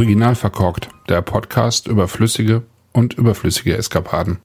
[0.00, 2.62] Original verkorkt, der Podcast über flüssige
[2.94, 4.38] und überflüssige Eskapaden.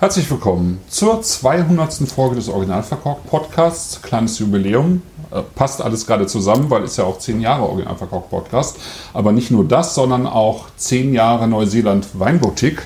[0.00, 1.92] Herzlich willkommen zur 200.
[2.10, 4.02] Folge des Original verkorkt Podcasts.
[4.02, 5.02] Kleines Jubiläum.
[5.30, 8.80] Äh, passt alles gerade zusammen, weil es ja auch 10 Jahre Original verkorkt Podcast.
[9.14, 12.82] Aber nicht nur das, sondern auch 10 Jahre Neuseeland Weinboutique.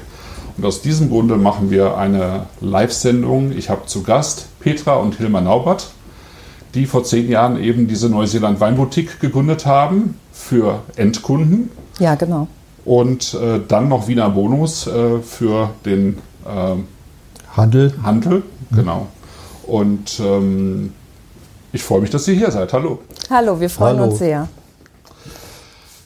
[0.59, 3.53] Und aus diesem Grunde machen wir eine Live-Sendung.
[3.53, 5.95] Ich habe zu Gast Petra und Hilmar Naubert
[6.75, 11.71] die vor zehn Jahren eben diese Neuseeland Weinboutique gegründet haben für Endkunden.
[11.99, 12.49] Ja, genau.
[12.85, 17.95] Und äh, dann noch Wiener Bonus äh, für den äh, Handel.
[18.03, 18.43] Handel,
[18.73, 19.07] genau.
[19.67, 20.93] Und ähm,
[21.73, 22.73] ich freue mich, dass ihr hier seid.
[22.73, 22.99] Hallo.
[23.31, 24.11] Hallo, wir freuen Hallo.
[24.11, 24.49] uns sehr.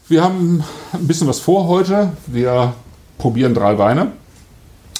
[0.08, 2.12] Wir haben ein bisschen was vor heute.
[2.26, 2.74] Wir
[3.18, 4.12] probieren drei Weine.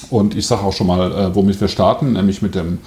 [0.09, 2.79] Und ich sage auch schon mal, äh, womit wir starten, nämlich mit dem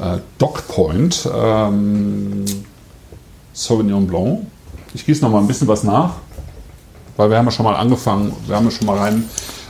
[0.00, 2.44] äh, Dock Point ähm,
[3.52, 4.46] Sauvignon Blanc.
[4.94, 6.14] Ich gieße noch mal ein bisschen was nach,
[7.16, 9.28] weil wir haben ja schon mal angefangen, wir haben ja schon mal rein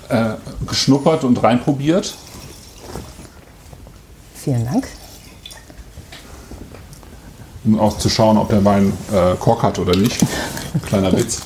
[0.08, 0.34] äh,
[0.66, 2.14] geschnuppert und reinprobiert.
[4.34, 4.86] Vielen Dank.
[7.64, 10.24] Um auch zu schauen, ob der Wein äh, Kork hat oder nicht.
[10.86, 11.42] Kleiner Witz.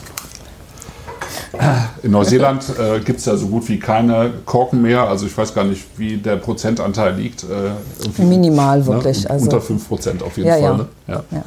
[2.02, 5.08] In Neuseeland äh, gibt es ja so gut wie keine Korken mehr.
[5.08, 7.44] Also ich weiß gar nicht, wie der Prozentanteil liegt.
[7.44, 8.86] Äh, Minimal ne?
[8.86, 9.24] wirklich.
[9.24, 9.30] Ne?
[9.30, 10.62] Also unter 5 Prozent auf jeden ja, Fall.
[10.62, 10.76] Ja.
[10.76, 10.86] Ne?
[11.08, 11.24] Ja.
[11.30, 11.42] ja.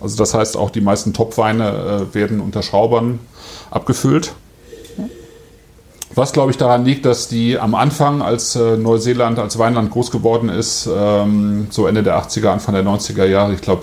[0.00, 3.20] Also das heißt, auch die meisten Topweine äh, werden unter Schraubern
[3.70, 4.34] abgefüllt.
[6.14, 10.10] Was, glaube ich, daran liegt, dass die am Anfang, als äh, Neuseeland als Weinland groß
[10.10, 13.82] geworden ist, ähm, so Ende der 80er, Anfang der 90er Jahre, ich glaube,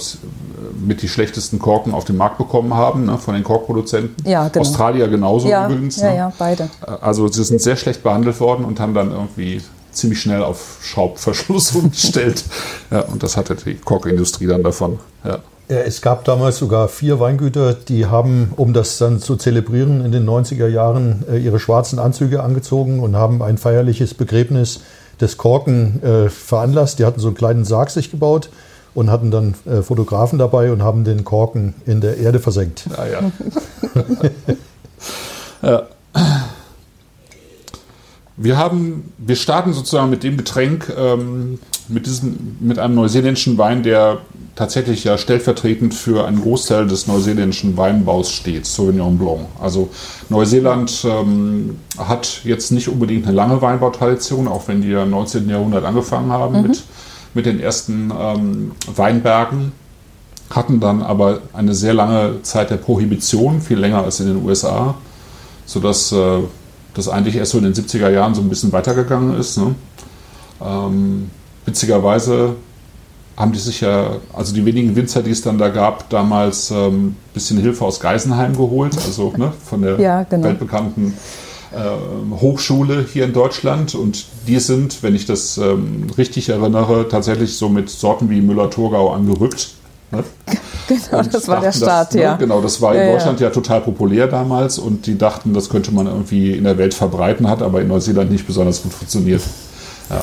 [0.80, 4.16] mit die schlechtesten Korken auf den Markt bekommen haben, ne, von den Korkproduzenten.
[4.26, 4.62] Ja, genau.
[4.62, 5.98] Australier genauso ja, übrigens.
[5.98, 6.18] Ja, ne?
[6.18, 6.70] ja, beide.
[7.02, 11.72] Also sie sind sehr schlecht behandelt worden und haben dann irgendwie ziemlich schnell auf Schraubverschluss
[11.76, 12.44] umgestellt.
[12.90, 15.00] ja, und das hatte die Korkindustrie dann davon.
[15.24, 15.40] Ja.
[15.72, 20.28] Es gab damals sogar vier Weingüter, die haben, um das dann zu zelebrieren, in den
[20.28, 24.82] 90er Jahren äh, ihre schwarzen Anzüge angezogen und haben ein feierliches Begräbnis
[25.22, 27.00] des Korken äh, veranlasst.
[27.00, 28.50] Die hatten so einen kleinen Sarg sich gebaut
[28.94, 32.90] und hatten dann äh, Fotografen dabei und haben den Korken in der Erde versenkt.
[32.98, 33.32] Ah, ja.
[35.70, 35.88] ja.
[38.36, 43.84] Wir haben, wir starten sozusagen mit dem Getränk, ähm, mit diesem, mit einem neuseeländischen Wein,
[43.84, 44.20] der
[44.56, 49.48] tatsächlich ja stellvertretend für einen Großteil des neuseeländischen Weinbaus steht, Sauvignon Blanc.
[49.60, 49.90] Also
[50.30, 55.50] Neuseeland ähm, hat jetzt nicht unbedingt eine lange Weinbautradition, auch wenn die ja im 19.
[55.50, 56.68] Jahrhundert angefangen haben mhm.
[56.68, 56.84] mit
[57.34, 59.72] mit den ersten ähm, Weinbergen,
[60.50, 64.96] hatten dann aber eine sehr lange Zeit der Prohibition, viel länger als in den USA,
[65.66, 66.40] sodass äh,
[66.94, 69.58] das eigentlich erst so in den 70er Jahren so ein bisschen weitergegangen ist.
[69.58, 69.76] Ne?
[70.62, 71.32] Ähm,
[71.66, 72.56] witzigerweise
[73.38, 76.78] haben die sich ja, also die wenigen Winzer, die es dann da gab, damals ein
[76.78, 80.44] ähm, bisschen Hilfe aus Geisenheim geholt, also ne, von der ja, genau.
[80.46, 81.14] weltbekannten
[81.72, 87.58] äh, Hochschule hier in Deutschland und die sind, wenn ich das ähm, richtig erinnere, tatsächlich
[87.58, 89.72] so mit Sorten wie Müller-Thurgau angerückt.
[90.12, 90.24] Ne?
[90.88, 92.36] Genau, das war der Start, ne, ja.
[92.36, 93.48] Genau, das war in ja, Deutschland ja.
[93.48, 93.54] ja.
[93.54, 97.62] total populär damals und die dachten, das könnte man irgendwie in der Welt verbreiten, hat
[97.62, 99.42] aber in Neuseeland nicht besonders gut funktioniert.
[100.10, 100.22] Ja.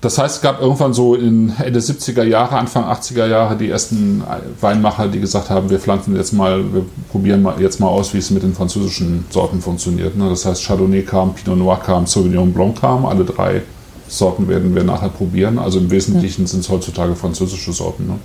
[0.00, 4.22] Das heißt, es gab irgendwann so in Ende 70er Jahre, Anfang 80er Jahre die ersten
[4.60, 8.18] Weinmacher, die gesagt haben, wir pflanzen jetzt mal, wir probieren mal jetzt mal aus, wie
[8.18, 10.16] es mit den französischen Sorten funktioniert.
[10.16, 10.28] Ne?
[10.28, 13.62] Das heißt, Chardonnay kam, Pinot Noir kam, Sauvignon Blanc kam, alle drei
[14.06, 15.58] Sorten werden wir nachher probieren.
[15.58, 18.18] Also im Wesentlichen sind es heutzutage französische Sorten, ne?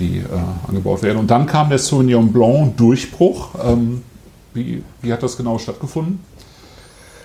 [0.00, 0.24] die äh,
[0.66, 1.18] angebaut werden.
[1.18, 3.50] Und dann kam der Sauvignon Blanc Durchbruch.
[3.64, 4.02] Ähm,
[4.54, 6.18] wie, wie hat das genau stattgefunden?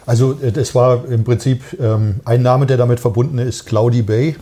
[0.06, 4.36] Also äh, das war im Prinzip ähm, ein Name, der damit verbunden ist, Cloudy Bay.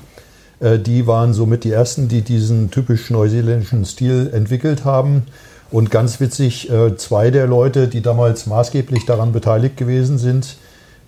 [0.59, 5.23] Äh, die waren somit die ersten, die diesen typisch neuseeländischen Stil entwickelt haben.
[5.71, 10.57] Und ganz witzig, äh, zwei der Leute, die damals maßgeblich daran beteiligt gewesen sind,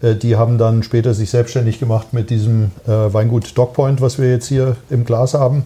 [0.01, 4.29] äh, die haben dann später sich selbstständig gemacht mit diesem äh, Weingut Dogpoint, was wir
[4.29, 5.65] jetzt hier im Glas haben.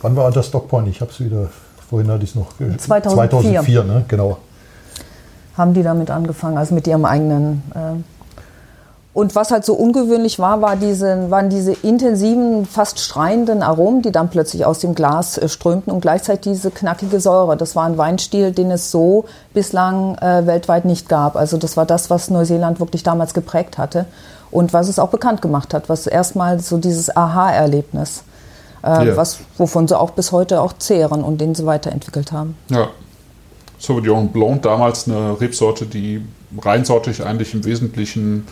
[0.00, 0.88] Wann war das Dogpoint?
[0.88, 1.50] Ich habe es wieder,
[1.88, 2.54] vorhin hatte ich es noch.
[2.56, 3.10] 2004.
[3.10, 4.04] 2004, ne?
[4.08, 4.38] genau
[5.62, 7.62] haben die damit angefangen, also mit ihrem eigenen.
[7.74, 8.02] Äh
[9.14, 14.10] und was halt so ungewöhnlich war, war diese, waren diese intensiven, fast schreienden Aromen, die
[14.10, 17.58] dann plötzlich aus dem Glas äh, strömten und gleichzeitig diese knackige Säure.
[17.58, 21.36] Das war ein Weinstil, den es so bislang äh, weltweit nicht gab.
[21.36, 24.06] Also das war das, was Neuseeland wirklich damals geprägt hatte
[24.50, 28.24] und was es auch bekannt gemacht hat, was erstmal so dieses Aha-Erlebnis,
[28.82, 29.16] ja.
[29.16, 32.56] was, wovon sie auch bis heute auch zehren und den sie weiterentwickkt haben.
[32.68, 32.88] Ja,
[33.82, 36.22] Sauvignon Blanc, damals eine Rebsorte, die
[36.60, 38.46] reinsortig eigentlich im Wesentlichen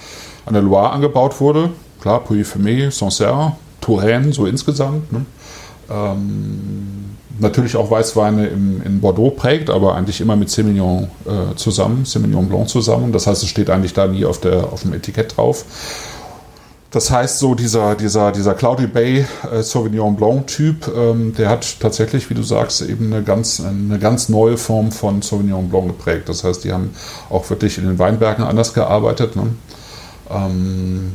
[0.45, 1.71] an der Loire angebaut wurde.
[2.01, 5.13] Klar, Puy-Fumé, Sancerre, Touraine, so insgesamt.
[5.13, 5.25] Ne?
[5.91, 12.05] ähm, natürlich auch Weißweine im, in Bordeaux prägt, aber eigentlich immer mit Semillon äh, zusammen,
[12.05, 13.13] Semillon Blanc zusammen.
[13.13, 15.65] Das heißt, es steht eigentlich da nie auf, der, auf dem Etikett drauf.
[16.91, 21.79] Das heißt, so dieser, dieser, dieser Cloudy Bay äh, Sauvignon Blanc Typ, ähm, der hat
[21.79, 26.29] tatsächlich, wie du sagst, eben eine ganz, eine ganz neue Form von Sauvignon Blanc geprägt.
[26.29, 26.91] Das heißt, die haben
[27.29, 29.37] auch wirklich in den Weinbergen anders gearbeitet.
[29.37, 29.47] Ne?
[30.31, 31.13] Ähm,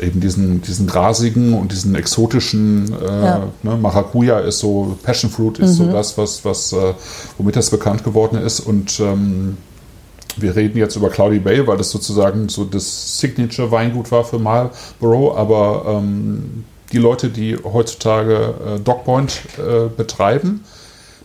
[0.00, 3.48] eben diesen, diesen grasigen und diesen exotischen äh, ja.
[3.62, 5.86] ne, Maracuja ist so, Passion Fruit ist mhm.
[5.86, 6.94] so das, was, was äh,
[7.38, 8.60] womit das bekannt geworden ist.
[8.60, 9.56] Und ähm,
[10.40, 15.36] wir reden jetzt über Cloudy Bay, weil das sozusagen so das Signature-Weingut war für Marlborough,
[15.36, 20.64] aber ähm, die Leute, die heutzutage äh, Dogpoint äh, betreiben,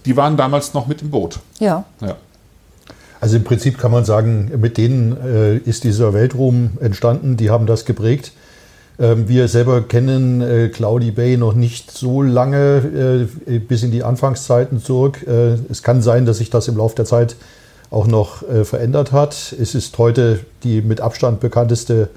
[0.05, 1.39] die waren damals noch mit im Boot.
[1.59, 1.85] Ja.
[2.01, 2.15] ja.
[3.19, 7.67] Also im Prinzip kann man sagen, mit denen äh, ist dieser Weltruhm entstanden, die haben
[7.67, 8.31] das geprägt.
[8.99, 14.03] Ähm, wir selber kennen äh, Cloudy Bay noch nicht so lange, äh, bis in die
[14.03, 15.25] Anfangszeiten zurück.
[15.27, 17.35] Äh, es kann sein, dass sich das im Laufe der Zeit
[17.91, 19.53] auch noch äh, verändert hat.
[19.59, 22.09] Es ist heute die mit Abstand bekannteste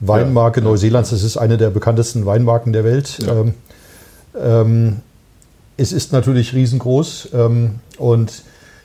[0.00, 1.12] Weinmarke ja, Neuseelands.
[1.12, 3.18] Es ist eine der bekanntesten Weinmarken der Welt.
[3.28, 3.54] Ähm,
[4.36, 4.96] ähm,
[5.76, 8.42] es ist natürlich riesengroß ähm, und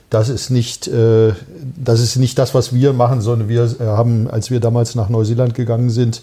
[0.10, 1.34] das ist nicht, äh,
[1.76, 5.10] das ist nicht das, was wir machen, sondern wir äh, haben, als wir damals nach
[5.10, 6.22] Neuseeland gegangen sind,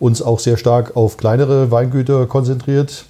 [0.00, 3.04] uns auch sehr stark auf kleinere Weingüter konzentriert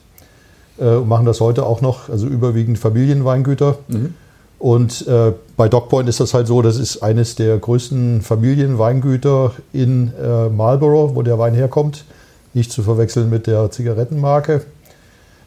[0.79, 3.79] äh, und machen das heute auch noch, also überwiegend Familienweingüter.
[3.89, 4.15] Mhm.
[4.63, 10.13] Und äh, bei Dogpoint ist das halt so, das ist eines der größten Familienweingüter in
[10.15, 12.05] äh, Marlborough, wo der Wein herkommt.
[12.55, 14.63] Nicht zu verwechseln mit der Zigarettenmarke.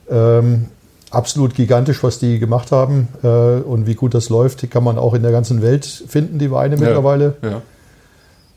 [0.10, 0.66] Ähm,
[1.12, 4.98] absolut gigantisch, was die gemacht haben äh, und wie gut das läuft, die kann man
[4.98, 7.36] auch in der ganzen Welt finden, die Weine mittlerweile.
[7.42, 7.62] Ja, ja.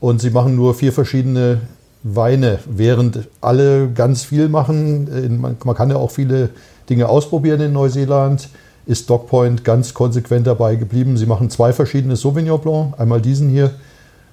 [0.01, 1.61] Und sie machen nur vier verschiedene
[2.03, 5.39] Weine, während alle ganz viel machen.
[5.39, 6.49] Man kann ja auch viele
[6.89, 8.49] Dinge ausprobieren in Neuseeland
[8.89, 11.15] ist Dogpoint ganz konsequent dabei geblieben.
[11.15, 13.71] Sie machen zwei verschiedene Sauvignon Blanc, einmal diesen hier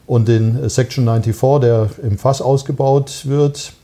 [0.06, 3.75] und den Section 94, der im Fass ausgebaut wird,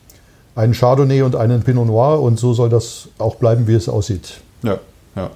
[0.55, 4.41] einen Chardonnay und einen Pinot Noir und so soll das auch bleiben, wie es aussieht.
[4.63, 4.79] Ja,
[5.15, 5.29] ja.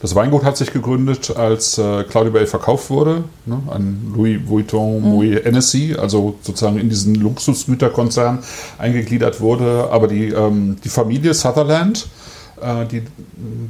[0.00, 5.02] Das Weingut hat sich gegründet, als äh, Claudia Bay verkauft wurde ne, an Louis Vuitton
[5.02, 5.08] mhm.
[5.10, 8.38] Moet Hennessy, also sozusagen in diesen Luxusgüterkonzern
[8.78, 9.88] eingegliedert wurde.
[9.90, 12.08] Aber die, ähm, die Familie Sutherland
[12.62, 13.02] äh, die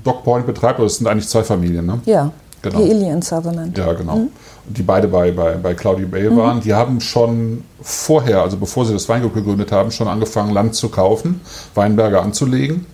[0.04, 0.80] Doc Point betreibt.
[0.80, 2.00] Das sind eigentlich zwei Familien, ne?
[2.04, 2.32] Ja.
[2.62, 2.84] Genau.
[2.84, 3.76] Die und Sutherland.
[3.78, 4.16] Ja, genau.
[4.16, 4.28] Mhm.
[4.66, 6.36] Die beide bei, bei, bei Cloudy Bay mhm.
[6.36, 6.60] waren.
[6.60, 10.90] Die haben schon vorher, also bevor sie das Weingut gegründet haben, schon angefangen, Land zu
[10.90, 11.40] kaufen,
[11.74, 12.84] Weinberge anzulegen.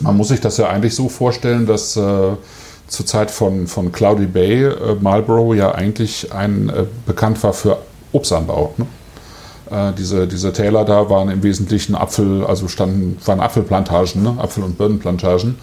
[0.00, 2.00] Man muss sich das ja eigentlich so vorstellen, dass äh,
[2.86, 7.78] zur Zeit von, von Cloudy Bay äh, Marlborough ja eigentlich ein, äh, bekannt war für
[8.12, 8.74] Obstanbau.
[8.76, 8.86] Ne?
[9.72, 14.36] Äh, diese, diese Täler da waren im Wesentlichen Apfel, also standen, waren Apfelplantagen, ne?
[14.38, 15.56] Apfel- und Birnenplantagen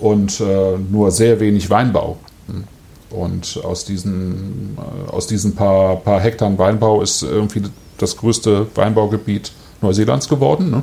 [0.00, 2.18] und äh, nur sehr wenig Weinbau.
[2.48, 2.64] Hm.
[3.10, 7.62] Und aus diesen, äh, aus diesen paar, paar Hektar Weinbau ist irgendwie
[7.96, 10.70] das größte Weinbaugebiet Neuseelands geworden.
[10.70, 10.82] Ne?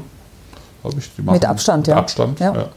[0.98, 1.98] Ich, mit Abstand, mit ja.
[1.98, 2.54] Abstand, ja.
[2.56, 2.69] ja.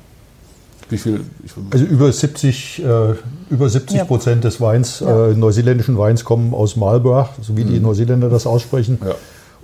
[0.90, 1.24] Wie viel?
[1.70, 3.14] also über 70, äh,
[3.48, 4.04] über 70 ja.
[4.04, 5.28] Prozent des Weins, ja.
[5.28, 7.68] äh, neuseeländischen Weins kommen aus Marlborough, so wie mhm.
[7.68, 8.98] die Neuseeländer das aussprechen.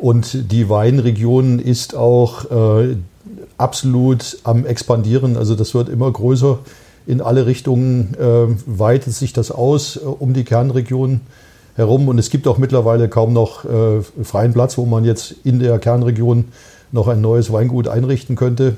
[0.00, 2.96] Und die Weinregion ist auch äh,
[3.58, 5.36] absolut am expandieren.
[5.36, 6.58] Also das wird immer größer.
[7.06, 11.20] In alle Richtungen äh, weitet sich das aus äh, um die Kernregion
[11.76, 12.08] herum.
[12.08, 15.78] Und es gibt auch mittlerweile kaum noch äh, freien Platz, wo man jetzt in der
[15.78, 16.46] Kernregion
[16.92, 18.76] noch ein neues Weingut einrichten könnte,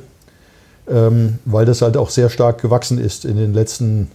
[0.88, 4.10] ähm, weil das halt auch sehr stark gewachsen ist in den letzten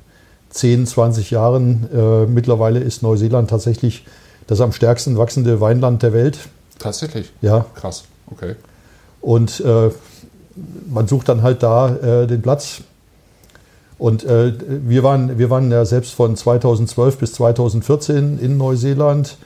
[0.50, 1.88] 10, 20 Jahren.
[1.94, 4.06] Äh, mittlerweile ist Neuseeland tatsächlich
[4.46, 6.40] das am stärksten wachsende Weinland der Welt.
[6.80, 7.32] Tatsächlich?
[7.42, 7.66] Ja.
[7.76, 8.56] Krass, okay.
[9.22, 9.90] Und äh,
[10.90, 12.82] man sucht dann halt da äh, den Platz.
[13.98, 14.54] Und äh,
[14.88, 19.38] wir, waren, wir waren ja selbst von 2012 bis 2014 in Neuseeland.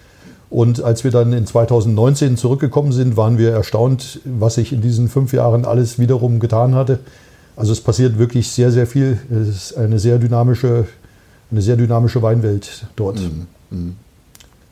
[0.50, 5.08] Und als wir dann in 2019 zurückgekommen sind, waren wir erstaunt, was sich in diesen
[5.08, 7.00] fünf Jahren alles wiederum getan hatte.
[7.56, 9.20] Also es passiert wirklich sehr, sehr viel.
[9.30, 10.88] Es ist eine sehr dynamische,
[11.52, 13.22] eine sehr dynamische Weinwelt dort.
[13.22, 13.48] Mhm.
[13.70, 13.96] Mhm.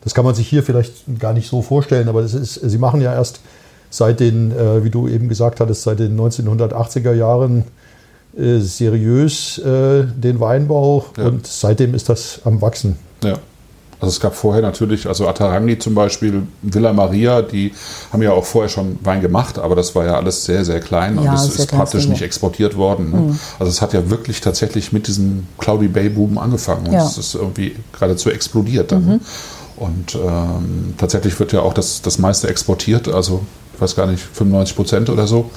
[0.02, 3.02] Das kann man sich hier vielleicht gar nicht so vorstellen, aber das ist, sie machen
[3.02, 3.42] ja erst
[3.90, 7.66] seit den, äh, wie du eben gesagt hattest, seit den 1980er Jahren
[8.38, 11.26] äh, seriös äh, den Weinbau ja.
[11.26, 12.98] und seitdem ist das am Wachsen.
[13.24, 13.40] Ja.
[14.02, 17.74] Also es gab vorher natürlich, also Atarangi zum Beispiel, Villa Maria, die
[18.14, 21.22] haben ja auch vorher schon Wein gemacht, aber das war ja alles sehr, sehr klein
[21.22, 23.12] ja, und es ist praktisch nicht exportiert worden.
[23.12, 23.18] Ne?
[23.18, 23.40] Mhm.
[23.60, 27.06] Also es hat ja wirklich tatsächlich mit diesem Cloudy Bay Boom angefangen und ja.
[27.06, 29.06] es ist irgendwie geradezu explodiert dann.
[29.06, 29.20] Mhm.
[29.80, 33.08] Und ähm, tatsächlich wird ja auch das, das meiste exportiert.
[33.08, 33.42] Also
[33.76, 35.50] ich weiß gar nicht, 95 Prozent oder so.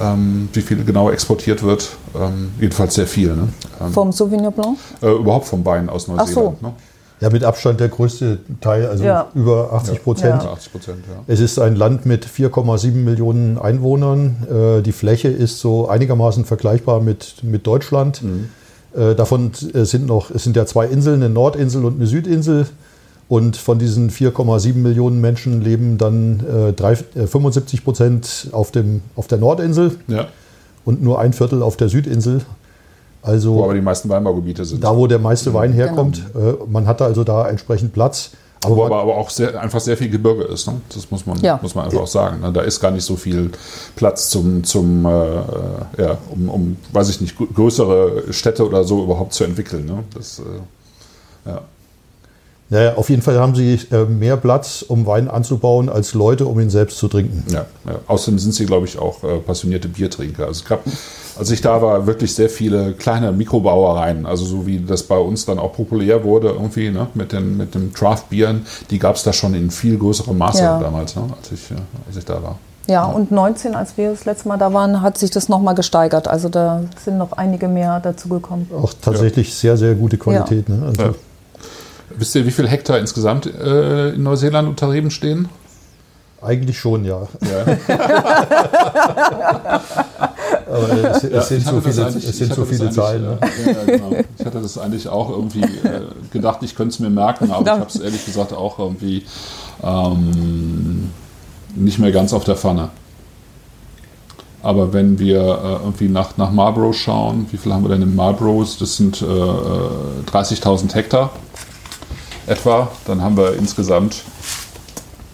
[0.00, 1.90] Ähm, wie viel genau exportiert wird.
[2.18, 3.34] Ähm, jedenfalls sehr viel.
[3.36, 3.48] Ne?
[3.80, 4.78] Ähm, Vom Sauvignon Blanc?
[5.02, 6.30] Äh, überhaupt vom Wein aus Neuseeland.
[6.34, 6.56] so.
[6.66, 6.72] Ne?
[7.20, 9.28] Ja, mit Abstand der größte Teil, also Ja.
[9.34, 10.42] über 80 Prozent.
[10.42, 10.52] Ja.
[10.54, 11.22] 80 Prozent, ja.
[11.28, 14.78] Es ist ein Land mit 4,7 Millionen Einwohnern.
[14.78, 18.22] Äh, Die Fläche ist so einigermaßen vergleichbar mit, mit Deutschland.
[18.96, 22.66] Äh, Davon äh, sind noch, es sind ja zwei Inseln, eine Nordinsel und eine Südinsel.
[23.32, 29.00] Und von diesen 4,7 Millionen Menschen leben dann äh, drei, äh, 75 Prozent auf, dem,
[29.16, 30.26] auf der Nordinsel ja.
[30.84, 32.42] und nur ein Viertel auf der Südinsel.
[33.22, 34.84] Wo Also aber die meisten Weinbaugebiete sind.
[34.84, 36.18] da, wo der meiste Wein herkommt.
[36.34, 38.32] Äh, Man hatte also da entsprechend Platz.
[38.64, 40.66] Aber, Wo aber, aber auch sehr, einfach sehr viel Gebirge ist.
[40.66, 40.74] Ne?
[40.94, 41.58] Das muss man, Ja.
[41.62, 42.40] muss man einfach auch sagen.
[42.42, 42.52] Ne?
[42.52, 43.50] Da ist gar nicht so viel
[43.96, 45.10] Platz zum, zum äh,
[46.02, 49.86] ja, um, um, weiß ich nicht, grö- größere Städte oder so überhaupt zu entwickeln.
[49.86, 50.04] Ne?
[50.14, 51.62] Das, äh, ja.
[52.72, 56.46] Ja, ja, auf jeden Fall haben sie äh, mehr Platz, um Wein anzubauen, als Leute,
[56.46, 57.44] um ihn selbst zu trinken.
[57.52, 57.96] Ja, ja.
[58.06, 60.46] Außerdem sind sie, glaube ich, auch äh, passionierte Biertrinker.
[60.46, 60.80] Also es gab,
[61.38, 64.24] als ich da war, wirklich sehr viele kleine Mikrobrauereien.
[64.24, 67.08] Also so wie das bei uns dann auch populär wurde irgendwie ne?
[67.12, 70.80] mit den mit dem Craft-Bieren, die gab es da schon in viel größerem Maße Ja.
[70.80, 71.24] damals, ne?
[71.38, 71.74] als, ich, äh,
[72.08, 72.58] als ich da war.
[72.86, 76.26] Ja, und 19, als wir das letzte Mal da waren, hat sich das nochmal gesteigert.
[76.26, 78.68] Also da sind noch einige mehr dazugekommen.
[78.74, 80.70] Auch tatsächlich sehr, sehr gute Qualität.
[80.70, 80.82] Ne?
[80.86, 81.14] Also, Ja.
[82.16, 85.48] Wisst ihr, wie viel Hektar insgesamt äh, in Neuseeland unter Reben stehen?
[86.40, 87.28] Eigentlich schon, ja.
[87.40, 87.78] Ja.
[90.72, 92.96] Aber es, es sind, ich so viele, es ich sind hatte so das viele eigentlich,
[92.96, 93.22] Zahlen.
[93.22, 93.38] Ne?
[93.40, 94.16] äh, Ja, ja, genau.
[94.38, 96.00] Ich hatte das eigentlich auch irgendwie äh,
[96.32, 99.24] gedacht, ich könnte es mir merken, aber ich habe es ehrlich gesagt auch irgendwie
[99.84, 101.10] ähm,
[101.76, 102.88] nicht mehr ganz auf der Pfanne.
[104.62, 108.14] Aber wenn wir äh, irgendwie nach, nach Marlborough schauen, wie viel haben wir denn in
[108.14, 108.78] Marlborough?
[108.78, 109.28] Das sind äh, äh,
[110.30, 111.30] 30.000 Hektar
[112.46, 112.88] etwa.
[113.06, 114.22] Dann haben wir insgesamt,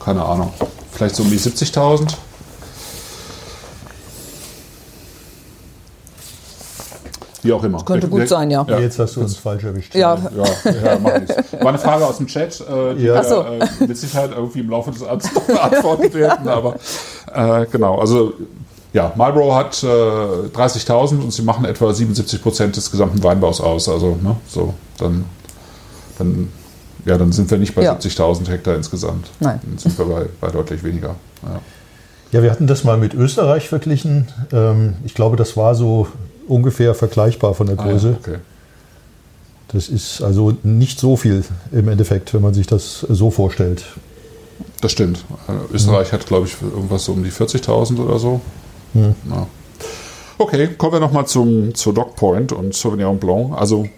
[0.01, 0.53] keine Ahnung,
[0.93, 2.15] vielleicht so um die 70.000.
[7.43, 7.83] Wie auch immer.
[7.85, 8.65] Könnte Der- gut sein, ja.
[8.69, 8.79] Ja.
[8.81, 9.95] Jetzt hast du uns falsch erwischt.
[9.95, 11.35] Ja, Ja, ja, mach nichts.
[11.53, 13.23] War eine Frage aus dem Chat, äh, die Ja.
[13.23, 13.43] so.
[13.43, 16.49] äh, mit Sicherheit irgendwie im Laufe des Abends beantwortet werden.
[16.49, 16.75] Aber
[17.33, 18.33] äh, genau, also
[18.93, 23.89] ja, Marlboro hat äh, 30.000 und sie machen etwa 77 Prozent des gesamten Weinbaus aus.
[23.89, 25.25] Also ne, so dann,
[26.19, 26.51] dann
[27.09, 27.95] ja, dann sind wir nicht bei Ja.
[27.95, 29.29] 70.000 Hektar insgesamt.
[29.41, 29.61] Nein.
[29.65, 31.17] Dann sind wir bei, bei deutlich weniger.
[31.43, 31.61] Ja.
[32.31, 34.29] Ja, wir hatten das mal mit Österreich verglichen.
[34.53, 36.09] Ähm, ich glaube, das war so
[36.47, 38.17] ungefähr vergleichbar von der Ah, ja, Größe.
[38.21, 38.37] okay.
[39.69, 43.85] Das ist also nicht so viel im Endeffekt, wenn man sich das so vorstellt.
[44.81, 45.25] Das stimmt.
[45.49, 48.41] Äh, Österreich hat, glaube ich, irgendwas so um die 40.000 oder so.
[48.95, 49.15] Hm.
[49.31, 49.47] Ja.
[50.39, 53.55] Okay, kommen wir nochmal zum zur Dock Point und Sauvignon Blanc.
[53.59, 53.89] Also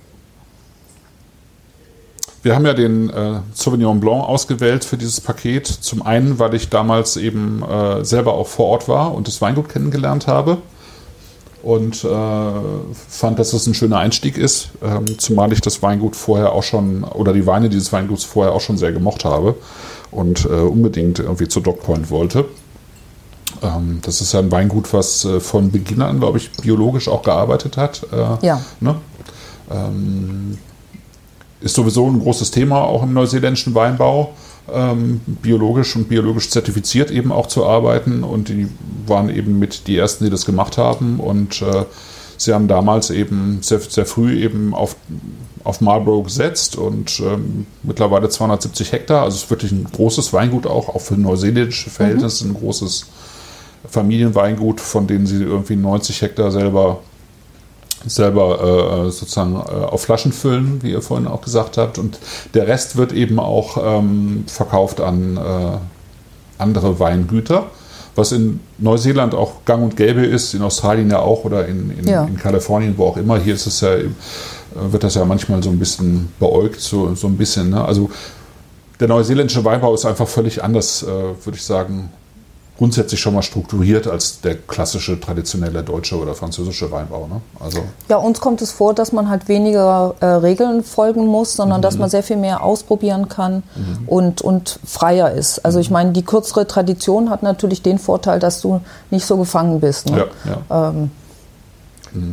[2.42, 5.66] wir haben ja den äh, Sauvignon Blanc ausgewählt für dieses Paket.
[5.66, 9.68] Zum einen, weil ich damals eben äh, selber auch vor Ort war und das Weingut
[9.68, 10.58] kennengelernt habe
[11.62, 12.08] und äh,
[13.08, 17.04] fand, dass das ein schöner Einstieg ist, ähm, zumal ich das Weingut vorher auch schon
[17.04, 19.56] oder die Weine dieses Weinguts vorher auch schon sehr gemocht habe
[20.10, 22.46] und äh, unbedingt irgendwie zu Dock Point wollte.
[23.62, 27.22] Ähm, das ist ja ein Weingut, was äh, von Beginn an, glaube ich, biologisch auch
[27.22, 28.06] gearbeitet hat.
[28.10, 28.62] Äh, Ja.
[28.80, 28.96] Ne?
[29.70, 30.58] Ähm,
[31.60, 34.32] ist sowieso ein großes Thema auch im neuseeländischen Weinbau,
[34.72, 38.24] ähm, biologisch und biologisch zertifiziert eben auch zu arbeiten.
[38.24, 38.68] Und die
[39.06, 41.20] waren eben mit die ersten, die das gemacht haben.
[41.20, 41.84] Und äh,
[42.36, 44.96] sie haben damals eben sehr, sehr früh eben auf,
[45.64, 49.24] auf Marlborough gesetzt und ähm, mittlerweile 270 Hektar.
[49.24, 53.06] Also es ist wirklich ein großes Weingut auch, auch für neuseeländische Verhältnisse ein großes
[53.88, 57.00] Familienweingut, von denen sie irgendwie 90 Hektar selber
[58.06, 61.98] selber äh, sozusagen äh, auf Flaschen füllen, wie ihr vorhin auch gesagt habt.
[61.98, 62.18] Und
[62.54, 65.40] der Rest wird eben auch ähm, verkauft an äh,
[66.58, 67.66] andere Weingüter,
[68.14, 72.08] was in Neuseeland auch gang und gäbe ist, in Australien ja auch oder in, in,
[72.08, 72.24] Ja.
[72.24, 73.38] in Kalifornien, wo auch immer.
[73.38, 74.08] Hier ist es ja, äh,
[74.74, 77.70] wird das ja manchmal so ein bisschen beäugt, so, so ein bisschen.
[77.70, 77.84] Ne?
[77.84, 78.10] Also
[78.98, 82.10] der neuseeländische Weinbau ist einfach völlig anders, äh, würde ich sagen,
[82.80, 87.26] grundsätzlich schon mal strukturiert als der klassische, traditionelle deutsche oder französische Weinbau.
[87.26, 87.42] Ne?
[87.62, 91.82] Also Ja, uns kommt es vor, dass man halt weniger äh, Regeln folgen muss, sondern
[91.82, 93.64] dass man sehr viel mehr ausprobieren kann
[94.06, 95.62] und, und freier ist.
[95.62, 99.80] Also ich meine, die kürzere Tradition hat natürlich den Vorteil, dass du nicht so gefangen
[99.80, 100.08] bist.
[100.08, 100.16] Ne?
[100.46, 100.88] ja, ja.
[100.88, 101.10] Ähm,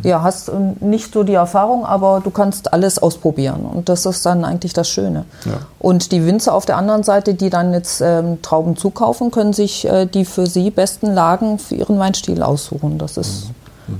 [0.03, 3.61] ja, hast nicht so die Erfahrung, aber du kannst alles ausprobieren.
[3.61, 5.25] Und das ist dann eigentlich das Schöne.
[5.45, 5.59] Ja.
[5.79, 9.87] Und die Winzer auf der anderen Seite, die dann jetzt ähm, Trauben zukaufen, können sich
[9.87, 12.97] äh, die für sie besten Lagen für ihren Weinstil aussuchen.
[12.97, 13.51] Das ist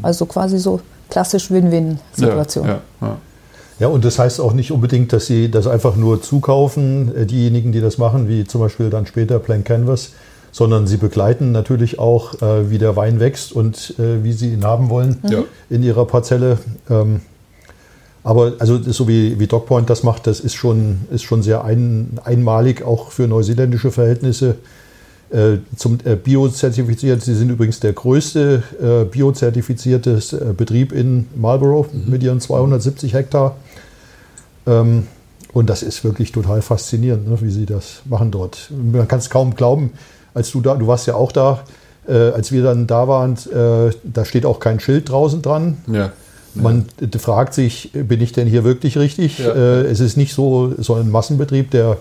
[0.02, 0.80] also quasi so
[1.10, 2.68] klassisch Win-Win-Situation.
[2.68, 3.18] Ja, ja, ja.
[3.80, 7.72] Ja, und das heißt auch nicht unbedingt, dass sie das einfach nur zukaufen, äh, diejenigen,
[7.72, 10.14] die das machen, wie zum Beispiel dann später Plank Canvas,
[10.58, 14.64] sondern sie begleiten natürlich auch, äh, wie der Wein wächst und äh, wie sie ihn
[14.64, 15.44] haben wollen Ja.
[15.70, 16.58] in ihrer Parzelle.
[16.90, 17.22] Ähm,
[18.24, 22.18] aber also so wie, wie Dogpoint das macht, das ist schon, ist schon sehr ein,
[22.24, 24.56] einmalig, auch für neuseeländische Verhältnisse.
[25.30, 27.22] Äh, zum äh, Bio-zertifiziert.
[27.22, 33.58] Sie sind übrigens der größte äh, biozertifizierte äh, Betrieb in Marlborough mit ihren 270 Hektar.
[34.66, 35.06] Ähm,
[35.54, 38.72] und das ist wirklich total faszinierend, ne, wie sie das machen dort.
[38.72, 39.92] Man kann es kaum glauben,
[40.34, 41.62] als du da, du warst ja auch da,
[42.08, 45.78] äh, als wir dann da waren, äh, da steht auch kein Schild draußen dran.
[45.88, 46.12] Ja.
[46.54, 49.40] Man äh, fragt sich, bin ich denn hier wirklich richtig?
[49.40, 49.54] Ja.
[49.54, 51.98] Äh, es ist nicht so, so ein Massenbetrieb, der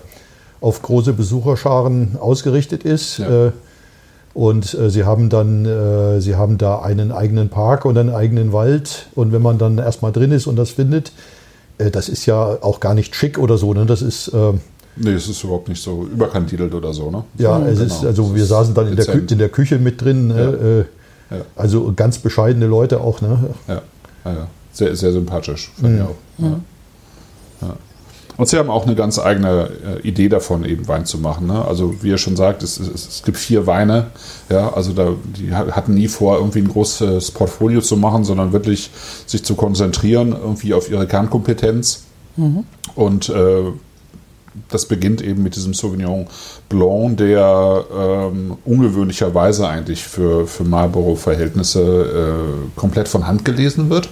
[0.61, 3.19] auf große Besucherscharen ausgerichtet ist.
[3.19, 3.47] Ja.
[3.47, 3.51] Äh,
[4.33, 8.53] und äh, sie haben dann, äh, sie haben da einen eigenen Park und einen eigenen
[8.53, 9.07] Wald.
[9.15, 11.11] Und wenn man dann erstmal drin ist und das findet,
[11.79, 13.73] äh, das ist ja auch gar nicht schick oder so.
[13.73, 13.87] Ne?
[13.87, 14.53] Das ist, äh,
[14.99, 17.23] Nee, es ist überhaupt nicht so überkantitelt oder so, ne?
[17.37, 17.93] ja, es Genau.
[17.93, 19.31] ist, also wir saßen dann in der, Kü dezent.
[19.31, 20.27] in der Küche mit drin.
[20.27, 20.85] Ne?
[21.31, 21.41] Äh, Ja.
[21.57, 23.19] Also ganz bescheidene Leute auch.
[23.21, 23.49] Ne?
[23.67, 23.81] Ja,
[24.25, 24.47] ja.
[24.71, 26.15] Sehr, sehr sympathisch, fand ich auch.
[26.37, 26.59] Ja.
[27.61, 27.75] Ja.
[28.37, 29.69] Und sie haben auch eine ganz eigene
[30.03, 31.47] äh, Idee davon, eben Wein zu machen.
[31.47, 31.65] Ne?
[31.65, 34.07] Also wie ihr schon sagt, es, es, es gibt vier Weine.
[34.49, 38.53] Ja, also da, die ha- hatten nie vor, irgendwie ein großes Portfolio zu machen, sondern
[38.53, 38.91] wirklich
[39.25, 42.03] sich zu konzentrieren irgendwie auf ihre Kernkompetenz.
[42.93, 43.63] Und äh,
[44.69, 46.27] das beginnt eben mit diesem Sauvignon
[46.69, 54.09] Blanc, der ähm, ungewöhnlicherweise eigentlich für, für Marlboro-Verhältnisse äh, komplett von Hand gelesen wird.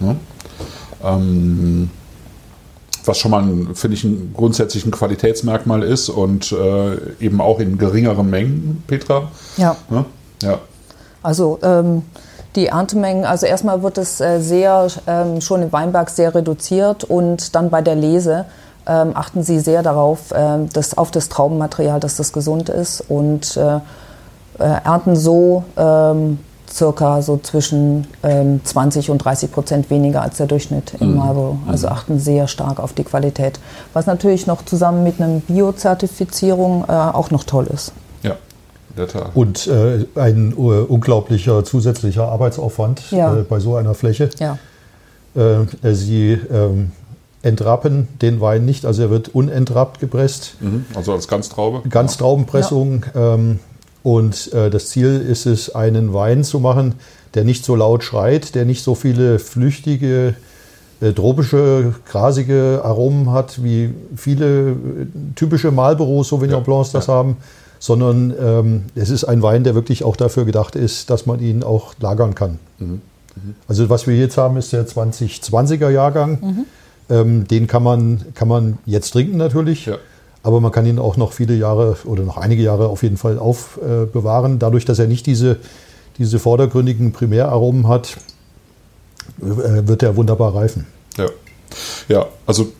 [0.00, 0.16] Ne?
[1.04, 1.90] Ähm,
[3.04, 7.78] was schon mal, finde ich, ein grundsätzlich ein Qualitätsmerkmal ist und äh, eben auch in
[7.78, 9.30] geringeren Mengen, Petra.
[9.56, 9.76] Ja.
[9.90, 10.04] Ne?
[10.42, 10.58] Ja,
[11.22, 12.02] Also ähm,
[12.54, 17.54] die Erntemengen, also erstmal wird es äh, sehr ähm, schon im Weinberg sehr reduziert und
[17.54, 18.44] dann bei der Lese
[18.86, 23.56] ähm, achten sie sehr darauf, ähm, dass auf das Traubenmaterial, dass das gesund ist und
[23.56, 23.80] äh, äh,
[24.58, 26.38] ernten so ähm,
[26.70, 31.58] circa so zwischen ähm, 20 und 30 Prozent weniger als der Durchschnitt in Marlborough.
[31.68, 33.60] Also achten sehr stark auf die Qualität,
[33.92, 37.92] was natürlich noch zusammen mit einer Biozertifizierung äh, auch noch toll ist.
[38.22, 38.32] ja,
[38.90, 39.30] in der Tat.
[39.34, 43.36] Und äh, ein äh, unglaublicher zusätzlicher Arbeitsaufwand Ja.
[43.36, 44.30] äh, bei so einer Fläche.
[44.38, 44.58] Ja.
[45.34, 46.92] Äh, sie ähm,
[47.42, 50.54] entrappen den Wein nicht, also er wird unentrappt gepresst.
[50.60, 50.84] Mhm.
[50.94, 51.88] Also als Ganztraube.
[51.88, 53.04] Ganztraubenpressung.
[53.14, 53.58] Ähm,
[54.02, 56.94] und äh, das Ziel ist es, einen Wein zu machen,
[57.34, 60.34] der nicht so laut schreit, der nicht so viele flüchtige,
[61.00, 64.74] äh, tropische, grasige Aromen hat, wie viele äh,
[65.34, 67.14] typische Marlboro Sauvignon Ja, Blancs das ja.
[67.14, 67.36] haben,
[67.78, 71.62] sondern ähm, es ist ein Wein, der wirklich auch dafür gedacht ist, dass man ihn
[71.64, 72.58] auch lagern kann.
[73.66, 76.66] Also was wir jetzt haben, ist der 2020er Jahrgang.
[77.12, 79.86] Ähm, den kann man, kann man jetzt trinken natürlich.
[79.86, 79.98] Ja.
[80.42, 83.38] Aber man kann ihn auch noch viele Jahre oder noch einige Jahre auf jeden Fall
[83.38, 84.58] aufbewahren.
[84.58, 85.58] Dadurch, dass er nicht diese,
[86.18, 88.16] diese vordergründigen Primäraromen hat,
[89.40, 90.86] äh, wird er wunderbar reifen.
[91.18, 91.26] Ja,
[92.08, 92.72] ja also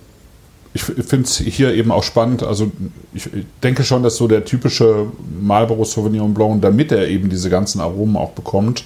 [0.75, 2.43] ich finde es hier eben auch spannend.
[2.43, 2.73] Also
[3.13, 3.29] ich
[3.63, 5.07] denke schon, dass so der typische
[5.41, 8.85] Marlboro Sauvignon Blanc, damit er eben diese ganzen Aromen auch bekommt,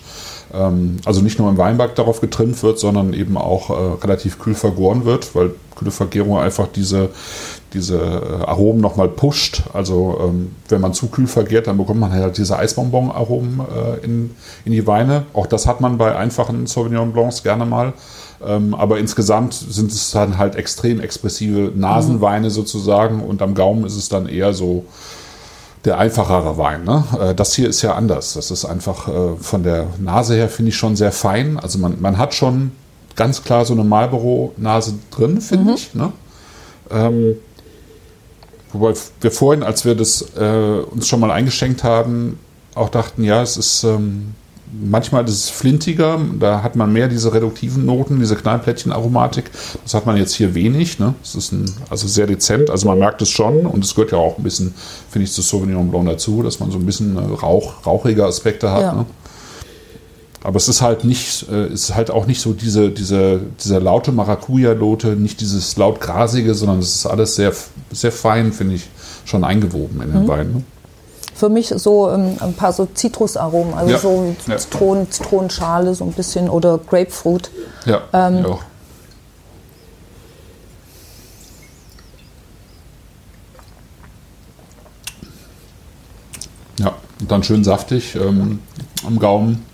[1.05, 5.05] also nicht nur im Weinberg darauf getrimmt wird, sondern eben auch äh, relativ kühl vergoren
[5.05, 7.11] wird, weil kühle Vergärung einfach diese,
[7.73, 9.62] diese äh, Aromen nochmal pusht.
[9.73, 14.31] Also ähm, wenn man zu kühl vergärt, dann bekommt man halt diese Eisbonbon-Aromen äh, in,
[14.64, 15.27] in die Weine.
[15.33, 17.92] Auch das hat man bei einfachen Sauvignon Blancs gerne mal.
[18.45, 23.97] Ähm, aber insgesamt sind es dann halt extrem expressive Nasenweine sozusagen und am Gaumen ist
[23.97, 24.85] es dann eher so
[25.87, 26.85] der einfachere Wein.
[26.85, 27.05] Ne?
[27.20, 28.35] Äh, Das hier ist ja anders.
[28.35, 31.59] Das ist einfach äh, von der Nase her, finde ich, schon sehr fein.
[31.59, 32.72] Also man, man hat schon
[33.14, 35.94] ganz klar so eine Marlboro-Nase drin, finde ich.
[35.94, 36.12] Ne?
[36.90, 37.37] Ähm,
[38.72, 42.38] wobei wir vorhin, als wir das äh, uns schon mal eingeschenkt haben,
[42.75, 44.35] auch dachten, ja, es ist ähm,
[44.72, 49.50] manchmal ist es flintiger, da hat man mehr diese reduktiven Noten, diese Knallplättchen-Aromatik.
[49.85, 50.98] Das hat man jetzt hier wenig.
[50.98, 51.14] Ne?
[51.22, 54.18] Es ist ein, also sehr dezent, also man merkt es schon und es gehört ja
[54.18, 54.74] auch ein bisschen,
[55.11, 58.70] finde ich, zu Sauvignon Blanc dazu, dass man so ein bisschen äh, Rauch, rauchige Aspekte
[58.70, 58.83] hat.
[58.83, 58.92] Ja.
[58.92, 59.07] Ne?
[60.42, 63.79] Aber es ist halt nicht, äh, es ist halt auch nicht so diese, diese, diese
[63.79, 67.52] laute Maracuja-Note, nicht dieses laut grasige, sondern es ist alles sehr,
[67.90, 68.88] sehr fein, finde ich,
[69.24, 70.29] schon eingewoben in den Mhm.
[70.29, 70.52] Wein.
[70.52, 70.62] Ne?
[71.37, 73.99] Für mich so ähm, ein paar so Zitrusaromen, also Ja.
[73.99, 74.57] so Ja.
[74.57, 77.51] Zitronen, Zitronenschale so ein bisschen oder Grapefruit.
[77.85, 78.59] Ja, Ähm, ja.
[86.79, 88.61] Ja, und dann schön saftig ähm,
[89.07, 89.64] am Gaumen.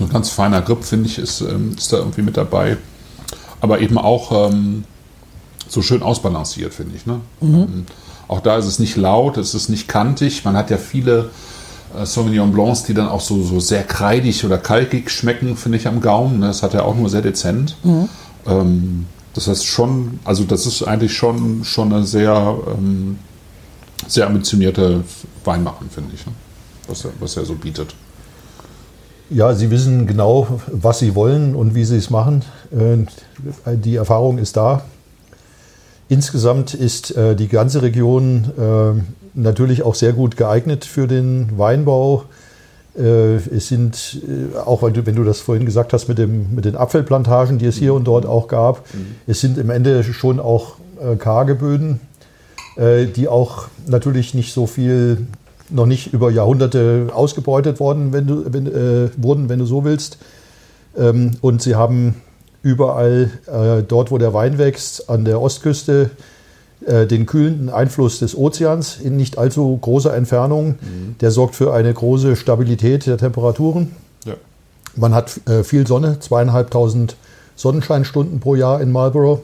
[0.00, 2.76] Ein ganz feiner Grip, finde ich, ist, ähm, ist da irgendwie mit dabei.
[3.60, 4.84] Aber eben auch ähm,
[5.68, 7.06] so schön ausbalanciert, finde ich.
[7.06, 7.20] Ne?
[7.42, 7.86] Ähm,
[8.28, 10.44] auch da ist es nicht laut, es ist nicht kantig.
[10.44, 11.30] Man hat ja viele
[11.98, 15.88] äh, Sauvignon Blancs, die dann auch so, so sehr kreidig oder kalkig schmecken, finde ich
[15.88, 16.40] am Gaumen.
[16.40, 16.46] Ne?
[16.46, 17.76] Das hat er auch nur sehr dezent.
[17.82, 18.08] Mhm.
[18.46, 23.18] Ähm, das heißt schon, also das ist eigentlich schon, schon eine sehr, ähm,
[24.06, 25.04] sehr ambitionierte
[25.44, 26.32] Weinmachen, finde ich, ne?
[26.86, 27.94] was, er, was er so bietet.
[29.30, 32.42] Ja, Sie wissen genau, was Sie wollen und wie Sie es machen.
[32.72, 34.82] Äh, die Erfahrung ist da.
[36.08, 39.00] Insgesamt ist äh, die ganze Region äh,
[39.34, 42.24] natürlich auch sehr gut geeignet für den Weinbau.
[42.94, 44.22] Es sind
[44.64, 47.94] auch, wenn du das vorhin gesagt hast mit, dem, mit den Apfelplantagen, die es hier
[47.94, 49.14] und dort auch gab, mhm.
[49.28, 50.78] es sind im Ende schon auch
[51.20, 52.00] karge Böden,
[52.76, 55.28] die auch natürlich nicht so viel
[55.70, 60.18] noch nicht über Jahrhunderte ausgebeutet worden, wenn du, wenn, äh, wurden, wenn du so willst.
[60.96, 62.16] Ähm, und sie haben
[62.62, 66.10] überall äh, dort, wo der Wein wächst, an der Ostküste
[66.84, 70.70] äh, den kühlenden Einfluss des Ozeans in nicht allzu großer Entfernung.
[70.80, 71.16] Mhm.
[71.20, 73.92] Der sorgt für eine große Stabilität der Temperaturen.
[74.24, 74.34] Ja.
[74.96, 77.16] Man hat äh, viel Sonne, zweieinhalbtausend
[77.56, 79.40] Sonnenscheinstunden pro Jahr in Marlborough.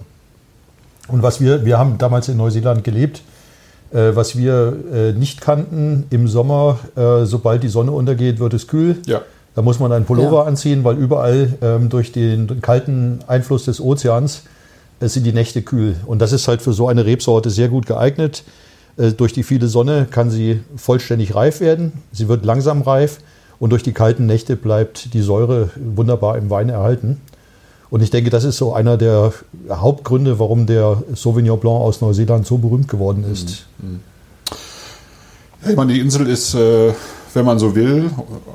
[1.09, 3.23] Und was wir, wir haben damals in Neuseeland gelebt,
[3.93, 8.67] äh, was wir äh, nicht kannten, im Sommer, äh, sobald die Sonne untergeht, wird es
[8.67, 9.03] kühl.
[9.07, 9.23] Ja.
[9.55, 10.45] Da muss man einen Pullover ja.
[10.45, 14.43] anziehen, weil überall ähm, durch den kalten Einfluss des Ozeans
[15.01, 15.95] äh, sind die Nächte kühl.
[16.07, 18.43] Und das ist halt für so eine Rebsorte sehr gut geeignet.
[18.97, 21.93] Äh, durch die viele Sonne kann sie vollständig reif werden.
[22.13, 23.21] Sie wird langsam reif
[23.61, 27.21] und durch die kalten Nächte bleibt die Säure wunderbar im Wein erhalten.
[27.91, 29.33] Und ich denke, das ist so einer der
[29.71, 33.67] Hauptgründe, warum der Sauvignon Blanc aus Neuseeland so berühmt geworden ist.
[33.79, 34.01] Mhm.
[35.63, 36.93] Ja, ich meine, die Insel ist, äh,
[37.35, 38.11] wenn man so will,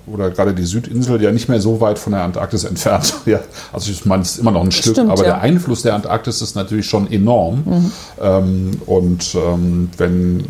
[0.08, 3.14] oder gerade die Südinsel, ja nicht mehr so weit von der Antarktis entfernt.
[3.26, 3.40] ja,
[3.74, 5.34] also ich meine, es ist immer noch ein Stück, Stimmt, aber ja.
[5.34, 7.64] der Einfluss der Antarktis ist natürlich schon enorm.
[7.66, 7.92] Mhm.
[8.22, 10.44] Ähm, und ähm, wenn äh,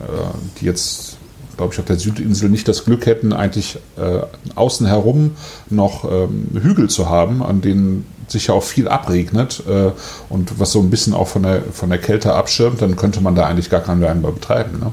[0.60, 1.18] die jetzt
[1.58, 4.22] glaube ich, auf der Südinsel nicht das Glück hätten, eigentlich äh,
[4.56, 5.32] außen herum
[5.70, 9.92] noch ähm, Hügel zu haben, an denen sich ja auch viel abregnet äh,
[10.30, 13.36] und was so ein bisschen auch von der, von der Kälte abschirmt, dann könnte man
[13.36, 14.80] da eigentlich gar keinen Weinbau betreiben.
[14.80, 14.92] Ne?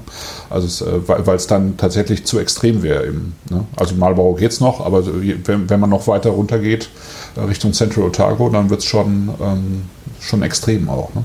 [0.50, 3.12] Also es, äh, weil es dann tatsächlich zu extrem wäre.
[3.50, 3.64] Ne?
[3.76, 6.88] Also Malbau geht es noch, aber wenn, wenn man noch weiter runter geht
[7.36, 9.82] äh, Richtung Central Otago, dann wird es schon, ähm,
[10.20, 11.14] schon extrem auch.
[11.14, 11.24] Ne?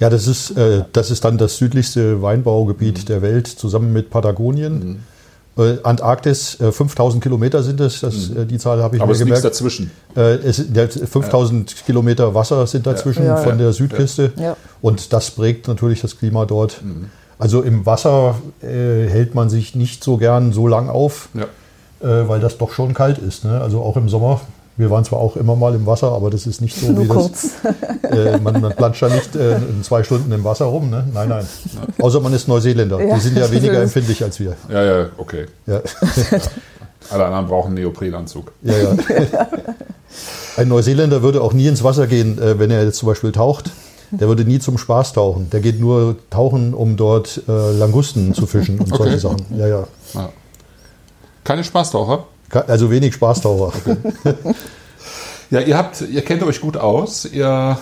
[0.00, 3.06] Ja, das ist, äh, das ist dann das südlichste Weinbaugebiet mhm.
[3.06, 4.78] der Welt, zusammen mit Patagonien.
[4.78, 5.00] Mhm.
[5.56, 8.42] Äh, Antarktis, äh, 5000 Kilometer sind es, das, mhm.
[8.42, 9.44] Äh, die Zahl habe ich Aber mir gemerkt.
[9.44, 9.90] Aber es dazwischen.
[10.16, 11.76] Äh, es, ja, 5000 ja.
[11.86, 13.36] Kilometer Wasser sind dazwischen ja.
[13.36, 14.32] von der Südküste
[14.82, 16.82] und das prägt natürlich das Klima dort.
[16.82, 17.10] Mhm.
[17.38, 18.66] Also im Wasser äh,
[19.08, 21.28] hält man sich nicht so gern so lang auf,
[22.00, 23.44] weil das doch schon kalt ist.
[23.44, 23.60] Ne?
[23.62, 24.42] Also auch im Sommer
[24.76, 27.08] wir waren zwar auch immer mal im Wasser, aber das ist nicht so Nur wie
[27.08, 27.50] kurz.
[27.62, 28.12] das.
[28.12, 31.06] Äh, man, man planscht da nicht äh, zwei Stunden im Wasser rum, ne?
[31.12, 31.46] Nein, nein.
[31.74, 32.04] Ja.
[32.04, 33.00] Außer man ist Neuseeländer.
[33.00, 33.14] Ja.
[33.14, 34.56] Die sind ja weniger empfindlich als wir.
[34.68, 35.46] Ja, ja, okay.
[35.66, 35.80] Ja.
[37.10, 38.52] Alle anderen brauchen einen Neoprenanzug.
[38.62, 38.96] Ja, ja.
[40.56, 43.70] Ein Neuseeländer würde auch nie ins Wasser gehen, äh, wenn er jetzt zum Beispiel taucht.
[44.10, 45.50] Der würde nie zum Spaß tauchen.
[45.50, 49.02] Der geht nur tauchen, um dort äh, Langusten zu fischen und okay.
[49.02, 49.46] solche Sachen.
[49.56, 49.88] Ja, ja.
[51.42, 52.24] Keine Spaßtaucher?
[52.62, 53.72] Also wenig Spaßtaucher.
[54.24, 54.54] Okay.
[55.50, 57.26] ja, ihr habt, ihr kennt euch gut aus.
[57.26, 57.78] Ihr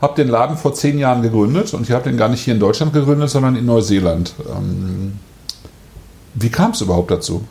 [0.00, 2.60] habt den Laden vor zehn Jahren gegründet und ihr habt den gar nicht hier in
[2.60, 4.34] Deutschland gegründet, sondern in Neuseeland.
[4.48, 5.18] Ähm,
[6.34, 7.44] wie kam es überhaupt dazu?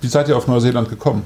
[0.00, 1.22] Wie seid ihr auf Neuseeland gekommen?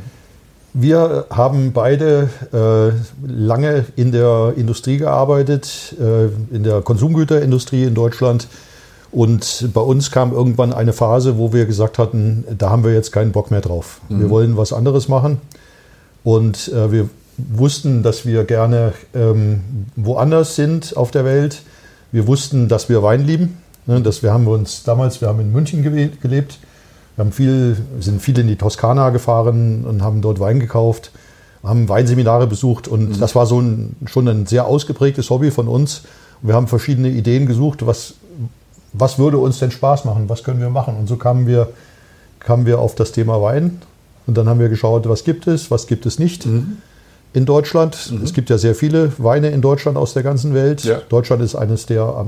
[0.73, 8.47] Wir haben beide äh, lange in der Industrie gearbeitet, äh, in der Konsumgüterindustrie in Deutschland
[9.17, 13.13] und bei uns kam irgendwann eine Phase, wo wir gesagt hatten, da haben wir jetzt
[13.13, 14.03] keinen Bock mehr drauf.
[14.11, 14.21] Mhm.
[14.21, 15.41] Wir wollen was anderes machen.
[16.23, 19.63] Und äh, wir wussten, dass wir gerne ähm,
[19.97, 21.63] woanders sind auf der Welt.
[22.13, 23.57] Wir wussten, dass wir Wein lieben.
[23.87, 26.59] Ne, dass wir haben uns damals, wir haben in München gelebt.
[27.15, 31.11] Wir haben viel, sind viel in die Toskana gefahren und haben dort Wein gekauft,
[31.63, 33.21] haben Weinseminare besucht und mhm.
[33.21, 36.03] das war so ein, schon ein sehr ausgeprägtes Hobby von uns.
[36.43, 38.15] wir haben verschiedene Ideen gesucht, was,
[38.99, 40.97] was würde uns denn Spaß machen, was können wir machen.
[40.97, 41.69] Und so kamen wir,
[42.41, 43.83] kamen wir auf das Thema Wein.
[44.27, 46.79] Und dann haben wir geschaut, was gibt es, was gibt es nicht mhm.
[47.33, 48.11] in Deutschland.
[48.11, 48.25] Mhm.
[48.25, 50.85] Es gibt ja sehr viele Weine in Deutschland aus der ganzen Welt.
[50.85, 51.01] Ja.
[51.09, 52.27] Deutschland ist eines der,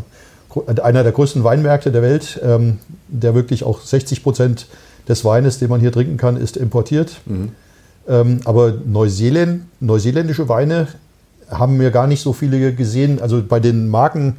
[0.82, 2.78] einer der größten Weinmärkte der Welt, ähm,
[3.08, 4.66] der wirklich auch 60 Prozent
[5.08, 7.16] des Weines, den man hier trinken kann, ist importiert.
[7.26, 7.52] Mhm.
[8.08, 10.88] Ähm, aber Neuseeland, neuseeländische Weine
[11.50, 13.20] haben wir gar nicht so viele gesehen.
[13.20, 14.36] Also bei den Marken,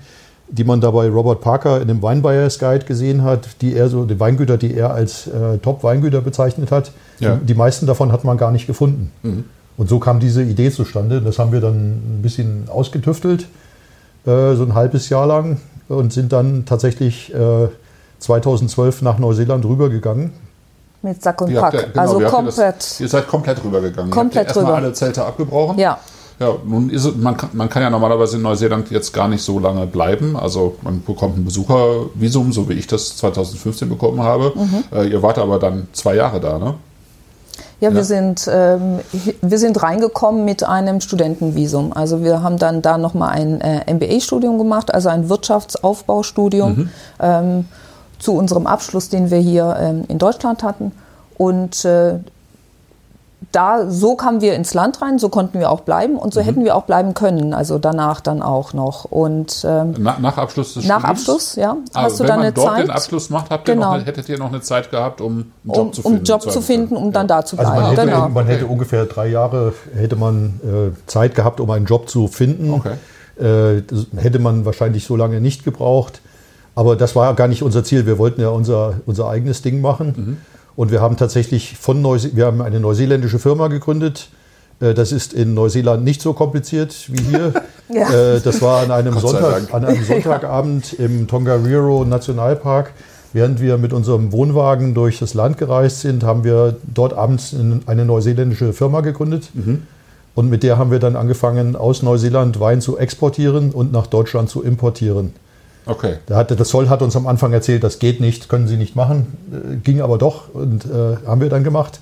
[0.51, 4.05] die man da bei Robert Parker in dem Weinbuyers Guide gesehen hat, die er so,
[4.05, 7.35] die Weingüter, die er als äh, Top-Weingüter bezeichnet hat, ja.
[7.35, 9.11] die, die, meisten davon hat man gar nicht gefunden.
[9.21, 9.45] Mhm.
[9.77, 11.21] Und so kam diese Idee zustande.
[11.21, 13.43] Das haben wir dann ein bisschen ausgetüftelt,
[14.25, 15.57] äh, so ein halbes Jahr lang,
[15.87, 17.67] und sind dann tatsächlich äh,
[18.19, 20.31] 2012 nach Neuseeland rübergegangen.
[21.01, 21.73] Mit Sack und Ihr Pack.
[21.73, 22.77] ja- genau, also ihr komplett.
[22.77, 24.11] Das, ihr seid komplett rübergegangen.
[24.11, 24.85] Komplett ihr habt ja erstmal rüber.
[24.85, 25.79] alle Zelte abgebrochen.
[25.79, 25.99] ja.
[26.39, 29.43] Ja, nun ist es, man, kann, man kann ja normalerweise in Neuseeland jetzt gar nicht
[29.43, 30.37] so lange bleiben.
[30.37, 34.53] Also man bekommt ein Besuchervisum, so wie ich das 2015 bekommen habe.
[34.55, 34.83] Mhm.
[34.97, 36.75] Äh, ihr wart aber dann zwei Jahre da, ne?
[37.81, 37.95] Ja, Ja.
[37.95, 38.99] wir sind ähm,
[39.41, 41.91] wir sind reingekommen mit einem Studentenvisum.
[41.93, 47.65] Also wir haben dann da noch mal ein äh, MBA-Studium gemacht, also ein Wirtschaftsaufbaustudium ähm,
[48.17, 50.91] zu unserem Abschluss, den wir hier ähm, in Deutschland hatten.
[51.37, 52.19] Und äh,
[53.51, 56.63] da so kamen wir ins Land rein, so konnten wir auch bleiben und so hätten
[56.65, 57.53] wir auch bleiben können.
[57.53, 59.05] Also danach dann auch noch.
[59.05, 61.19] Und ähm, Na, nach Abschluss des nach Studiums?
[61.19, 63.67] Abschluss, ja, Ah, hast du wenn dann man eine dort Zeit, den Abschluss macht, habt
[63.67, 63.97] ihr Genau.
[63.97, 66.17] noch hättet ihr noch eine Zeit gehabt, um einen Job um, zu finden.
[66.19, 67.85] um Job zu finden, um dann da zu Also bleiben.
[67.87, 68.29] man hätte, genau.
[68.29, 68.73] man hätte Okay.
[68.73, 72.73] ungefähr drei Jahre hätte man äh, Zeit gehabt, um einen Job zu finden.
[72.73, 72.93] Okay.
[73.39, 76.21] Äh, das hätte man wahrscheinlich so lange nicht gebraucht.
[76.75, 78.05] Aber das war gar nicht unser Ziel.
[78.05, 80.13] Wir wollten ja unser, unser eigenes Ding machen.
[80.15, 80.37] Mhm.
[80.79, 84.29] Und wir haben tatsächlich von Neuse wir haben eine neuseeländische Firma gegründet.
[84.79, 87.53] Äh, Das ist in Neuseeland nicht so kompliziert wie hier.
[87.93, 88.07] Ja.
[88.35, 92.93] Äh, Das war an einem, Sonntag, an einem Sonntagabend im Tongariro Nationalpark.
[93.33, 97.81] Während wir mit unserem Wohnwagen durch das Land gereist sind, haben wir dort abends in-
[97.87, 99.49] eine neuseeländische Firma gegründet.
[100.33, 104.49] Und mit der haben wir dann angefangen, aus Neuseeland Wein zu exportieren und nach Deutschland
[104.49, 105.33] zu importieren.
[105.89, 106.15] Okay.
[106.27, 108.95] Da hatte, das Zoll hat uns am Anfang erzählt, das geht nicht, können Sie nicht
[108.95, 109.37] machen.
[109.51, 111.99] Äh, ging aber doch und äh, haben wir dann gemacht.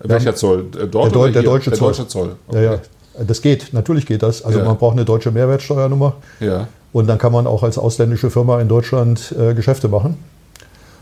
[0.00, 0.66] Welcher Zoll?
[0.90, 1.88] Dort Der der deutsche der Zoll.
[1.88, 2.36] deutsche Zoll.
[2.52, 2.78] Ja, ja,
[3.26, 4.44] das geht, natürlich geht das.
[4.44, 4.64] Also Ja.
[4.64, 6.68] man braucht eine deutsche Mehrwertsteuernummer ja.
[6.92, 10.16] und dann kann man auch als ausländische Firma in Deutschland äh, Geschäfte machen.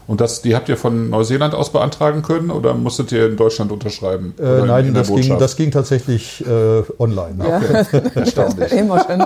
[0.07, 3.73] Und das, die habt ihr von Neuseeland aus beantragen können oder musstet ihr in Deutschland
[3.73, 4.35] unterschreiben?
[4.39, 7.35] Äh, in- nein, in das ging, das ging tatsächlich äh, online.
[7.45, 7.61] Ja.
[8.15, 8.73] Erstaunlich.
[8.73, 9.23] Immer schön.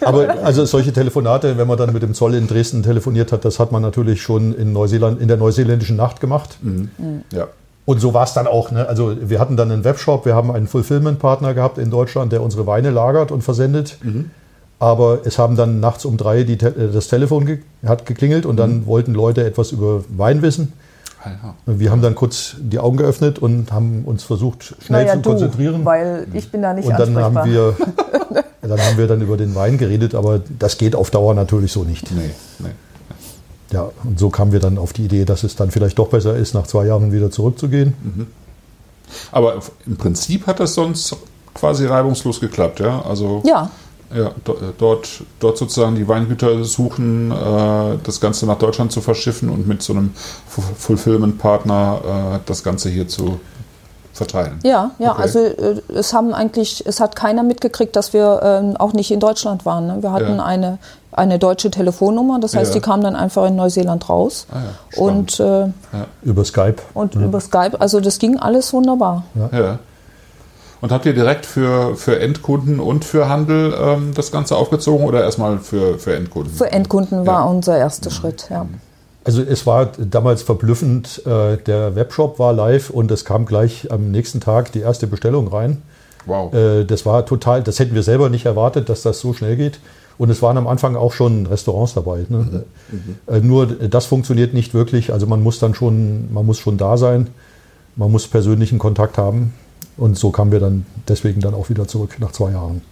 [0.00, 3.58] Aber also solche Telefonate, wenn man dann mit dem Zoll in Dresden telefoniert hat, das
[3.60, 6.58] hat man natürlich schon in Neuseeland, in der neuseeländischen Nacht gemacht.
[7.32, 7.46] Ja.
[7.86, 8.70] Und so war es dann auch.
[8.70, 8.88] Ne?
[8.88, 12.66] Also wir hatten dann einen Webshop, wir haben einen Fulfillment-Partner gehabt in Deutschland, der unsere
[12.66, 13.98] Weine lagert und versendet.
[14.84, 18.58] Aber es haben dann nachts um drei die, äh, das Telefon ge hat geklingelt und
[18.58, 20.74] dann wollten Leute etwas über Wein wissen.
[21.24, 21.54] Ja.
[21.64, 25.20] Und wir haben dann kurz die Augen geöffnet und haben uns versucht, schnell Naja, zu
[25.22, 25.82] du, konzentrieren.
[25.86, 27.44] weil ich bin da nicht und dann ansprechbar.
[27.44, 27.76] haben, wir,
[28.68, 31.82] dann haben wir dann über den Wein geredet, aber das geht auf Dauer natürlich so
[31.84, 32.10] nicht.
[32.10, 32.68] Nee, nee.
[33.72, 36.36] Ja, und so kamen wir dann auf die Idee, dass es dann vielleicht doch besser
[36.36, 37.94] ist, nach zwei Jahren wieder zurückzugehen.
[39.32, 41.16] Aber im Prinzip hat das sonst
[41.54, 43.00] quasi reibungslos geklappt, ja?
[43.00, 43.70] Also ja,
[44.14, 44.32] ja, äh,
[44.78, 45.08] dort,
[45.40, 49.92] dort sozusagen die Weingüter suchen, äh, das Ganze nach Deutschland zu verschiffen und mit so
[49.92, 50.12] einem
[50.48, 52.00] Fu- Fulfillment-Partner
[52.36, 53.40] äh, das Ganze hier zu
[54.12, 54.60] verteilen.
[54.62, 55.10] ja, ja.
[55.12, 55.22] Okay.
[55.22, 59.18] Also äh, es haben eigentlich, es hat keiner mitgekriegt, dass wir ähm, auch nicht in
[59.18, 59.88] Deutschland waren.
[59.88, 59.96] Ne?
[60.02, 60.44] Wir hatten Ja.
[60.44, 60.78] eine,
[61.10, 62.74] eine deutsche Telefonnummer, das heißt, Ja.
[62.74, 64.46] die kam dann einfach in Neuseeland raus.
[64.52, 64.58] Ah
[64.96, 65.66] ja, und äh,
[66.22, 66.76] Über Skype.
[66.94, 69.24] und über Skype, also das ging alles wunderbar.
[69.52, 69.78] Ja.
[70.84, 75.22] Und habt ihr direkt für, für Endkunden und für Handel ähm, das Ganze aufgezogen oder
[75.24, 76.52] erstmal für, für Endkunden?
[76.52, 77.44] Für Endkunden war Ja.
[77.46, 78.66] unser erster Schritt, ja.
[79.24, 84.10] Also es war damals verblüffend, äh, der Webshop war live und es kam gleich am
[84.10, 85.80] nächsten Tag die erste Bestellung rein.
[86.26, 86.52] Wow.
[86.52, 89.80] Äh, Das war total, das hätten wir selber nicht erwartet, dass das so schnell geht.
[90.18, 92.26] Und es waren am Anfang auch schon Restaurants dabei.
[92.28, 92.64] Ne?
[93.26, 95.14] Äh, Nur das funktioniert nicht wirklich.
[95.14, 97.28] Also man muss dann schon, man muss schon da sein,
[97.96, 99.54] man muss persönlichen Kontakt haben.
[99.96, 102.82] Und so kamen wir dann deswegen dann auch wieder zurück nach zwei Jahren.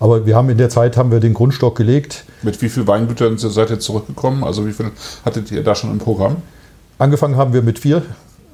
[0.00, 2.24] Aber wir haben in der Zeit haben wir den Grundstock gelegt.
[2.42, 4.42] Mit wie vielen Weingütern seid ihr zurückgekommen?
[4.42, 4.90] Also wie viel
[5.24, 6.38] hattet ihr da schon im Programm?
[6.98, 8.02] Angefangen haben wir mit vier,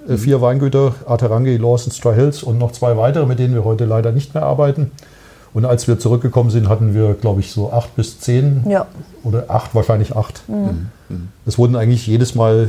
[0.06, 3.86] äh, vier Weingüter, Atarangi, Lawson, Stra Hills und noch zwei weitere, mit denen wir heute
[3.86, 4.90] leider nicht mehr arbeiten.
[5.54, 8.86] Und als wir zurückgekommen sind, hatten wir, glaube ich, so acht bis zehn Ja.
[9.24, 10.42] oder acht, wahrscheinlich acht.
[11.46, 12.68] Es wurden eigentlich jedes Mal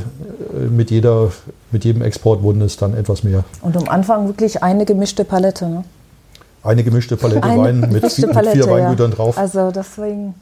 [0.56, 1.30] äh, mit, jeder,
[1.72, 3.44] mit jedem Export wurden es dann etwas mehr.
[3.60, 5.66] Und am Anfang wirklich eine gemischte Palette.
[5.66, 5.84] Ne?
[6.62, 8.70] Eine gemischte Palette Eine Wein mit, vi- mit Palette, vier ja.
[8.70, 9.36] Weingütern drauf.
[9.36, 10.34] Also deswegen.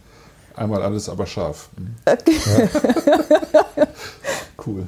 [0.56, 1.68] Einmal alles aber scharf.
[1.76, 1.88] Mhm.
[4.66, 4.86] Cool.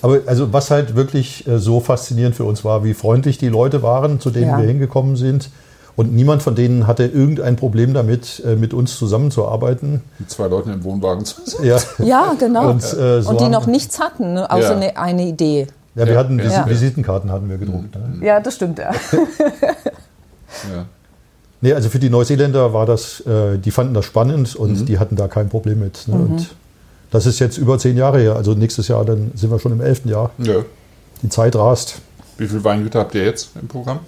[0.00, 3.82] Aber also was halt wirklich äh, so faszinierend für uns war, wie freundlich die Leute
[3.82, 4.58] waren, zu denen Ja.
[4.58, 5.50] wir hingekommen sind.
[5.94, 10.00] Und niemand von denen hatte irgendein Problem damit, äh, mit uns zusammenzuarbeiten.
[10.18, 11.64] Mit zwei Leuten im Wohnwagen zu sitzen.
[11.64, 12.70] Ja, Ja, genau.
[12.70, 14.50] Und, äh, so Und die noch nichts hatten, ne?
[14.50, 14.76] außer Ja.
[14.76, 15.66] eine, eine Idee.
[15.94, 16.44] ja wir Ja, hatten ja.
[16.46, 16.68] Visi- Ja.
[16.68, 17.94] Visitenkarten hatten wir gedruckt.
[17.94, 18.26] Ne?
[18.26, 18.92] Ja, das stimmt, ja.
[20.72, 20.86] Ja.
[21.60, 25.14] Nee, also für die Neuseeländer war das, äh, die fanden das spannend und die hatten
[25.16, 26.08] da kein Problem mit.
[26.08, 26.14] Ne?
[26.14, 26.54] Und
[27.10, 28.34] das ist jetzt über zehn Jahre her.
[28.36, 30.30] Also nächstes Jahr, dann sind wir schon im elften Jahr.
[30.38, 30.54] ja.
[31.22, 32.00] Die Zeit rast.
[32.36, 34.00] Wie viele Weingüter habt ihr jetzt im Programm?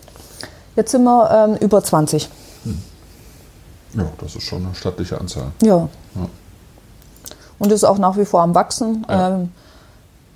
[0.76, 2.28] Jetzt sind wir ähm, über 20.
[3.96, 5.52] Ja, das ist schon eine stattliche Anzahl.
[5.62, 5.88] Ja.
[6.14, 6.28] Ja.
[7.58, 9.06] Und ist auch nach wie vor am Wachsen.
[9.08, 9.36] Ja.
[9.36, 9.52] Ähm,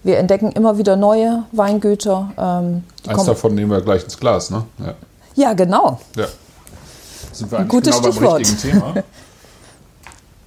[0.05, 2.31] wir entdecken immer wieder neue Weingüter.
[2.39, 4.65] Ähm, Eins davon nehmen wir gleich ins Glas, ne?
[4.79, 4.95] Ja,
[5.35, 6.01] ja genau.
[6.17, 6.27] Ja.
[7.33, 9.05] Sind wir Ein gutes genau Stichwort.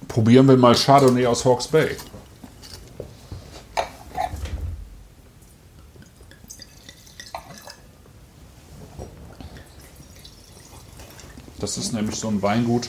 [0.08, 1.96] Probieren wir mal Chardonnay aus Hawke's Bay.
[11.62, 12.88] Das ist nämlich so ein Weingut,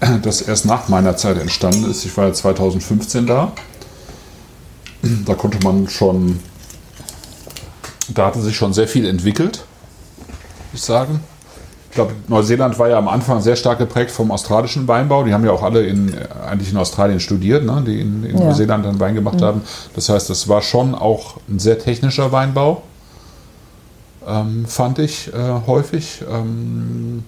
[0.22, 2.04] das erst nach meiner Zeit entstanden ist.
[2.04, 3.50] Ich war ja 2015 da.
[5.02, 6.38] Da konnte man schon,
[8.08, 9.64] da hatte sich schon sehr viel entwickelt,
[10.72, 11.18] ich sagen.
[11.88, 15.24] Ich glaube, Neuseeland war ja am Anfang sehr stark geprägt vom australischen Weinbau.
[15.24, 16.14] Die haben ja auch alle in,
[16.46, 17.82] eigentlich in Australien studiert, ne?
[17.84, 18.44] die in, in ja.
[18.44, 19.44] Neuseeland dann Wein gemacht mhm.
[19.44, 19.62] haben.
[19.96, 22.82] Das heißt, das war schon auch ein sehr technischer Weinbau,
[24.24, 26.22] ähm, fand ich äh, häufig.
[26.30, 27.24] Ähm,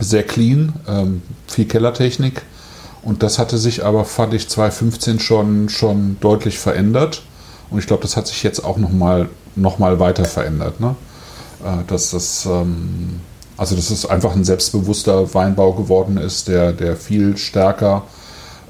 [0.00, 2.42] sehr clean, ähm, viel Kellertechnik.
[3.02, 7.22] Und das hatte sich aber, fand ich, 2015 schon, schon deutlich verändert.
[7.70, 10.80] Und ich glaube, das hat sich jetzt auch nochmal noch mal weiter verändert.
[10.80, 10.94] Ne?
[11.64, 13.20] Äh, dass das, ähm,
[13.56, 18.04] also dass es einfach ein selbstbewusster Weinbau geworden ist, der, der viel stärker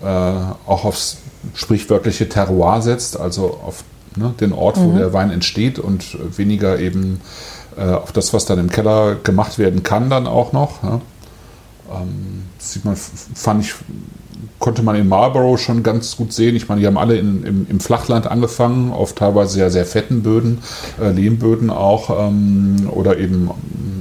[0.03, 1.19] äh, auch aufs
[1.55, 3.85] sprichwörtliche Terroir setzt, also auf
[4.16, 4.99] ne, den Ort, wo mhm.
[4.99, 7.21] der Wein entsteht und weniger eben
[7.77, 10.83] äh, auf das, was dann im Keller gemacht werden kann, dann auch noch.
[10.83, 11.01] Ja?
[11.90, 13.74] Ähm, sieht man, fand ich,
[14.59, 16.55] konnte man in Marlborough schon ganz gut sehen.
[16.55, 20.22] Ich meine, die haben alle in, im, im, Flachland angefangen, auf teilweise sehr, sehr fetten
[20.22, 20.59] Böden,
[21.00, 23.50] äh, Lehmböden auch, ähm, oder eben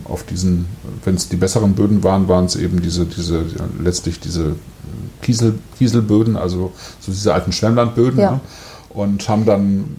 [0.05, 0.65] auf diesen,
[1.05, 3.45] wenn es die besseren Böden waren, waren es eben diese, diese,
[3.81, 4.55] letztlich diese
[5.21, 8.19] Kiesel, Kieselböden, also so diese alten Schwemmlandböden.
[8.19, 8.31] Ja.
[8.31, 8.39] Ne?
[8.89, 9.97] Und haben dann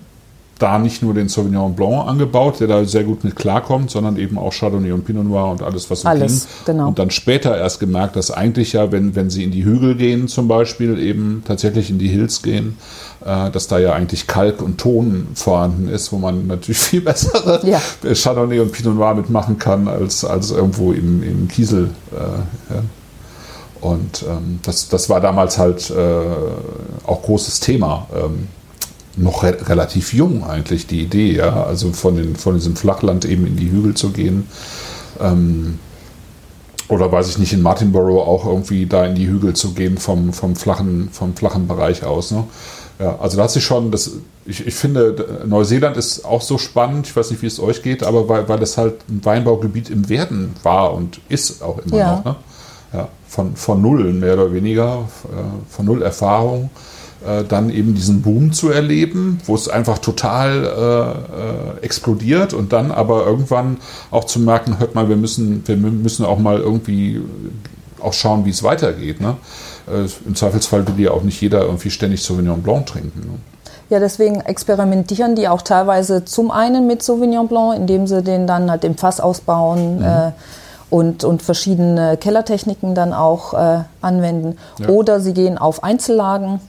[0.61, 4.38] da nicht nur den Sauvignon Blanc angebaut, der da sehr gut mit klarkommt, sondern eben
[4.38, 6.75] auch Chardonnay und Pinot Noir und alles, was so alles, ging.
[6.75, 6.88] Genau.
[6.88, 10.29] Und dann später erst gemerkt, dass eigentlich ja, wenn, wenn sie in die Hügel gehen
[10.29, 12.77] zum Beispiel, eben tatsächlich in die Hills gehen,
[13.25, 17.61] äh, dass da ja eigentlich Kalk und Ton vorhanden ist, wo man natürlich viel bessere
[17.66, 17.81] ja.
[18.12, 21.90] Chardonnay und Pinot Noir mitmachen kann, als, als irgendwo im, im Kiesel.
[22.12, 22.83] Äh, ja.
[23.81, 26.20] Und ähm, das, das war damals halt äh,
[27.07, 28.07] auch großes Thema.
[28.14, 28.49] Ähm,
[29.16, 31.64] noch re relativ jung eigentlich, die Idee, ja.
[31.64, 34.46] Also von, den, von diesem Flachland eben in die Hügel zu gehen.
[35.20, 35.79] Ähm,
[36.88, 40.33] oder weiß ich nicht, in Martinborough auch irgendwie da in die Hügel zu gehen vom,
[40.33, 42.33] vom, flachen, vom flachen Bereich aus.
[42.33, 42.44] Ne?
[42.99, 44.11] Ja, also da hat sich schon, das,
[44.44, 48.03] ich, ich finde, Neuseeland ist auch so spannend, ich weiß nicht, wie es euch geht,
[48.03, 52.16] aber weil, weil es halt ein Weinbaugebiet im Werden war und ist auch immer ja.
[52.16, 52.25] noch.
[52.25, 52.37] Ne?
[52.92, 56.70] Ja, von, von null mehr oder weniger, äh, von null Erfahrung
[57.27, 62.73] äh, dann eben diesen Boom zu erleben, wo es einfach total äh, äh, explodiert und
[62.73, 63.77] dann aber irgendwann
[64.11, 67.21] auch zu merken, hört mal, wir müssen, wir müssen auch mal irgendwie
[68.01, 69.21] auch schauen, wie es weitergeht.
[69.21, 69.37] Ne?
[69.87, 73.21] Äh, Im Zweifelsfall will ja auch nicht jeder irgendwie ständig Sauvignon Blanc trinken.
[73.21, 73.39] Ne?
[73.91, 78.71] Ja, deswegen experimentieren die auch teilweise zum einen mit Sauvignon Blanc, indem sie den dann
[78.71, 79.99] halt im Fass ausbauen.
[79.99, 80.05] Mhm.
[80.05, 80.33] Äh,
[80.91, 84.59] und, und verschiedene Kellertechniken dann auch äh, anwenden.
[84.79, 84.89] Ja.
[84.89, 86.61] Oder sie gehen auf Einzellagen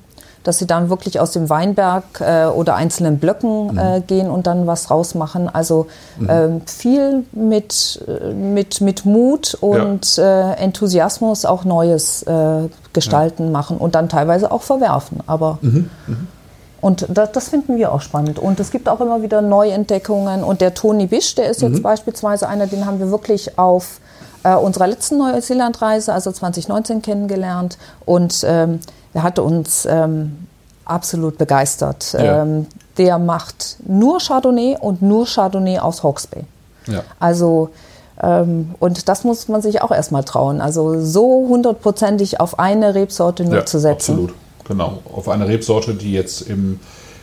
[0.43, 4.08] dass sie dann wirklich aus dem Weinberg äh, oder einzelnen Blöcken äh, mhm.
[4.08, 5.49] gehen und dann was rausmachen.
[5.49, 6.30] Also mhm.
[6.30, 10.51] ähm, viel mit, äh, mit, mit Mut und ja.
[10.51, 13.51] äh, Enthusiasmus auch Neues äh, gestalten, ja.
[13.51, 15.19] machen und dann teilweise auch verwerfen.
[15.27, 15.89] Aber mhm.
[16.08, 16.27] mhm.
[16.82, 18.39] Und das, das, finden wir auch spannend.
[18.39, 20.43] Und es gibt auch immer wieder Neuentdeckungen.
[20.43, 21.84] Und der Toni Bisch, der ist jetzt mhm.
[21.84, 24.01] beispielsweise einer, den haben wir wirklich auf
[24.43, 27.77] äh, unserer letzten Neuseelandreise, also 2019, kennengelernt.
[28.06, 28.80] Und ähm,
[29.13, 30.47] der hat uns ähm,
[30.86, 32.13] absolut begeistert.
[32.13, 32.43] Ja.
[32.43, 36.43] Ähm, der macht nur Chardonnay und nur Chardonnay aus Hawke's Bay.
[36.88, 37.04] Ja.
[37.19, 37.69] Also
[38.21, 40.62] ähm, und das muss man sich auch erstmal trauen.
[40.62, 44.12] Also so hundertprozentig auf eine Rebsorte nur ja, zu setzen.
[44.12, 44.34] Absolut,
[44.67, 44.99] genau.
[45.13, 46.80] Auf eine Rebsorte, die jetzt im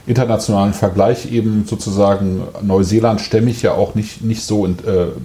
[0.06, 4.72] internationalen Vergleich eben sozusagen Neuseeland stämmig ja auch nicht, nicht so äh,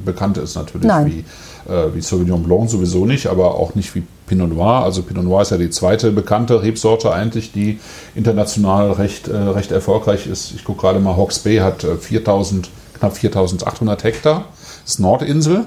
[0.03, 1.08] bekannt ist natürlich Nein.
[1.08, 1.25] wie
[1.67, 4.84] äh, wie Sauvignon Blanc sowieso nicht, aber auch nicht wie Pinot Noir.
[4.84, 7.80] Also Pinot Noir ist ja die zweite bekannte Rebsorte eigentlich, die
[8.16, 10.53] international recht, äh, recht erfolgreich ist.
[10.55, 14.45] Ich gucke gerade mal, Hawke's Bay hat 4000, äh, knapp 4800 Hektar,
[14.86, 15.66] ist Nordinsel.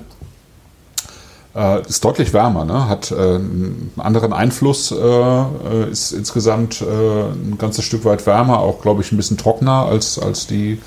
[1.54, 2.86] Äh, ist deutlich wärmer, ne?
[2.86, 9.00] hat äh, einen anderen Einfluss, äh, ist insgesamt ein ganzes Stück weit wärmer, auch glaube
[9.00, 10.78] ich ein bisschen trockener als, als die äh,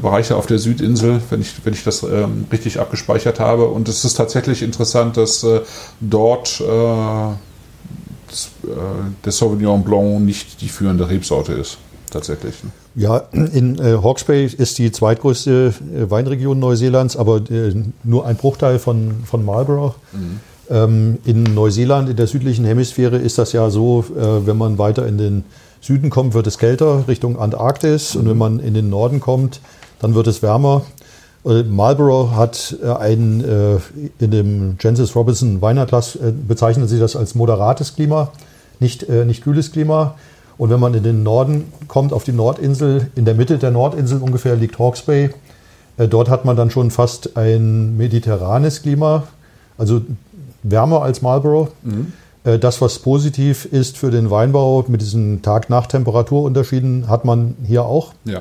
[0.00, 3.68] Bereiche auf der Südinsel, wenn ich, wenn ich das ähm, richtig abgespeichert habe.
[3.68, 5.60] Und es ist tatsächlich interessant, dass äh,
[6.00, 6.64] dort äh,
[8.28, 8.68] das, äh,
[9.24, 11.78] der Sauvignon Blanc nicht die führende Rebsorte ist.
[12.10, 12.54] Tatsächlich.
[12.64, 12.70] Ne?
[12.94, 17.42] Ja, in äh, Hawke's Bay ist die zweitgrößte äh, Weinregion Neuseelands, aber
[18.02, 19.96] nur ein Bruchteil von, von Marlborough.
[20.12, 20.40] Mhm.
[20.70, 25.18] Ähm, in Neuseeland, in der südlichen Hemisphäre, ist das ja so, wenn man weiter in
[25.18, 25.44] den
[25.86, 28.16] Süden kommt, wird es kälter, Richtung Antarktis.
[28.16, 29.60] Und wenn man in den Norden kommt,
[30.00, 30.82] dann wird es wärmer.
[31.44, 33.78] Äh, Marlborough hat äh, einen, äh,
[34.18, 36.18] in dem Jancis Robinson Weinatlas
[36.48, 38.32] bezeichnet sie das als moderates Klima,
[38.80, 40.16] nicht, nicht kühles Klima.
[40.58, 44.20] Und wenn man in den Norden kommt, auf die Nordinsel, in der Mitte der Nordinsel
[44.20, 45.30] ungefähr liegt Hawke's Bay.
[45.96, 49.22] Dort hat man dann schon fast ein mediterranes Klima,
[49.78, 50.02] also
[50.62, 51.68] wärmer als Marlborough.
[51.82, 52.12] Mhm.
[52.46, 58.14] Äh, Das, was positiv ist für den Weinbau mit diesen Tag-Nacht-Temperaturunterschieden, hat man hier auch.
[58.24, 58.40] Ja.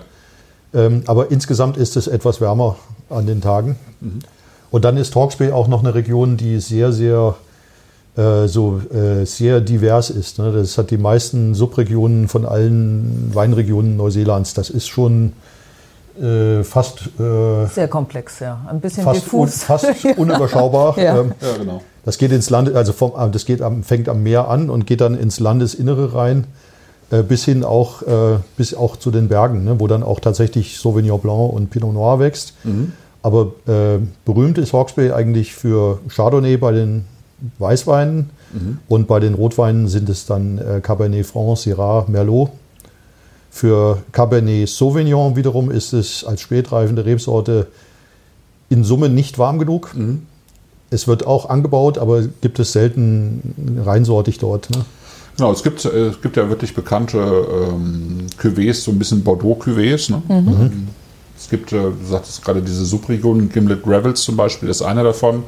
[0.74, 2.76] Ähm, aber insgesamt ist es etwas wärmer
[3.10, 3.78] an den Tagen.
[4.72, 7.36] Und dann ist Hawke's Bay auch noch eine Region, die sehr, sehr,
[8.18, 10.38] äh, so, äh, sehr divers ist.
[10.39, 10.51] Ne?
[10.51, 14.53] Das hat die meisten Subregionen von allen Weinregionen Neuseelands.
[14.53, 15.34] Das ist schon
[16.22, 18.60] äh, fast, äh, Sehr komplex, ja.
[18.70, 19.64] Ein bisschen fast, un, diffus.
[19.64, 19.88] fast
[20.18, 20.97] unüberschaubar.
[20.97, 21.20] Ja.
[21.22, 21.82] Ähm, Ja, genau.
[22.06, 24.86] Das geht ins Land, also vom, äh, das geht am, fängt am Meer an und
[24.88, 26.45] geht dann ins Landesinnere rein,
[27.12, 30.78] äh, bis hin auch, äh, bis auch zu den Bergen, ne, wo dann auch tatsächlich
[30.80, 32.53] Sauvignon Blanc und Pinot Noir wächst.
[33.22, 37.06] Aber äh, berühmt ist Hawke's Bay eigentlich für Chardonnay bei den
[37.58, 38.30] Weißweinen
[38.88, 42.51] und bei den Rotweinen sind es dann äh, Cabernet Franc, Syrah, Merlot.
[43.49, 47.68] Für Cabernet Sauvignon wiederum ist es als spätreifende Rebsorte
[48.70, 49.91] in Summe nicht warm genug.
[50.96, 54.70] Es wird auch angebaut, aber gibt es selten reinsortig dort.
[54.70, 54.86] Ne?
[55.38, 60.10] Genau, es gibt, äh, es gibt ja wirklich bekannte ähm, Cuvées, so ein bisschen Bordeaux-Cuvées.
[60.12, 60.22] Ne?
[60.30, 60.88] Ähm,
[61.38, 65.43] Es gibt, äh, du sagtest gerade diese Subregion, Gimlet Gravels zum Beispiel, ist einer davon,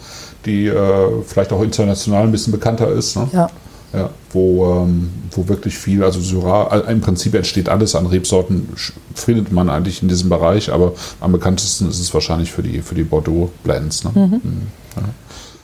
[0.45, 3.15] die äh, vielleicht auch international ein bisschen bekannter ist.
[3.15, 3.27] Ne?
[3.31, 3.49] Ja.
[3.93, 8.67] Ja, wo, ähm, wo wirklich viel, also Syrah, äh, im Prinzip entsteht alles an Rebsorten,
[9.15, 10.91] findet man eigentlich in diesem Bereich, aber
[11.21, 14.03] am bekanntesten ist es wahrscheinlich für die, für die Bordeaux-Blends.
[14.03, 14.11] Ne?
[14.13, 14.41] Mhm.
[14.97, 15.03] Ja,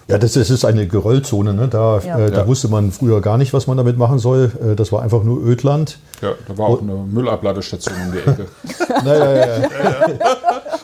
[0.07, 1.53] das, das ist eine Geröllzone.
[1.53, 1.67] Ne?
[1.69, 2.19] Da, Ja.
[2.19, 2.47] äh, da Ja.
[2.47, 4.51] wusste man früher gar nicht, was man damit machen soll.
[4.61, 5.97] Äh, das war einfach nur Ödland.
[6.21, 8.45] Ja, da war auch eine Müllabladestation um die Ecke.
[9.05, 9.67] Naja, ja, ja.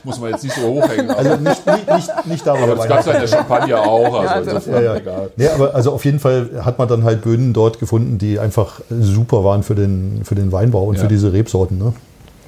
[0.04, 1.12] Muss man jetzt nicht so hochhängen.
[1.12, 3.28] Also nicht, nicht, nicht, nicht da, wo aber der das gab es ja in der
[3.28, 4.20] Champagne auch.
[4.30, 4.96] Also, also- Ja, ja.
[4.96, 5.30] egal.
[5.36, 8.80] Nee, aber also auf jeden Fall hat man dann halt Böden dort gefunden, die einfach
[8.90, 11.02] super waren für den, für den Weinbau und Ja.
[11.02, 11.78] für diese Rebsorten.
[11.78, 11.94] Ne?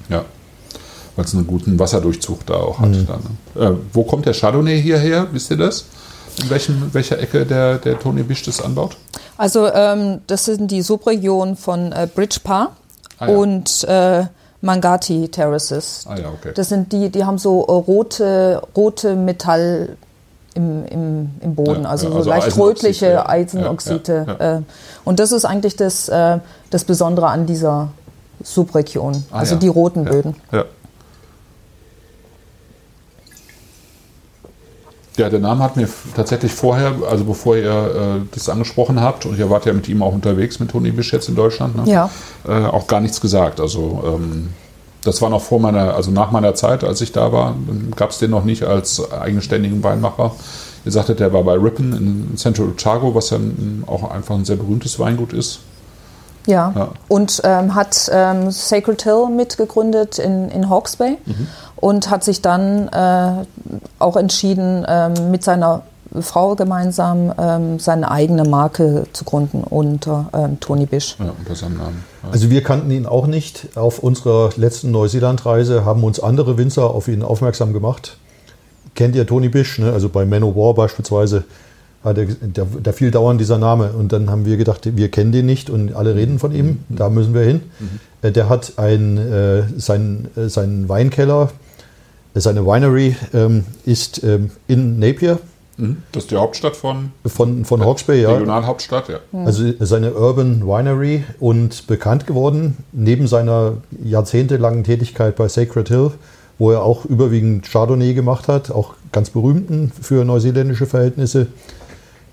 [0.08, 0.24] Ja.
[1.16, 2.88] Weil es einen guten Wasserdurchzug da auch hat.
[2.88, 3.06] Mhm.
[3.06, 3.20] Dann,
[3.70, 3.70] ne?
[3.70, 5.26] äh, wo kommt der Chardonnay hierher?
[5.32, 5.84] Wisst ihr das?
[6.40, 8.96] In welchem, welcher Ecke der, der Tony Bisch das anbaut?
[9.36, 12.72] Also ähm, das sind die Subregionen von äh, Bridge Par
[13.18, 13.36] Ah, ja.
[13.36, 14.24] und äh,
[14.62, 16.04] Mangati Terraces.
[16.08, 16.52] Ah ja, okay.
[16.54, 19.96] Das sind die, die haben so äh, rote, rote Metall
[20.54, 23.28] im, im, im Boden, Ja, also, ja, so also leicht Eisenoxid, rötliche.
[23.28, 24.36] Eisenoxide.
[24.64, 26.38] Äh, und das ist eigentlich das, äh,
[26.70, 27.88] das Besondere an dieser
[28.42, 30.04] Subregion, Ah, also die roten.
[30.04, 30.34] Böden.
[30.50, 30.64] Ja.
[35.16, 39.38] Ja, der Name hat mir tatsächlich vorher, also bevor ihr äh, das angesprochen habt, und
[39.38, 41.90] ihr wart ja mit ihm auch unterwegs, mit Toni Bisch jetzt in Deutschland, ne?
[41.90, 42.10] Ja.
[42.48, 43.60] äh, auch gar nichts gesagt.
[43.60, 44.50] Also ähm,
[45.04, 47.54] das war noch vor meiner, also nach meiner Zeit, als ich da war,
[47.96, 50.32] gab es den noch nicht als eigenständigen Weinmacher.
[50.84, 53.38] Ihr sagtet, der war bei Ripon in Central Otago, was ja
[53.86, 55.60] auch einfach ein sehr berühmtes Weingut ist.
[56.46, 56.72] Ja.
[56.74, 56.88] Ja.
[57.08, 61.46] Und ähm, hat ähm, Sacred Hill mitgegründet in, in Hawke's Bay Mhm.
[61.82, 63.44] Und hat sich dann äh,
[63.98, 65.82] auch entschieden, ähm, mit seiner
[66.20, 71.16] Frau gemeinsam ähm, seine eigene Marke zu gründen unter ähm, Tony Bisch.
[71.18, 72.04] Ja, unter seinem Namen.
[72.22, 72.28] Ja.
[72.30, 73.76] Also wir kannten ihn auch nicht.
[73.76, 78.16] Auf unserer letzten Neuseeland-Reise haben uns andere Winzer auf ihn aufmerksam gemacht.
[78.94, 79.80] Kennt ihr Tony Bisch?
[79.80, 79.92] Ne?
[79.92, 81.42] Also bei Manowar beispielsweise,
[82.04, 83.90] hat er, da, da fiel dauernd dieser Name.
[83.92, 86.84] Und dann haben wir gedacht, wir kennen den nicht und alle reden von ihm.
[86.90, 87.62] Da müssen wir hin.
[88.22, 91.71] Äh, Der hat ein, äh, sein, äh, seinen Weinkeller, äh,
[92.34, 95.38] seine Winery ähm, ist ähm, in Napier
[95.76, 96.02] Mhm.
[96.12, 98.22] Das ist die Hauptstadt von von, von Hawke's Bay.
[98.22, 98.32] Ja.
[98.32, 99.18] Regionalhauptstadt, ja.
[99.32, 106.12] Also seine Urban Winery und bekannt geworden, neben seiner jahrzehntelangen Tätigkeit bei Sacred Hill,
[106.58, 111.48] wo er auch überwiegend Chardonnay gemacht hat, auch ganz berühmten für neuseeländische Verhältnisse,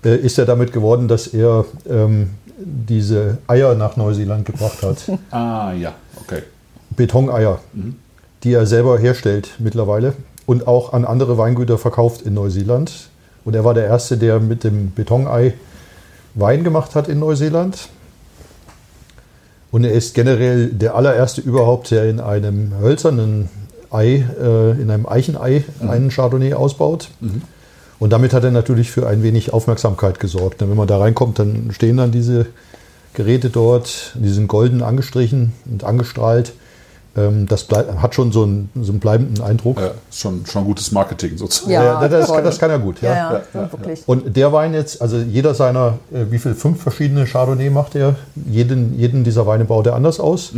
[0.04, 4.98] äh, ist er damit geworden, dass er ähm, diese Eier nach Neuseeland gebracht hat.
[5.30, 6.42] Ah, ja, okay.
[6.90, 7.60] Betoneier,
[8.44, 10.14] die er selber herstellt mittlerweile
[10.46, 13.08] und auch an andere Weingüter verkauft in Neuseeland.
[13.44, 15.54] Und er war der Erste, der mit dem Betonei
[16.34, 17.88] Wein gemacht hat in Neuseeland.
[19.70, 23.48] Und er ist generell der allererste überhaupt, der in einem hölzernen
[23.90, 27.10] Ei, äh, in einem Eichenei einen Chardonnay ausbaut.
[27.98, 30.60] Und damit hat er natürlich für ein wenig Aufmerksamkeit gesorgt.
[30.60, 32.46] Denn wenn man da reinkommt, dann stehen dann diese
[33.14, 36.52] Geräte dort, die sind golden angestrichen und angestrahlt.
[37.16, 39.80] Ähm, das hat schon so einen, so einen bleibenden Eindruck.
[39.80, 41.72] Ja, schon, schon gutes Marketing sozusagen.
[41.72, 43.02] Ja, das, das kann er gut.
[43.02, 43.14] Ja.
[43.14, 44.02] Ja, ja, wirklich.
[44.06, 48.14] Und der Wein jetzt, also jeder seiner, äh, wie viel, fünf verschiedene Chardonnay macht er.
[48.48, 50.52] Jeden, jeden dieser Weine baut er anders aus.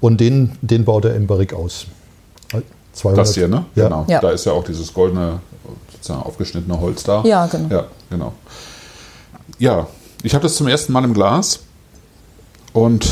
[0.00, 1.86] Und den, den baut er im Barrique aus.
[2.98, 3.18] 200.
[3.18, 3.64] Das hier, ne?
[3.74, 3.84] Ja.
[3.84, 4.04] Genau.
[4.08, 4.20] Ja.
[4.20, 5.40] Da ist ja auch dieses goldene,
[5.92, 7.22] sozusagen aufgeschnittene Holz da.
[7.24, 7.68] Ja, genau.
[7.74, 8.32] Ja, genau.
[9.58, 9.86] Ja,
[10.22, 11.60] ich habe das zum ersten Mal im Glas
[12.72, 13.08] und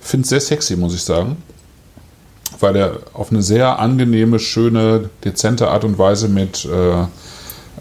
[0.00, 1.36] finde es sehr sexy, muss ich sagen.
[2.60, 7.04] Weil er auf eine sehr angenehme, schöne, dezente Art und Weise mit, äh,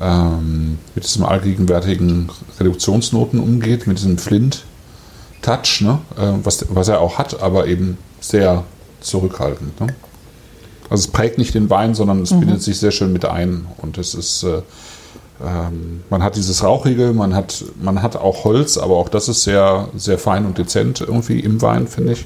[0.02, 6.00] ähm, mit diesem allgegenwärtigen Reduktionsnoten umgeht, mit diesem Flint-Touch, ne?
[6.18, 8.64] äh, was, was er auch hat, aber eben sehr
[9.02, 9.80] zurückhaltend.
[9.80, 9.88] Ne?
[10.90, 13.66] Also es prägt nicht den Wein, sondern es bindet sich sehr schön mit ein.
[13.78, 14.62] Und es ist, äh,
[15.44, 19.44] ähm, man hat dieses Rauchige, man hat, man hat auch Holz, aber auch das ist
[19.44, 22.26] sehr, sehr fein und dezent irgendwie im Wein, finde ich.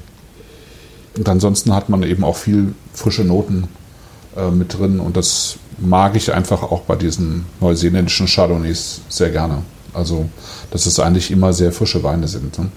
[1.18, 3.66] Und ansonsten hat man eben auch viel frische Noten
[4.36, 9.62] äh, mit drin und das mag ich einfach auch bei diesen neuseeländischen Chardonnays sehr gerne.
[9.92, 10.28] Also,
[10.70, 12.56] dass es eigentlich immer sehr frische Weine sind.
[12.58, 12.68] Ne?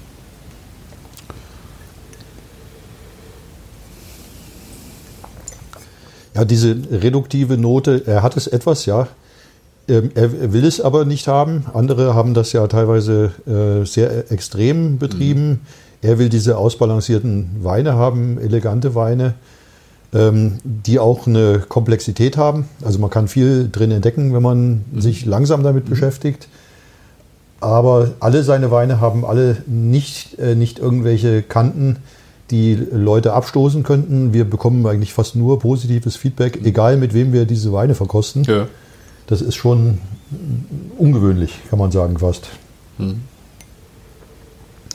[6.33, 9.07] Ja, diese reduktive Note, er hat es etwas, ja.
[9.87, 11.65] Ähm, Er will es aber nicht haben.
[11.73, 15.61] Andere haben das ja teilweise äh, sehr extrem betrieben.
[16.01, 19.35] Er will diese ausbalancierten Weine haben, elegante Weine,
[20.13, 22.65] ähm, die auch eine Komplexität haben.
[22.83, 26.47] Also man kann viel drin entdecken, wenn man sich langsam damit beschäftigt.
[27.59, 31.97] Aber alle seine Weine haben alle nicht, äh, nicht irgendwelche Kanten,
[32.49, 34.33] die Leute abstoßen könnten.
[34.33, 38.43] Wir bekommen eigentlich fast nur positives Feedback, egal mit wem wir diese Weine verkosten.
[38.43, 38.67] Ja.
[39.27, 39.99] Das ist schon
[40.97, 42.47] ungewöhnlich, kann man sagen fast.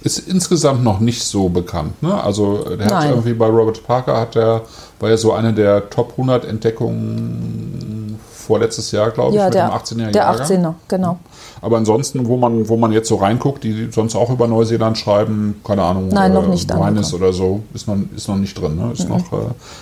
[0.06, 2.00] Ist insgesamt noch nicht so bekannt.
[2.02, 2.14] Ne?
[2.22, 3.10] Also der hat Nein.
[3.10, 4.62] irgendwie bei Robert Parker hat der,
[5.00, 9.68] war ja so eine der Top 100 Entdeckungen vorletztes Jahr, glaube ich, Ja, mit der,
[9.68, 10.46] dem 18er der Jahrgang.
[10.46, 11.18] 18er, genau.
[11.60, 15.60] Aber ansonsten, wo man, wo man jetzt so reinguckt, die sonst auch über Neuseeland schreiben,
[15.64, 16.80] keine Ahnung, Nein, noch nicht Wines
[17.12, 17.14] angekommen.
[17.22, 18.76] oder so, ist noch, ist noch nicht drin.
[18.76, 18.92] Ne?
[18.92, 19.36] Ist noch äh,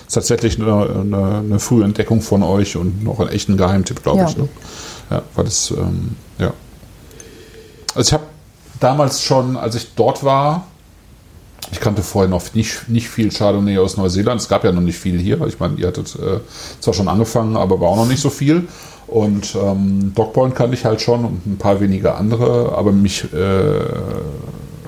[0.06, 4.20] ist tatsächlich eine, eine, eine frühe Entdeckung von euch und noch ein echten Geheimtipp, glaube
[4.20, 4.28] Ja.
[4.28, 4.36] ich.
[4.38, 4.48] Ne?
[5.10, 6.52] Ja, weil das, ähm, ja.
[7.94, 8.24] Also ich habe
[8.84, 10.66] damals schon, als ich dort war,
[11.72, 14.40] ich kannte vorher noch nicht, nicht viel Chardonnay aus Neuseeland.
[14.40, 15.40] Es gab ja noch nicht viel hier.
[15.46, 16.40] Ich meine, ihr hattet äh,
[16.80, 18.68] zwar schon angefangen, aber war auch noch nicht so viel.
[19.06, 23.80] Und ähm, Dogpoint kannte ich halt schon und ein paar wenige andere, aber mich äh,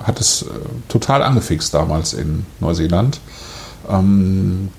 [0.03, 0.45] hat es äh,
[0.87, 3.19] total angefixt damals in Neuseeland,
[3.89, 4.69] ähm,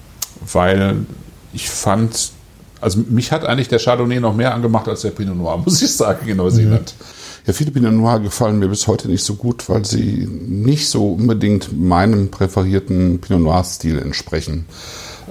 [0.53, 1.07] weil
[1.53, 2.33] ich fand,
[2.81, 5.95] also mich hat eigentlich der Chardonnay noch mehr angemacht als der Pinot Noir, muss ich
[5.95, 6.95] sagen, in Neuseeland.
[7.49, 11.15] Ja, viele Pinot Noir gefallen mir bis heute nicht so gut, weil sie nicht so
[11.15, 14.67] unbedingt meinem präferierten Pinot Noir-Stil entsprechen.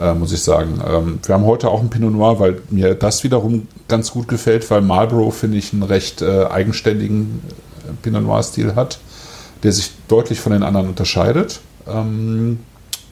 [0.01, 0.81] äh, muss ich sagen.
[0.83, 4.67] Ähm, wir haben heute auch einen Pinot Noir, weil mir das wiederum ganz gut gefällt,
[4.71, 7.39] weil Marlborough, finde ich, einen recht äh, eigenständigen
[7.85, 8.97] äh, Pinot Noir-Stil hat,
[9.61, 11.59] der sich deutlich von den anderen unterscheidet.
[11.87, 12.57] Ähm,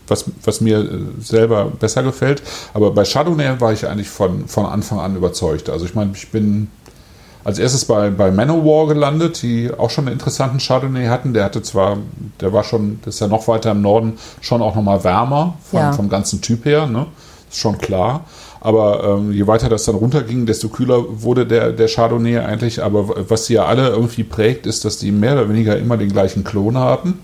[0.07, 2.41] was, was mir äh, selber besser gefällt.
[2.73, 5.69] Aber bei Chardonnay war ich eigentlich von, von Anfang an überzeugt.
[5.69, 6.69] Also ich meine, ich bin
[7.45, 11.33] als erstes bei, bei Manowar gelandet, die auch schon einen interessanten Chardonnay hatten.
[11.33, 11.97] Der hatte zwar,
[12.41, 15.79] der war schon, das ist ja noch weiter im Norden, schon auch nochmal wärmer von,
[15.79, 15.93] Ja.
[15.93, 17.05] vom ganzen Typ her, ne?
[17.49, 18.25] Ist schon klar.
[18.61, 22.83] Aber ähm, je weiter das dann runterging, desto kühler wurde der, der Chardonnay eigentlich.
[22.83, 26.11] Aber was sie ja alle irgendwie prägt, ist, dass die mehr oder weniger immer den
[26.11, 27.19] gleichen Klon haben.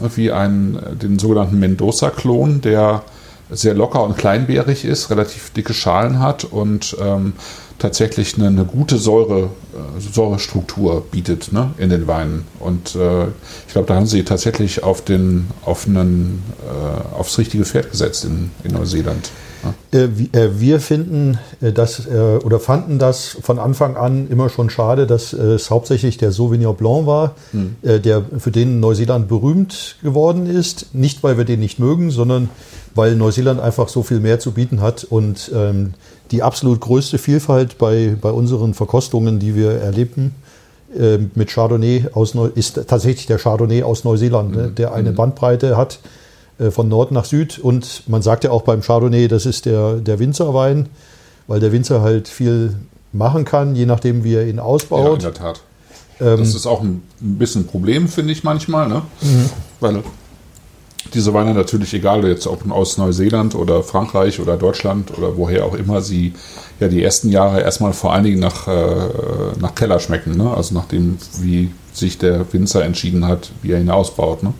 [0.00, 3.02] Irgendwie einen, den sogenannten Mendoza-Klon, der
[3.50, 7.34] sehr locker und kleinbeerig ist, relativ dicke Schalen hat und ähm,
[7.78, 12.44] tatsächlich eine, eine gute Säure, äh, Säurestruktur bietet ne, in den Weinen.
[12.60, 13.24] Und äh,
[13.66, 18.24] ich glaube, da haben sie tatsächlich auf, den, auf einen, äh, aufs richtige Pferd gesetzt
[18.24, 19.30] in, in Neuseeland.
[19.64, 19.98] Ja.
[19.98, 24.50] Äh, wi- äh, Wir finden äh, das äh, oder fanden das von Anfang an immer
[24.50, 27.34] schon schade, dass äh, es hauptsächlich der Sauvignon Blanc war,
[27.82, 30.94] äh, der für den Neuseeland berühmt geworden ist.
[30.94, 32.50] Nicht, weil wir den nicht mögen, sondern
[32.94, 35.94] weil Neuseeland einfach so viel mehr zu bieten hat und ähm,
[36.30, 40.34] die absolut größte Vielfalt bei, bei unseren Verkostungen, die wir erleben,
[40.98, 45.76] äh, mit Chardonnay aus Neu ist tatsächlich der Chardonnay aus Neuseeland, ne, der eine Bandbreite
[45.76, 45.98] hat
[46.58, 47.58] äh, von Nord nach Süd.
[47.58, 50.88] Und man sagt ja auch beim Chardonnay, das ist der, der Winzerwein,
[51.46, 52.74] weil der Winzer halt viel
[53.12, 55.22] machen kann, je nachdem, wie er ihn Ja, in ausbaut.
[55.22, 55.60] der Tat.
[56.20, 59.02] Ähm, Das ist auch ein, ein bisschen ein Problem, finde ich manchmal, ne?
[59.80, 60.02] weil
[61.14, 65.74] diese Weine natürlich, egal jetzt ob aus Neuseeland oder Frankreich oder Deutschland oder woher auch
[65.74, 66.34] immer, sie
[66.80, 69.08] ja die ersten Jahre erstmal vor allen Dingen nach, äh,
[69.60, 70.52] nach Keller schmecken, ne?
[70.54, 74.42] also nach dem, wie sich der Winzer entschieden hat, wie er ihn ausbaut.
[74.42, 74.52] Ne?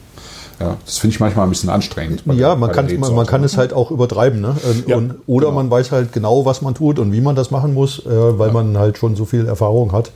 [0.60, 2.24] Ja, das finde ich manchmal ein bisschen anstrengend.
[2.32, 4.40] Ja, man kann, man, man kann es halt auch übertreiben.
[4.40, 4.56] Ne?
[4.68, 5.56] Ähm, Ja, und, oder genau.
[5.56, 8.50] man weiß halt genau, was man tut und wie man das machen muss, äh, weil
[8.50, 10.10] man halt schon so viel Erfahrung hat.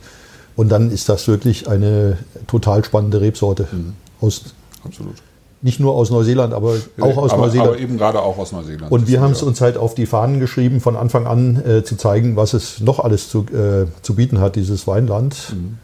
[0.55, 2.17] Und dann ist das wirklich eine
[2.47, 3.67] total spannende Rebsorte.
[3.71, 3.93] Mhm.
[4.19, 4.43] Aus,
[4.83, 5.15] Absolut.
[5.63, 7.69] Nicht nur aus Neuseeland, aber auch aus aber, Neuseeland.
[7.69, 8.91] Aber eben gerade auch aus Neuseeland.
[8.91, 11.95] Und wir haben es uns halt auf die Fahnen geschrieben, von Anfang an äh, zu
[11.95, 15.53] zeigen, was es noch alles zu, äh, zu bieten hat, dieses Weinland.
[15.53, 15.77] Mhm.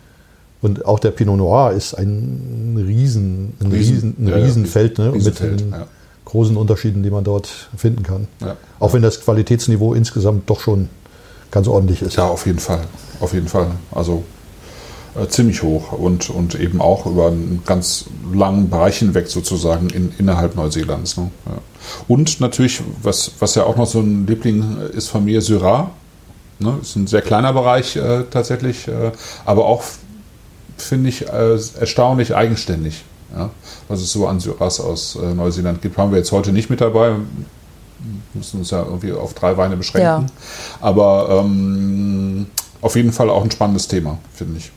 [0.61, 5.13] Und auch der Pinot Noir ist ein Riesen, ein Riesen- ein Riesenfeld, ne?
[5.13, 5.87] Riesenfeld, mit den ja.
[6.25, 8.27] großen Unterschieden, die man dort finden kann.
[8.41, 8.57] Ja.
[8.79, 10.89] Auch wenn das Qualitätsniveau insgesamt doch schon
[11.51, 12.17] ganz ordentlich ist.
[12.17, 12.81] Ja, auf jeden Fall.
[13.21, 13.67] Auf jeden Fall.
[13.91, 14.23] Also
[15.19, 20.13] äh, ziemlich hoch und, und eben auch über einen ganz langen Bereich hinweg sozusagen in,
[20.17, 21.17] innerhalb Neuseelands.
[21.17, 21.31] Ne?
[21.45, 21.53] Ja.
[22.07, 25.91] Und natürlich, was, was ja auch noch so ein Liebling ist von mir, Syrah.
[26.59, 26.77] Ne?
[26.81, 29.11] Ist ein sehr kleiner Bereich äh, tatsächlich, äh,
[29.45, 29.83] aber auch
[30.77, 33.03] finde ich äh, erstaunlich eigenständig.
[33.35, 33.49] Ja?
[33.87, 36.81] Was es so an Syrahs aus äh, Neuseeland gibt, haben wir jetzt heute nicht mit
[36.81, 37.15] dabei.
[38.33, 40.07] Müssen uns ja irgendwie auf drei Weine beschränken.
[40.07, 40.25] Ja.
[40.79, 42.47] Aber ähm,
[42.81, 44.71] auf jeden Fall auch ein spannendes Thema, finde ich.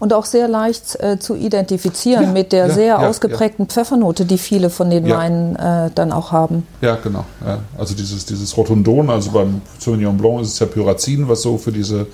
[0.00, 0.04] Ja.
[0.04, 4.24] Und auch sehr leicht äh, zu identifizieren Ja, mit der ja, sehr ja, ausgeprägten Pfeffernote,
[4.24, 5.18] die viele von den Ja.
[5.18, 6.66] Weinen äh, dann auch haben.
[6.80, 7.24] Ja, genau.
[7.44, 7.58] Ja.
[7.78, 11.72] Also dieses, dieses Rotundon, also beim Sauvignon Blanc ist es ja Pyrazin, was so für
[11.72, 12.06] diese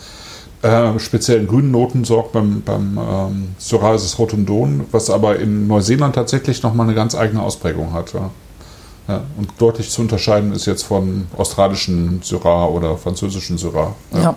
[0.63, 2.33] äh, speziellen grünen Noten sorgt.
[2.33, 7.15] Beim, beim ähm, Syrah ist es Rotundon, was aber in Neuseeland tatsächlich nochmal eine ganz
[7.15, 8.13] eigene Ausprägung hat.
[8.13, 8.31] Ja.
[9.09, 13.95] Ja, und deutlich zu unterscheiden ist jetzt von australischen Syrah oder französischen Syrah.
[14.13, 14.35] Ja.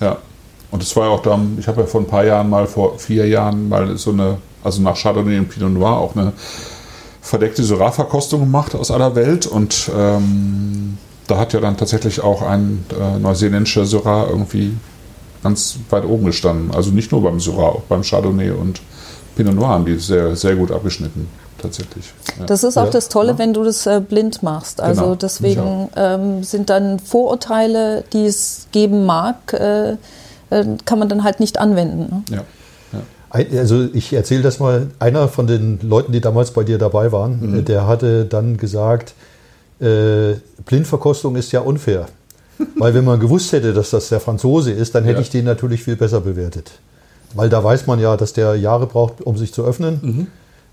[0.00, 0.18] Ja.
[0.70, 2.98] Und es war ja auch da, ich habe ja vor ein paar Jahren mal, vor
[2.98, 6.32] vier Jahren mal so eine, also nach Chardonnay und Pinot Noir auch eine
[7.20, 12.84] verdeckte Syrah-Verkostung gemacht aus aller Welt und ähm, da hat ja dann tatsächlich auch ein
[12.98, 14.76] äh, neuseeländischer Syrah irgendwie
[15.42, 16.70] ganz weit oben gestanden.
[16.74, 18.80] Also nicht nur beim Syrah, auch beim Chardonnay und
[19.36, 21.28] Pinot Noir haben die sehr, sehr gut abgeschnitten,
[21.60, 22.12] tatsächlich.
[22.38, 22.46] Ja.
[22.46, 22.90] Das ist auch Ja.
[22.90, 23.38] das Tolle, Ja.
[23.38, 24.80] wenn du das äh, blind machst.
[24.80, 25.14] Also Genau.
[25.16, 29.96] deswegen ähm, sind dann Vorurteile, die es geben mag, äh,
[30.84, 32.24] kann man dann halt nicht anwenden.
[32.28, 32.36] Ne?
[32.36, 32.44] ja.
[33.28, 37.40] Also ich erzähle das mal, einer von den Leuten, die damals bei dir dabei waren,
[37.52, 37.58] Mhm.
[37.58, 39.12] äh, der hatte dann gesagt,
[39.80, 40.34] äh,
[40.64, 42.06] Blindverkostung ist ja unfair.
[42.78, 45.22] Weil wenn man gewusst hätte, dass das der Franzose ist, dann hätte Ja.
[45.22, 46.70] ich den natürlich viel besser bewertet.
[47.34, 49.98] Weil da weiß man ja, dass der Jahre braucht, um sich zu öffnen.
[50.02, 50.26] Mhm.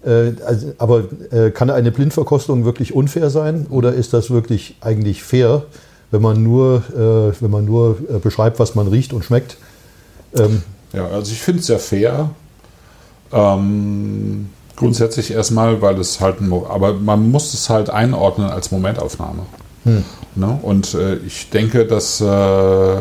[0.09, 5.23] Äh, also, aber äh, kann eine Blindverkostung wirklich unfair sein oder ist das wirklich eigentlich
[5.23, 5.63] fair,
[6.11, 9.57] wenn man nur, äh, wenn man nur äh, beschreibt, was man riecht und schmeckt?
[10.35, 10.63] Ähm,
[10.93, 12.29] Ja, also ich finde es sehr fair.
[13.31, 18.71] Ähm, grundsätzlich erstmal, weil es halt, ein, Mo- aber man muss es halt einordnen als
[18.71, 19.43] Momentaufnahme.
[20.35, 20.59] Ne?
[20.61, 22.95] Und äh, ich denke, dass äh,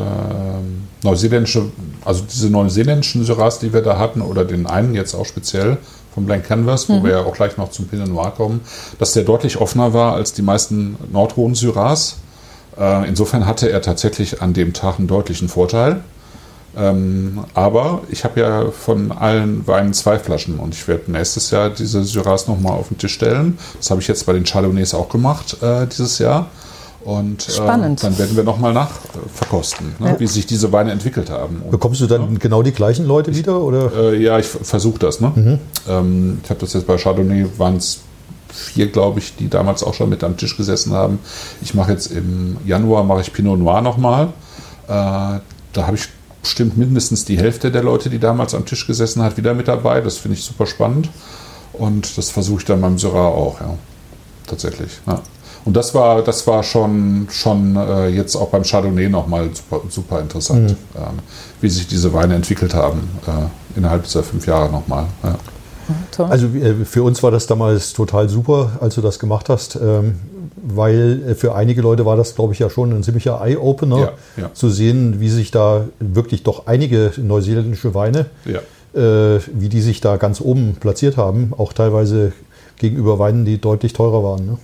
[1.02, 1.66] neuseeländische,
[2.04, 5.76] also diese neuseeländischen Syrahs, die wir da hatten, oder den einen jetzt auch speziell
[6.14, 8.60] vom Blank Canvas, wo wir ja auch gleich noch zum Pinot Noir kommen,
[8.98, 12.16] dass der deutlich offener war als die meisten nordhohen Syrahs.
[12.78, 16.00] Äh, insofern hatte er tatsächlich an dem Tag einen deutlichen Vorteil.
[16.76, 21.68] Ähm, aber ich habe ja von allen Weinen zwei Flaschen und ich werde nächstes Jahr
[21.70, 23.58] diese Syrahs nochmal auf den Tisch stellen.
[23.76, 26.46] Das habe ich jetzt bei den Chardonnays auch gemacht äh, dieses Jahr.
[27.04, 28.02] Und äh, Spannend.
[28.04, 30.20] dann werden wir nochmal nachverkosten, ne, Ja.
[30.20, 31.60] wie sich diese Weine entwickelt haben.
[31.62, 33.60] Und, Bekommst du dann genau die gleichen Leute wieder?
[33.60, 33.92] Oder?
[34.12, 35.20] äh, ja, ich versuche das.
[35.20, 35.58] Ne?
[35.88, 37.98] Ähm, ich habe das jetzt bei Chardonnay, waren es
[38.48, 41.18] vier, glaube ich, die damals auch schon mit am Tisch gesessen haben.
[41.60, 44.26] Ich mache jetzt im Januar mache ich Pinot Noir nochmal.
[44.86, 45.40] Äh, da
[45.76, 46.08] habe ich
[46.43, 50.01] bestimmt mindestens die Hälfte der Leute, die damals am Tisch gesessen hat, wieder mit dabei.
[50.01, 51.09] Das finde ich super spannend.
[51.72, 53.74] Und das versuche ich dann beim Syrah auch, ja.
[54.47, 54.90] Tatsächlich.
[55.07, 55.22] Ja.
[55.64, 60.20] Und das war, das war schon, schon äh, jetzt auch beim Chardonnay nochmal super, super
[60.20, 61.18] interessant, ähm,
[61.61, 65.07] wie sich diese Weine entwickelt haben äh, innerhalb dieser fünf Jahre nochmal.
[65.22, 65.36] Ja.
[66.11, 66.26] Toll.
[66.28, 70.16] Also äh, für uns war das damals total super, als du das gemacht hast, ähm,
[70.62, 74.12] weil äh, für einige Leute war das, glaube ich, ja schon ein ziemlicher Eye-Opener, Ja,
[74.36, 74.54] ja.
[74.54, 78.60] zu sehen, wie sich da wirklich doch einige neuseeländische Weine, Ja.
[79.00, 82.32] äh, wie die sich da ganz oben platziert haben, auch teilweise
[82.78, 84.46] gegenüber Weinen, die deutlich teurer waren.
[84.46, 84.58] Ne?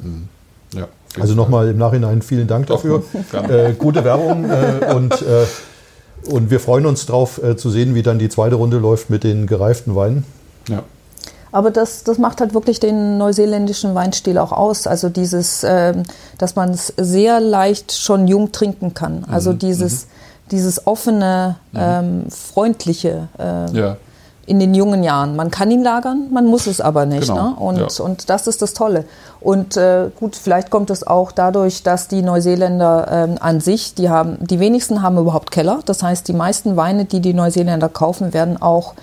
[0.81, 0.89] ja.
[1.19, 3.03] Also nochmal im Nachhinein vielen Dank dafür.
[3.49, 5.47] Äh, gute Werbung äh, und, äh,
[6.31, 9.25] und wir freuen uns drauf äh, zu sehen, wie dann die zweite Runde läuft mit
[9.25, 10.25] den gereiften Weinen.
[10.69, 10.83] Ja.
[11.59, 14.87] Aber das, das macht halt wirklich den neuseeländischen Weinstil auch aus.
[14.87, 16.05] Also dieses, ähm,
[16.39, 19.25] dass man es sehr leicht schon jung trinken kann.
[19.29, 20.07] Also dieses,
[20.53, 23.97] dieses offene, ähm, freundliche äh, ja.
[24.47, 25.35] in den jungen Jahren.
[25.35, 27.27] Man kann ihn lagern, man muss es aber nicht.
[27.27, 27.57] Genau, Ne?
[27.59, 28.05] Und, ja.
[28.05, 29.05] und das ist das Tolle.
[29.41, 34.11] Und äh, gut, vielleicht kommt es auch dadurch, dass die Neuseeländer ähm, an sich, die
[34.11, 35.81] haben, die wenigsten haben überhaupt Keller.
[35.87, 38.95] Das heißt, die meisten Weine, die die Neuseeländer kaufen, werden auch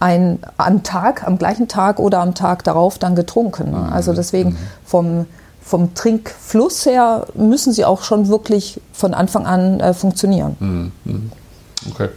[0.00, 3.70] ein, am Tag, am gleichen Tag oder am Tag darauf dann getrunken.
[3.70, 3.90] Ne?
[3.90, 5.26] Also deswegen vom,
[5.62, 10.92] vom Trinkfluss her müssen sie auch schon wirklich von Anfang an äh, funktionieren.
[11.90, 12.08] Okay.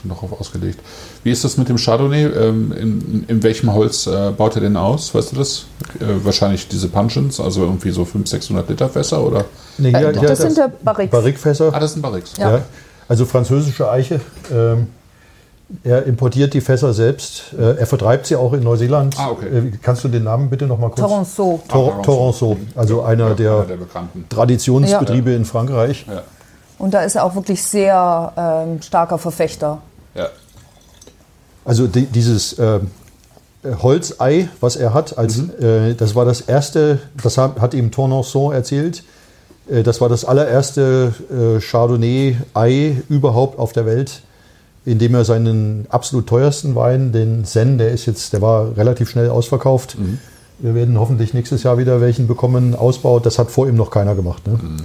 [0.00, 0.78] Schon darauf ausgelegt.
[1.24, 2.24] Wie ist das mit dem Chardonnay?
[2.26, 5.14] Ähm, in, in welchem Holz äh, baut er denn aus?
[5.14, 5.66] Weißt du das?
[5.98, 9.44] Äh, wahrscheinlich diese Puncheons, also irgendwie so 500, 600 Liter Fässer oder?
[9.76, 11.10] Nee, Äh, das sind ja Barriques.
[11.10, 11.70] Barrique-Fässer.
[11.74, 12.36] Ah, das sind Barriques.
[12.38, 12.50] Ja.
[12.58, 12.62] Ja.
[13.08, 14.20] Also französische Eiche.
[14.52, 14.86] Ähm,
[15.84, 17.52] er importiert die Fässer selbst.
[17.58, 19.16] Äh, er vertreibt sie auch in Neuseeland.
[19.18, 19.46] Ah, okay.
[19.46, 21.00] Äh, kannst du den Namen bitte noch mal kurz?
[21.00, 21.60] Toronceau.
[21.68, 22.56] Tor Ah, Toronceau.
[22.74, 24.24] Also einer Ja, der einer der bekannten.
[24.28, 26.06] Traditionsbetriebe in Frankreich.
[26.08, 26.22] Ja.
[26.78, 29.78] Und da ist er auch wirklich sehr ähm, starker Verfechter.
[30.14, 30.28] Ja.
[31.64, 32.80] Also die, dieses äh,
[33.82, 35.50] Holzei, was er hat, als, Mhm.
[35.60, 39.04] äh, das war das erste, das hat, ihm Tournanson erzählt,
[39.70, 44.22] äh, das war das allererste äh, Chardonnay-Ei überhaupt auf der Welt,
[44.84, 49.10] in dem er seinen absolut teuersten Wein, den Zen, der ist jetzt, der war relativ
[49.10, 49.98] schnell ausverkauft.
[49.98, 50.18] Mhm.
[50.58, 53.24] Wir werden hoffentlich nächstes Jahr wieder welchen bekommen, ausbaut.
[53.24, 54.46] Das hat vor ihm noch keiner gemacht.
[54.46, 54.54] Ne?
[54.54, 54.76] Mhm.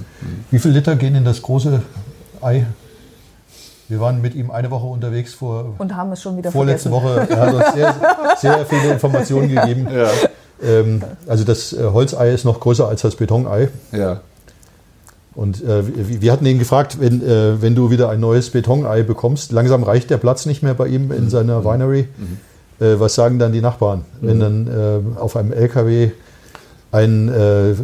[0.50, 1.82] Wie viele Liter gehen in das große
[2.40, 2.66] Ei?
[3.88, 7.28] Wir waren mit ihm eine Woche unterwegs vor, Und haben es schon wieder vorletzte vergessen.
[7.28, 7.30] Woche.
[7.30, 7.94] Er hat uns sehr,
[8.38, 9.86] sehr viele Informationen gegeben.
[9.94, 10.08] Ja.
[10.62, 13.68] Ähm, also das äh, Holzei ist noch größer als das Betonei.
[13.92, 14.20] Ja.
[15.36, 15.82] Und äh,
[16.22, 20.08] wir, hatten ihn gefragt, wenn, äh, wenn du wieder ein neues Betonei bekommst, langsam reicht
[20.08, 22.08] der Platz nicht mehr bei ihm in seiner Winery.
[22.80, 26.10] Äh, was sagen dann die Nachbarn, wenn dann äh, auf einem LKW
[26.92, 27.74] ein äh,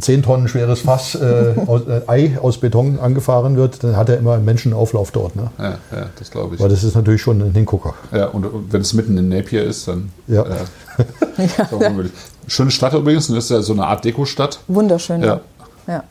[0.00, 4.18] 10 Tonnen schweres Fass äh, aus, äh, Ei aus Beton angefahren wird, dann hat er
[4.18, 5.34] immer einen Menschenauflauf dort.
[5.34, 5.50] Ne?
[5.58, 6.60] Ja, ja, das glaube ich.
[6.60, 7.94] Weil das ist natürlich schon ein Hingucker.
[8.12, 10.10] Ja, und, und wenn es mitten in Napier ist, dann.
[10.28, 10.44] Ja.
[10.44, 12.12] Äh, ist auch unmöglich.
[12.46, 14.60] Schöne Stadt übrigens, das ist ja so eine Art Dekostadt.
[14.68, 15.22] Wunderschön.
[15.22, 15.40] Ja.
[15.86, 16.04] ja.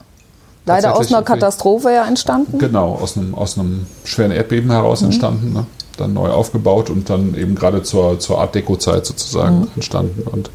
[0.68, 1.24] Leider aus einer.
[1.24, 2.58] Katastrophe ja entstanden.
[2.60, 5.54] Genau, aus einem, aus einem schweren Erdbeben heraus entstanden.
[5.54, 5.66] Ne?
[5.98, 10.50] Dann neu aufgebaut und dann eben gerade zur, zur Art Deco-Zeit sozusagen entstanden und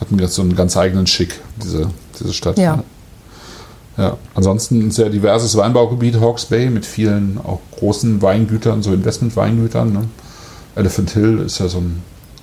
[0.00, 2.58] hatten jetzt so einen ganz eigenen Schick, diese, diese Stadt.
[2.58, 2.76] Ja.
[2.76, 2.82] Ne?
[3.98, 9.92] Ja, ansonsten ein sehr diverses Weinbaugebiet, Hawke's Bay, mit vielen auch großen Weingütern, so Investmentweingütern.
[9.92, 10.04] Ne?
[10.76, 12.00] Elephant Hill ist ja so ein,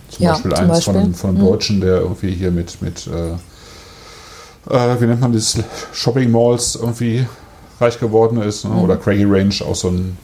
[0.09, 0.93] zum Ja, Beispiel zum eins Beispiel.
[0.93, 3.37] von, einem- von einem Deutschen, der irgendwie hier mit, mit äh,
[4.69, 5.57] äh, wie nennt man das,
[5.93, 7.25] Shopping Malls irgendwie
[7.79, 8.65] reich geworden ist.
[8.65, 8.71] Ne?
[8.75, 10.17] Oder Craigie Range, auch so ein,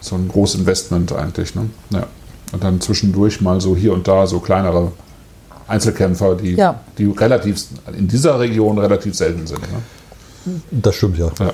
[0.00, 1.54] so ein großes Investment eigentlich.
[1.54, 1.70] Ne?
[1.90, 2.06] Ja.
[2.52, 4.92] Und dann zwischendurch mal so hier und da so kleinere
[5.68, 6.80] Einzelkämpfer, die, Ja.
[6.98, 7.64] die relativ
[7.96, 9.60] in dieser Region relativ selten sind.
[9.62, 10.60] Ne?
[10.70, 11.30] Das stimmt ja.
[11.40, 11.52] Ja.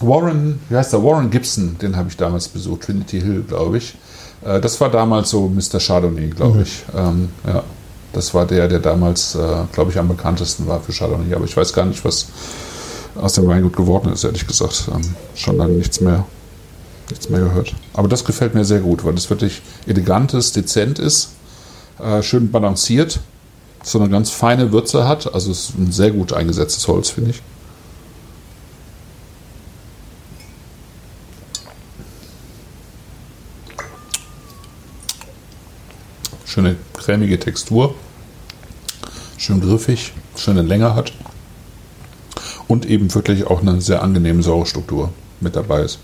[0.00, 1.02] Warren, wie heißt der?
[1.02, 3.96] Warren Gibson, den habe ich damals besucht, Trinity Hill, glaube ich.
[4.44, 5.78] Äh, Das war damals so Mr.
[5.78, 6.84] Chardonnay, glaube ich.
[6.96, 7.62] Ähm, ja.
[8.12, 11.34] Das war der, der damals, äh, glaube ich, am bekanntesten war für Chardonnay.
[11.34, 12.26] Aber ich weiß gar nicht, was
[13.16, 14.88] aus dem Weingut geworden ist, ehrlich gesagt.
[14.92, 16.26] Ähm, schon lange nichts mehr,
[17.08, 17.74] nichts mehr gehört.
[17.94, 21.30] Aber das gefällt mir sehr gut, weil es wirklich elegant ist, dezent ist,
[21.98, 23.20] äh, schön balanciert,
[23.82, 25.32] so eine ganz feine Würze hat.
[25.32, 27.42] Also es ist ein sehr gut eingesetztes Holz, finde ich.
[36.50, 37.94] Schöne cremige Textur,
[39.38, 41.12] schön griffig, schöne Länge hat
[42.66, 46.00] und eben wirklich auch eine sehr angenehme Säurestruktur mit dabei ist.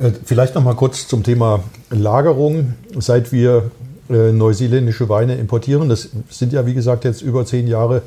[0.00, 2.74] Äh, Vielleicht noch mal kurz zum Thema Lagerung.
[2.98, 3.70] Seit wir
[4.10, 8.02] äh, neuseeländische Weine importieren, das sind ja wie gesagt jetzt über zehn Jahre,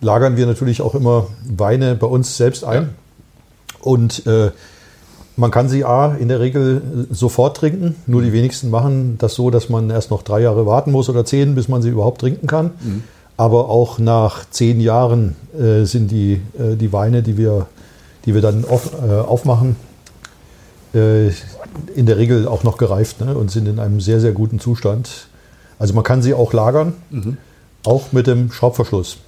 [0.00, 2.90] lagern wir natürlich auch immer Weine bei uns selbst ein.
[3.80, 4.52] Und äh,
[5.38, 7.94] man kann sie A in der Regel sofort trinken.
[8.06, 11.24] Nur die wenigsten machen das so, dass man erst noch drei Jahre warten muss oder
[11.24, 12.72] zehn, bis man sie überhaupt trinken kann.
[13.36, 17.66] Aber auch nach zehn Jahren äh, sind die, äh, die Weine, die wir,
[18.24, 19.76] die wir dann auf, äh, aufmachen,
[20.92, 21.28] äh,
[21.94, 25.28] in der Regel auch noch gereift ne, und sind in einem sehr, sehr guten Zustand.
[25.78, 26.94] Also man kann sie auch lagern,
[27.86, 29.18] auch mit dem Schraubverschluss.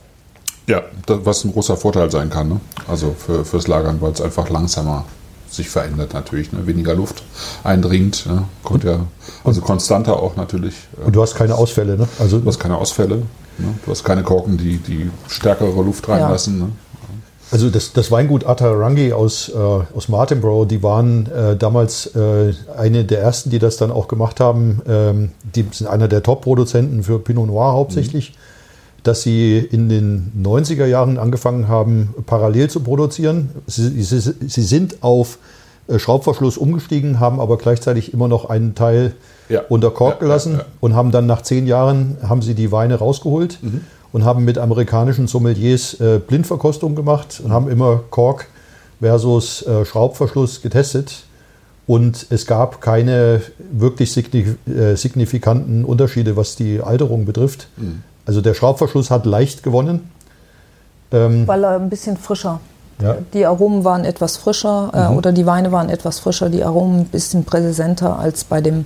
[0.67, 2.49] Ja, das, was ein großer Vorteil sein kann.
[2.49, 2.61] Ne?
[2.89, 5.05] Also für, fürs Lagern, weil es einfach langsamer
[5.51, 6.53] sich verändert natürlich.
[6.53, 6.67] Ne?
[6.67, 7.23] Weniger Luft
[7.65, 8.27] eindringt.
[8.27, 8.45] Ne?
[8.63, 9.01] Kommt ja,
[9.45, 10.75] also konstanter auch natürlich.
[11.01, 11.97] äh, Und du hast keine Ausfälle.
[11.97, 12.09] Ne?
[12.19, 13.17] Also Du hast keine Ausfälle.
[13.59, 13.75] Ne?
[13.85, 16.59] Du hast keine Korken, die, die stärkere Luft reinlassen.
[16.59, 16.69] Ne?
[17.53, 23.05] Also das, das Weingut Atarangi aus, äh, aus Martinborough, die waren äh, damals äh, eine
[23.05, 24.81] der ersten, die das dann auch gemacht haben.
[24.89, 28.35] Ähm, die sind einer der Top-Produzenten für Pinot Noir hauptsächlich,
[29.03, 33.51] dass sie in den 90er Jahren angefangen haben, parallel zu produzieren.
[33.67, 35.39] Sie, sie, sie sind auf
[35.89, 39.15] äh, Schraubverschluss umgestiegen, haben aber gleichzeitig immer noch einen Teil
[39.49, 39.63] Ja.
[39.69, 40.65] unter Kork Ja, gelassen ja.
[40.81, 43.59] und haben dann nach zehn Jahren haben sie die Weine rausgeholt
[44.13, 48.47] und haben mit amerikanischen Sommeliers äh, Blindverkostung gemacht und haben immer Kork
[49.01, 51.25] versus äh, Schraubverschluss getestet.
[51.87, 53.41] Und es gab keine
[53.73, 57.67] wirklich äh, signifikanten Unterschiede, was die Alterung betrifft.
[58.31, 60.09] Also der Schraubverschluss hat leicht gewonnen.
[61.11, 62.61] Ähm, Weil er ein bisschen frischer.
[63.03, 63.16] ja.
[63.33, 67.05] Die Aromen waren etwas frischer äh, oder die Weine waren etwas frischer, die Aromen ein
[67.07, 68.85] bisschen präsenter als bei dem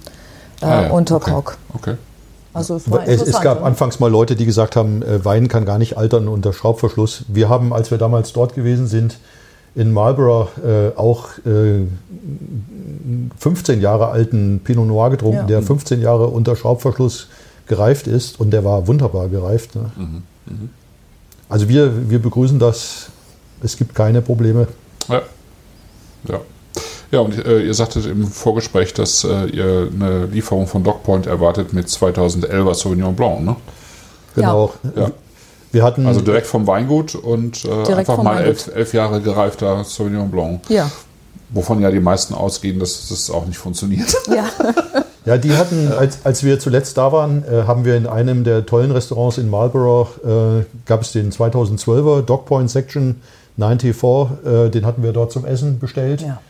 [0.63, 1.59] äh, Ah ja, Unterkork.
[1.75, 1.91] Okay.
[1.91, 1.99] okay.
[2.55, 3.67] Also es Es, es gab oder?
[3.67, 7.25] anfangs mal Leute, die gesagt haben, äh, Wein kann gar nicht altern unter Schraubverschluss.
[7.29, 9.19] Wir haben, als wir damals dort gewesen sind,
[9.75, 11.83] in Marlborough äh, auch äh,
[13.39, 15.47] 15 Jahre alten Pinot Noir getrunken, Ja.
[15.47, 17.29] der 15 Jahre unter Schraubverschluss
[17.67, 19.75] gereift ist und der war wunderbar gereift.
[19.75, 19.91] Ne?
[21.49, 23.07] Also wir, wir begrüßen das.
[23.63, 24.69] Es gibt keine Probleme.
[25.09, 25.23] Ja.
[26.29, 26.41] Ja.
[27.11, 31.73] Ja, und äh, ihr sagtet im Vorgespräch, dass äh, ihr eine Lieferung von Dogpoint erwartet
[31.73, 33.57] mit 2011er Sauvignon Blanc, ne?
[34.35, 34.73] Genau.
[34.97, 35.13] Ja.
[35.71, 40.31] Wir hatten Also direkt vom Weingut und äh, einfach mal elf, elf Jahre gereifter Sauvignon
[40.31, 40.69] Blanc.
[40.69, 40.91] Ja,
[41.51, 44.13] Wovon ja die meisten ausgehen, dass das auch nicht funktioniert.
[44.29, 44.49] ja.
[45.27, 48.67] Ja, die hatten, als, als wir zuletzt da waren, äh, haben wir in einem der
[48.67, 53.17] tollen Restaurants in Marlborough, äh, gab es den 2012er Dog Point Section
[53.57, 56.21] 94, äh, den hatten wir dort zum Essen bestellt.
[56.21, 56.41] Ja.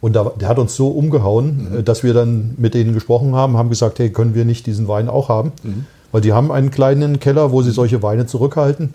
[0.00, 3.56] Und da, der hat uns so umgehauen, äh, dass wir dann mit denen gesprochen haben,
[3.58, 5.52] haben gesagt, hey, können wir nicht diesen Wein auch haben?
[6.10, 8.94] Weil die haben einen kleinen Keller, wo sie solche Weine zurückhalten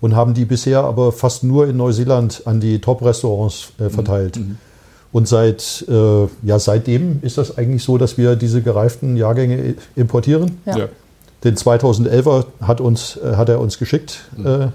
[0.00, 4.38] und haben die bisher aber fast nur in Neuseeland an die Top-Restaurants äh, verteilt.
[5.10, 10.58] Und seit, äh, ja, seitdem ist das eigentlich so, dass wir diese gereiften Jahrgänge importieren.
[10.66, 10.88] Ja.
[11.44, 14.68] Den 2011er hat, uns, äh, hat er uns geschickt äh,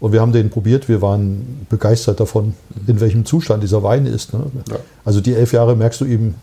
[0.00, 0.88] und wir haben den probiert.
[0.88, 2.54] Wir waren begeistert davon,
[2.86, 4.32] in welchem Zustand dieser Wein ist.
[4.32, 4.44] Ne?
[4.70, 4.76] Ja.
[5.04, 6.34] Also die elf Jahre merkst du ihm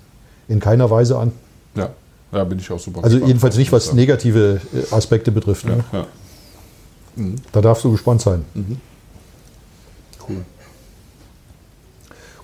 [0.47, 1.33] in keiner Weise an.
[1.75, 1.89] Ja,
[2.31, 3.03] ja bin ich auch super.
[3.03, 3.27] Also gespannt.
[3.27, 3.93] jedenfalls nicht, was Ja.
[3.95, 5.65] negative äh, Aspekte betrifft.
[5.65, 5.83] Ne?
[5.91, 7.25] Ja, ja.
[7.51, 8.45] Da darfst du gespannt sein.
[8.55, 8.77] Cool.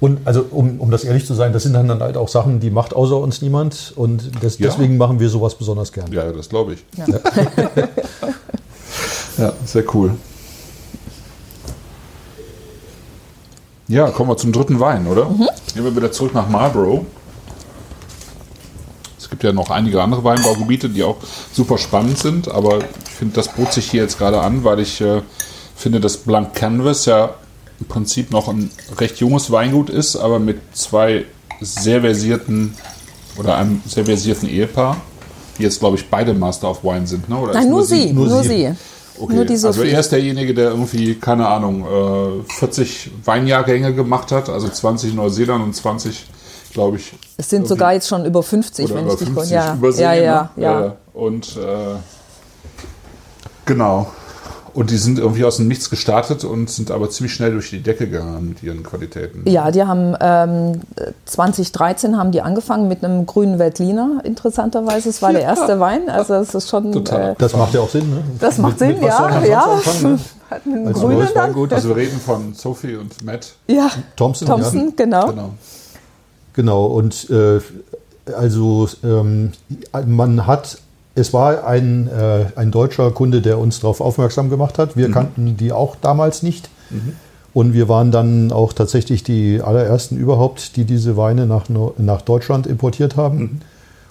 [0.05, 2.69] Und also, um, um das ehrlich zu sein, das sind dann halt auch Sachen, die
[2.69, 3.91] macht außer uns niemand.
[3.95, 4.67] Und das, Ja.
[4.69, 6.11] deswegen machen wir sowas besonders gern.
[6.11, 6.85] Ja, das glaube ich.
[6.95, 7.05] Ja.
[9.37, 10.11] Ja, sehr cool.
[13.89, 15.25] Ja, kommen wir zum dritten Wein, oder?
[15.73, 17.05] Gehen wir wieder zurück nach Marlborough.
[19.19, 21.17] Es gibt ja noch einige andere Weinbaugebiete, die auch
[21.51, 25.01] super spannend sind, aber ich finde, das bot sich hier jetzt gerade an, weil ich
[25.01, 25.21] äh,
[25.75, 27.33] finde, dass Blanc Canvas ja
[27.79, 31.25] im Prinzip noch ein recht junges Weingut ist, aber mit zwei
[31.61, 32.75] sehr versierten
[33.37, 34.97] oder einem sehr versierten Ehepaar,
[35.57, 37.37] die jetzt, glaube ich, beide Master of Wine sind, ne?
[37.37, 38.49] Oder Nein, nur sie, Nur nur sie.
[38.49, 38.71] sie.
[39.17, 44.31] Okay, Nur die also er ist derjenige, der irgendwie, keine Ahnung, äh, 40 Weinjahrgänge gemacht
[44.33, 46.25] hat, also 20 in Neuseeland und 20,
[46.73, 49.51] glaube ich, Es sind sogar jetzt schon über 50, oder wenn über ich dich 50
[49.51, 50.03] ja, übersehen.
[50.03, 50.63] ja, ja, ne?
[50.63, 50.85] ja.
[50.87, 51.95] Äh, Und äh,
[53.65, 54.07] genau.
[54.75, 57.81] Und die sind irgendwie aus dem Nichts gestartet und sind aber ziemlich schnell durch die
[57.81, 59.49] Decke gegangen mit ihren Qualitäten.
[59.49, 60.81] Ja, die haben ähm,
[61.23, 65.07] 2013 haben die angefangen mit einem grünen Veltliner, interessanterweise.
[65.09, 66.91] Es war der erste Wein, also es ist schon.
[66.91, 67.31] Total.
[67.31, 68.09] Äh, Das macht ja auch Sinn.
[68.09, 68.21] Ne?
[68.39, 69.61] das macht Mit- Sinn, mit ja, ja.
[69.61, 70.19] anfangen, ne?
[70.49, 71.43] Hat mit einem Als grünen dann.
[71.43, 71.73] Weingut.
[71.73, 73.53] Also wir reden von Sophie und Matt.
[73.67, 74.93] Ja, Thompson, Thompson, Ja.
[74.97, 75.27] genau.
[75.27, 75.49] Genau.
[76.53, 77.59] Genau, und äh,
[78.37, 79.51] also ähm,
[80.05, 80.77] man hat,
[81.15, 84.95] es war ein, äh, ein deutscher Kunde, der uns darauf aufmerksam gemacht hat.
[84.97, 86.69] Wir kannten die auch damals nicht.
[87.53, 91.65] Und wir waren dann auch tatsächlich die allerersten überhaupt, die diese Weine nach,
[91.97, 93.61] nach Deutschland importiert haben.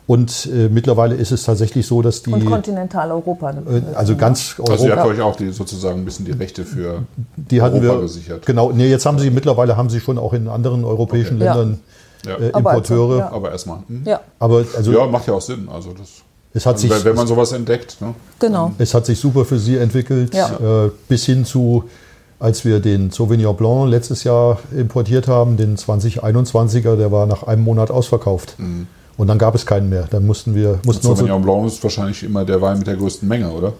[0.06, 3.50] Und äh, mittlerweile ist es tatsächlich so, dass die, Und Kontinentaleuropa.
[3.52, 6.64] äh, also ganz Europa, Also ihr habt euch auch die, sozusagen ein bisschen die Rechte
[6.66, 7.04] für
[7.36, 8.44] die hatten Europa wir gesichert.
[8.44, 11.44] Genau, nee, jetzt haben sie mittlerweile haben sie schon auch in anderen europäischen Okay.
[11.46, 11.54] Ja.
[11.54, 11.80] Ländern
[12.26, 12.32] Ja.
[12.38, 13.18] äh, Aber also, Importeure.
[13.18, 13.30] ja.
[13.32, 13.78] Aber erstmal.
[13.88, 14.02] Hm?
[14.04, 15.68] Ja, Aber also Ja, macht ja auch Sinn.
[15.72, 16.08] Also das,
[16.54, 18.00] es hat also sich wenn, man sowas entdeckt.
[18.00, 18.14] Ne?
[18.38, 18.72] genau.
[18.78, 20.86] Es hat sich super für sie entwickelt, Ja.
[20.86, 21.84] äh, bis hin zu,
[22.38, 27.62] als wir den Sauvignon Blanc letztes Jahr importiert haben, den 2021er, der war nach einem
[27.62, 28.56] Monat ausverkauft.
[29.16, 30.06] Und dann gab es keinen mehr.
[30.10, 33.50] Dann mussten wir, mussten Sauvignon Blanc ist wahrscheinlich immer der Wein mit der größten Menge,
[33.50, 33.72] oder?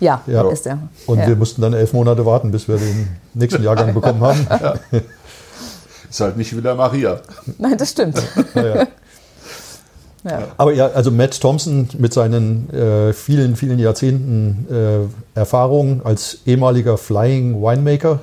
[0.00, 0.48] Ja, Ja.
[0.50, 0.78] ist er.
[1.06, 1.26] und ja.
[1.28, 4.46] wir mussten dann elf Monate warten, bis wir den nächsten Jahrgang bekommen haben.
[6.10, 7.20] Ist halt nicht Villa Maria.
[7.58, 8.20] Nein, das stimmt.
[10.24, 10.48] Ja.
[10.58, 14.66] Aber ja, also Matt Thompson mit seinen äh, vielen, vielen Jahrzehnten
[15.34, 18.20] äh, Erfahrung als ehemaliger Flying Winemaker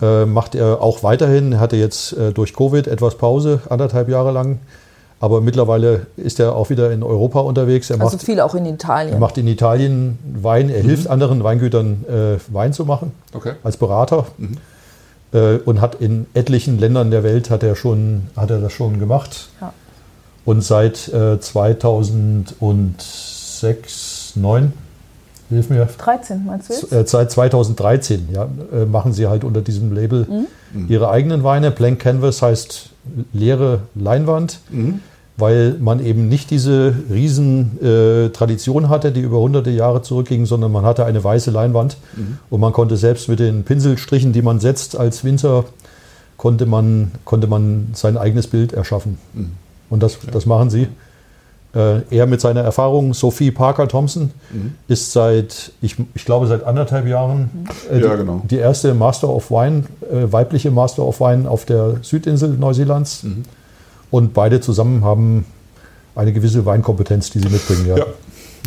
[0.00, 1.52] äh, macht er auch weiterhin.
[1.54, 4.60] Er hatte jetzt äh, durch Covid etwas Pause, anderthalb Jahre lang.
[5.20, 7.90] Aber mittlerweile ist er auch wieder in Europa unterwegs.
[7.90, 9.14] Er, Also macht, viel auch in Italien.
[9.14, 10.70] er macht in Italien Wein.
[10.70, 13.54] Er hilft anderen Weingütern, äh, Wein zu machen Okay.
[13.64, 14.26] als Berater.
[15.32, 19.00] Äh, und hat in etlichen Ländern der Welt hat er, schon, hat er das schon
[19.00, 19.48] gemacht.
[19.60, 19.72] Ja.
[20.48, 24.72] Und seit äh, 2006, 9,
[25.50, 26.90] hilf mir, 13, meinst du jetzt?
[26.90, 30.26] äh, seit 2013 ja, äh, machen sie halt unter diesem Label
[30.72, 30.86] Mhm.
[30.88, 31.70] ihre eigenen Weine.
[31.70, 32.88] Blank Canvas heißt
[33.34, 34.60] leere Leinwand,
[35.36, 40.72] weil man eben nicht diese riesen äh, Tradition hatte, die über hunderte Jahre zurückging, sondern
[40.72, 41.98] man hatte eine weiße Leinwand
[42.48, 45.64] und man konnte selbst mit den Pinselstrichen, die man setzt als Winzer,
[46.38, 49.18] konnte man, konnte man sein eigenes Bild erschaffen.
[49.90, 50.88] Und das, das machen sie.
[51.74, 54.30] Äh, er mit seiner Erfahrung, Sophie Parker Thompson,
[54.88, 57.50] ist seit, ich, ich glaube, seit anderthalb Jahren
[57.90, 58.42] äh, Ja, die, genau.
[58.48, 63.24] die erste Master of Wine, äh, weibliche Master of Wine auf der Südinsel Neuseelands.
[64.10, 65.44] Und beide zusammen haben
[66.16, 67.86] eine gewisse Weinkompetenz, die sie mitbringen.
[67.86, 67.98] Ja.
[67.98, 68.06] Ja.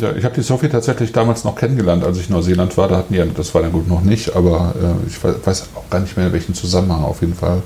[0.00, 2.88] Ja, ich habe die Sophie tatsächlich damals noch kennengelernt, als ich in Neuseeland war.
[2.88, 5.88] Da hatten die, das war dann gut noch nicht, aber äh, ich we- weiß auch
[5.90, 7.04] gar nicht mehr, in welchem Zusammenhang.
[7.04, 7.62] Auf jeden Fall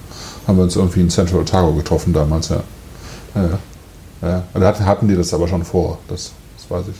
[0.46, 2.62] haben wir uns irgendwie in Central Otago getroffen damals, ja.
[4.22, 4.43] Ja, ja.
[4.55, 6.97] Und da hatten- die das aber schon vor, das, das weiß ich.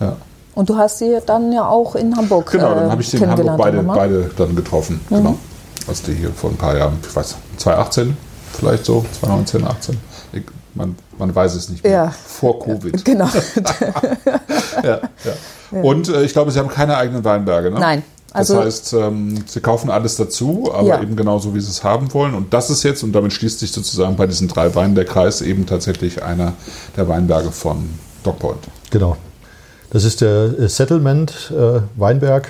[0.00, 0.16] Ja.
[0.54, 3.16] Und du hast sie dann ja auch in Hamburg Genau, dann äh, habe ich sie
[3.18, 5.00] in Hamburg beide, beide dann getroffen.
[5.08, 5.36] Genau.
[5.86, 8.16] Als die hier vor ein paar Jahren, ich weiß, 2018
[8.52, 9.98] vielleicht so, 2019, 18.
[10.32, 10.42] Ich,
[10.74, 11.92] man, man weiß es nicht mehr.
[11.92, 12.14] Ja.
[12.26, 13.04] Vor Covid.
[13.04, 13.28] Genau.
[14.82, 15.00] ja,
[15.72, 15.80] ja.
[15.82, 17.70] Und äh, ich glaube, sie haben keine eigenen Weinberge.
[17.70, 17.80] Ne?
[17.80, 18.02] Nein.
[18.32, 21.02] Also- das heißt, ähm, sie kaufen alles dazu, aber Ja.
[21.02, 22.34] eben genauso, wie sie es haben wollen.
[22.34, 25.40] Und das ist jetzt, und damit schließt sich sozusagen bei diesen drei Weinen der Kreis,
[25.42, 26.52] eben tatsächlich einer
[26.96, 27.88] der Weinberge von
[28.22, 28.60] Dogpoint.
[28.90, 29.16] Genau.
[29.90, 32.48] Das ist der äh, Settlement äh, Weinberg,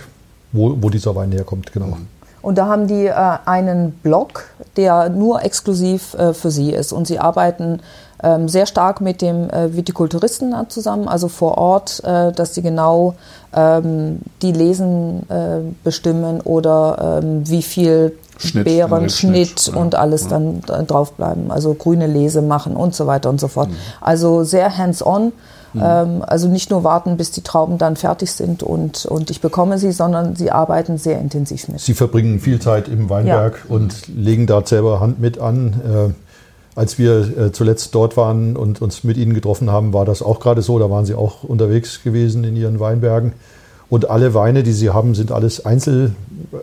[0.52, 1.96] wo, wo dieser Wein herkommt, genau.
[2.42, 3.14] Und da haben die äh,
[3.44, 4.44] einen Blog,
[4.76, 6.92] der nur exklusiv äh, für sie ist.
[6.92, 7.80] Und sie arbeiten
[8.22, 12.62] ähm, sehr stark mit dem äh, Vitikulturisten da zusammen, also vor Ort, äh, dass sie
[12.62, 13.14] genau
[13.54, 19.94] ähm, die Lesen äh, bestimmen oder ähm, wie viel Schnitt, Beeren, Schnitt, Schnitt ja, und
[19.94, 20.28] alles ja.
[20.30, 21.50] dann da drauf bleiben.
[21.50, 23.68] Also grüne Lese machen und so weiter und so fort.
[23.68, 23.76] Mhm.
[24.00, 25.32] Also sehr hands-on.
[25.72, 29.78] Ähm, also nicht nur warten, bis die Trauben dann fertig sind und, und ich bekomme
[29.78, 31.78] sie, sondern sie arbeiten sehr intensiv mit.
[31.80, 36.14] Sie verbringen viel Zeit im Weinberg und legen da selber Hand mit an.
[36.76, 40.38] Als wir äh, zuletzt dort waren und uns mit ihnen getroffen haben, war das auch
[40.40, 40.78] gerade so.
[40.78, 43.32] Da waren sie auch unterwegs gewesen in ihren Weinbergen.
[43.88, 46.12] Und alle Weine, die sie haben, sind alles Einzel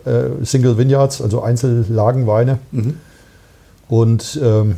[0.06, 2.58] äh, Single Vineyards, also Einzellagenweine.
[3.88, 4.76] Und ähm,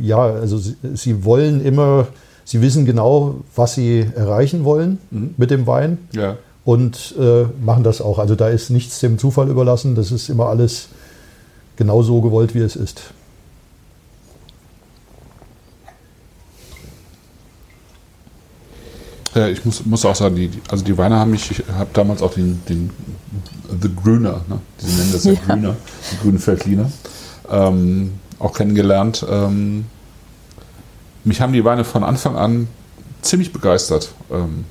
[0.00, 2.06] ja, also sie, sie wollen immer,
[2.44, 4.98] sie wissen genau, was sie erreichen wollen
[5.36, 6.36] mit dem Wein Ja.
[6.64, 8.18] und äh, machen das auch.
[8.18, 9.94] Also da ist nichts dem Zufall überlassen.
[9.94, 10.88] Das ist immer alles
[11.76, 13.10] genau so gewollt, wie es ist.
[19.34, 22.22] Ja, ich muss, muss auch sagen, die, also die Weine haben mich, ich habe damals
[22.22, 22.90] auch den, den
[23.80, 24.58] The Grüner, ne?
[24.80, 25.38] die nennen das ja, Ja.
[25.46, 25.76] Grüner,
[26.10, 26.90] die grünen Veltliner,
[27.50, 29.24] ähm, auch kennengelernt.
[29.28, 29.84] Ähm,
[31.24, 32.68] mich haben die Weine von Anfang an
[33.22, 34.12] ziemlich begeistert.
[34.30, 34.64] Ähm,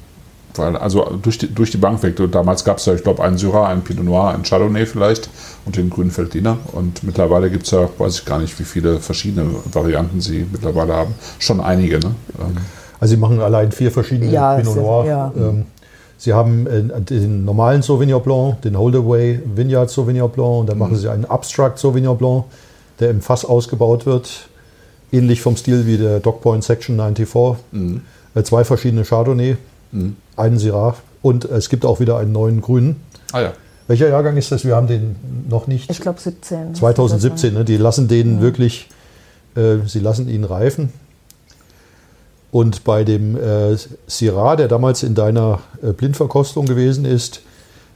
[0.57, 2.15] weil, also durch die, durch die Bank weg.
[2.31, 5.29] Damals gab es ja, ich glaube, einen Syrah, einen Pinot Noir, einen Chardonnay vielleicht
[5.65, 6.57] und den grünen Veltliner.
[6.71, 10.93] Und mittlerweile gibt es ja, weiß ich gar nicht, wie viele verschiedene Varianten sie mittlerweile
[10.93, 11.15] haben.
[11.39, 12.15] Schon einige, ne?
[12.39, 12.57] Ähm,
[12.99, 15.05] Also sie machen allein vier verschiedene Ja, Pinot Noir.
[15.05, 15.31] ja.
[15.35, 15.65] Ähm,
[16.17, 20.95] sie haben äh, den normalen Sauvignon Blanc, den Holdaway Vineyard Sauvignon Blanc und dann machen
[20.95, 22.45] sie einen Abstract Sauvignon Blanc,
[22.99, 24.49] der im Fass ausgebaut wird.
[25.11, 27.57] Ähnlich vom Stil wie der Dog Point Section 94.
[28.35, 29.57] Äh, zwei verschiedene Chardonnay,
[30.35, 32.97] einen Syrah und es gibt auch wieder einen neuen grünen.
[33.31, 33.53] ah ja.
[33.87, 34.65] Welcher Jahrgang ist das?
[34.65, 35.15] Wir haben den
[35.49, 35.89] noch nicht.
[35.89, 36.75] Ich glaube 17.
[36.75, 37.63] 2017, ne?
[37.63, 38.89] die lassen den wirklich,
[39.55, 40.91] äh, sie lassen ihn reifen.
[42.51, 43.75] Und bei dem äh,
[44.07, 47.41] Syrah, der damals in deiner äh, Blindverkostung gewesen ist,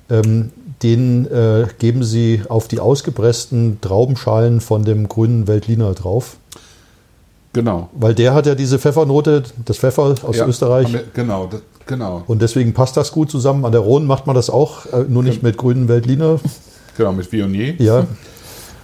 [0.09, 0.51] ähm,
[0.83, 6.37] den äh, geben sie auf die ausgepressten Traubenschalen von dem grünen Veltliner drauf.
[7.53, 7.89] Genau.
[7.93, 10.91] Weil der hat ja diese Pfeffernote, das Pfeffer aus Ja, Österreich.
[10.91, 12.23] wir- Genau, das, genau.
[12.27, 13.65] Und deswegen passt das gut zusammen.
[13.65, 16.39] An der Rhone macht man das auch, äh, nur nicht mit grünen Veltliner.
[16.97, 18.05] Genau, mit Viognier Ja,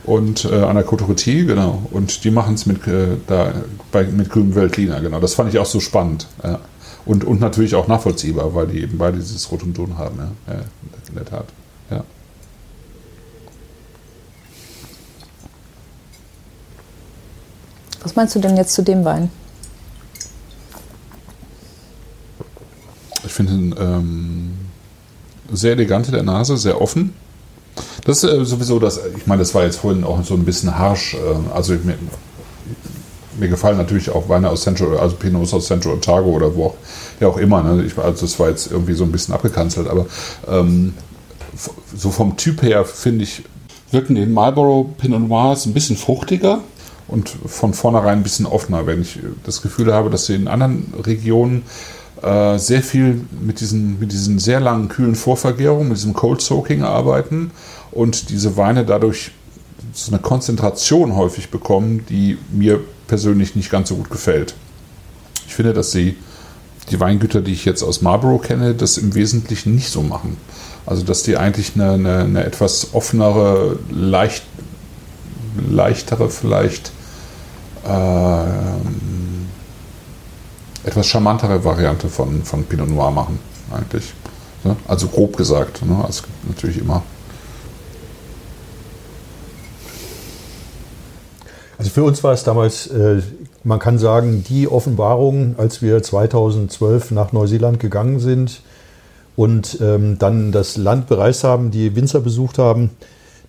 [0.08, 1.84] und äh, an der Côte Rôtie, genau.
[1.91, 3.53] Und die machen es mit, äh, da,
[3.91, 5.20] bei, mit grünem Veltliner, genau.
[5.20, 6.28] Das fand ich auch so spannend.
[6.43, 6.62] Ja.
[7.05, 10.53] Und, und natürlich auch nachvollziehbar, weil die eben beide dieses Rot und Ton haben, ja.
[10.53, 10.62] ja
[11.10, 11.47] in der Tat.
[11.91, 12.03] Ja.
[18.01, 19.30] Was meinst du denn jetzt zu dem Wein?
[23.26, 24.58] Ich finde ihn ähm,
[25.51, 27.14] sehr elegant in der Nase, sehr offen.
[28.06, 30.78] Das ist äh, sowieso das, ich meine, das war jetzt vorhin auch so ein bisschen
[30.78, 31.16] harsch.
[31.16, 31.98] Äh, also mir,
[33.38, 36.76] mir gefallen natürlich auch Weine aus Central, also Pinots aus Central Otago oder wo auch,
[37.20, 37.62] ja auch immer.
[37.64, 37.84] Ne?
[37.84, 40.06] Ich, also das war jetzt irgendwie so ein bisschen abgekanzelt, aber
[40.48, 40.94] ähm,
[41.96, 43.44] so vom Typ her finde ich,
[43.92, 46.60] wirken die Marlboro Pinot Noirs ein bisschen fruchtiger
[47.08, 50.94] und von vornherein ein bisschen offener, wenn ich das Gefühl habe, dass sie in anderen
[51.06, 51.64] Regionen
[52.22, 56.84] äh, sehr viel mit diesen, mit diesen sehr langen, kühlen Vorvergärungen, mit diesem Cold Soaking
[56.84, 57.51] arbeiten
[57.91, 59.32] und diese Weine dadurch
[59.93, 64.55] so eine Konzentration häufig bekommen, die mir persönlich nicht ganz so gut gefällt.
[65.47, 66.18] Ich finde, dass sie
[66.91, 70.38] die Weingüter, die ich jetzt aus Marlborough kenne, das im Wesentlichen nicht so machen.
[70.86, 74.43] Also dass die eigentlich eine, eine, eine etwas offenere, leicht,
[75.70, 76.91] leichtere vielleicht,
[77.86, 78.43] äh,
[80.88, 83.40] etwas charmantere Variante von, von Pinot Noir machen
[83.72, 84.14] eigentlich.
[84.88, 85.86] Also grob gesagt.
[85.86, 86.04] Ne?
[86.10, 87.04] Es gibt natürlich immer
[91.78, 93.22] Also für uns war es damals, äh,
[93.64, 98.62] man kann sagen, die Offenbarung, als wir 2012 nach Neuseeland gegangen sind
[99.36, 102.90] und ähm, dann das Land bereist haben, die Winzer besucht haben.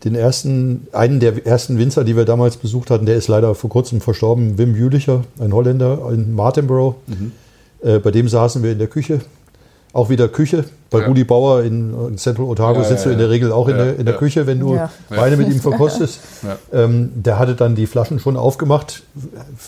[0.04, 3.68] Den ersten, einen der ersten Winzer, die wir damals besucht hatten, der ist leider vor
[3.68, 6.94] kurzem verstorben, Wim Jülicher, ein Holländer in Martinborough.
[7.06, 7.32] Mhm.
[7.82, 9.20] Äh, bei dem saßen wir in der Küche
[9.92, 10.64] auch wieder Küche.
[10.90, 11.06] Bei ja.
[11.06, 13.98] Rudi Bauer in Central Otago ja, sitzt ja, du in der Regel auch in der,
[13.98, 14.78] in der Küche, wenn du
[15.10, 16.20] Weine mit ihm verkostest.
[16.72, 19.02] Ähm, der hatte dann die Flaschen schon aufgemacht,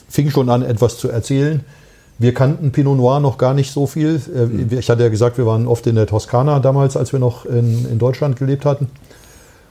[0.09, 1.61] fing schon an, etwas zu erzählen.
[2.19, 4.21] Wir kannten Pinot Noir noch gar nicht so viel.
[4.35, 4.79] Äh, mhm.
[4.79, 7.87] Ich hatte ja gesagt, wir waren oft in der Toskana damals, als wir noch in,
[7.91, 8.89] in Deutschland gelebt hatten.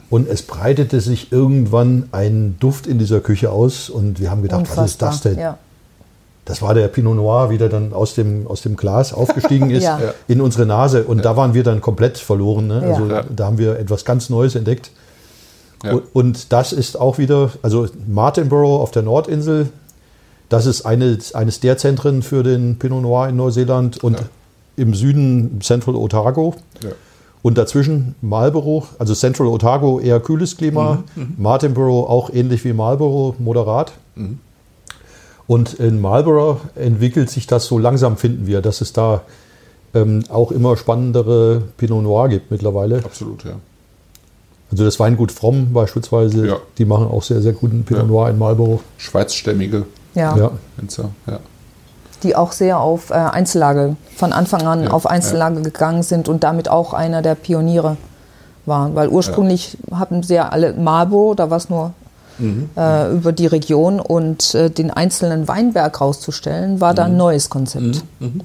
[0.10, 4.62] Und es breitete sich irgendwann ein Duft in dieser Küche aus und wir haben gedacht,
[4.62, 4.84] Unfassbar.
[4.84, 5.39] was ist das denn?
[5.39, 5.57] Ja.
[6.45, 9.84] Das war der Pinot Noir, wie der dann aus dem, aus dem Glas aufgestiegen ist
[9.84, 9.99] ja.
[10.28, 11.03] in unsere Nase.
[11.03, 11.24] Und ja.
[11.24, 12.68] da waren wir dann komplett verloren.
[12.68, 12.82] Ne?
[12.82, 13.24] Also ja.
[13.24, 14.89] da haben wir etwas ganz Neues entdeckt.
[15.84, 19.70] Und, und, das ist auch wieder, also Martinborough auf der Nordinsel,
[20.49, 24.18] das ist eine, eines der Zentren für den Pinot Noir in Neuseeland und
[24.76, 26.55] im Süden Central Otago.
[27.42, 31.34] Und dazwischen Marlborough, also Central Otago eher kühles Klima, mhm, mhm.
[31.38, 33.94] Martinborough auch ähnlich wie Marlborough, moderat.
[34.16, 34.40] Mhm.
[35.48, 39.22] Und in Marlborough entwickelt sich das so langsam, finden wir, dass es da
[39.96, 42.98] ähm, auch immer spannendere Pinot Noir gibt mittlerweile.
[43.04, 43.54] Absolut, ja.
[44.72, 46.58] Also das Weingut Fromm beispielsweise, ja.
[46.78, 48.08] die machen auch sehr, sehr guten Pinot ja.
[48.08, 48.82] Noir in Marlborough.
[48.98, 50.38] Schweizstämmige ja.
[50.38, 50.52] Ja.
[50.78, 51.40] Winzer, ja.
[52.24, 54.91] Die auch sehr auf äh, Einzellage, von Anfang an ja.
[54.91, 57.97] auf Einzellage gegangen sind und damit auch einer der Pioniere
[58.65, 58.95] waren.
[58.95, 61.93] Weil ursprünglich hatten sie ja alle Marlborough, da war es nur
[62.39, 62.70] mhm.
[62.76, 67.17] äh, über die Region und äh, den einzelnen Weinberg rauszustellen, war da ein mhm.
[67.17, 68.03] neues Konzept.
[68.20, 68.28] Mhm.
[68.28, 68.41] mhm.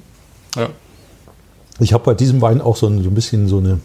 [0.56, 0.68] Ja.
[1.80, 3.80] Ich habe bei diesem Wein auch so ein, so ein bisschen so eine,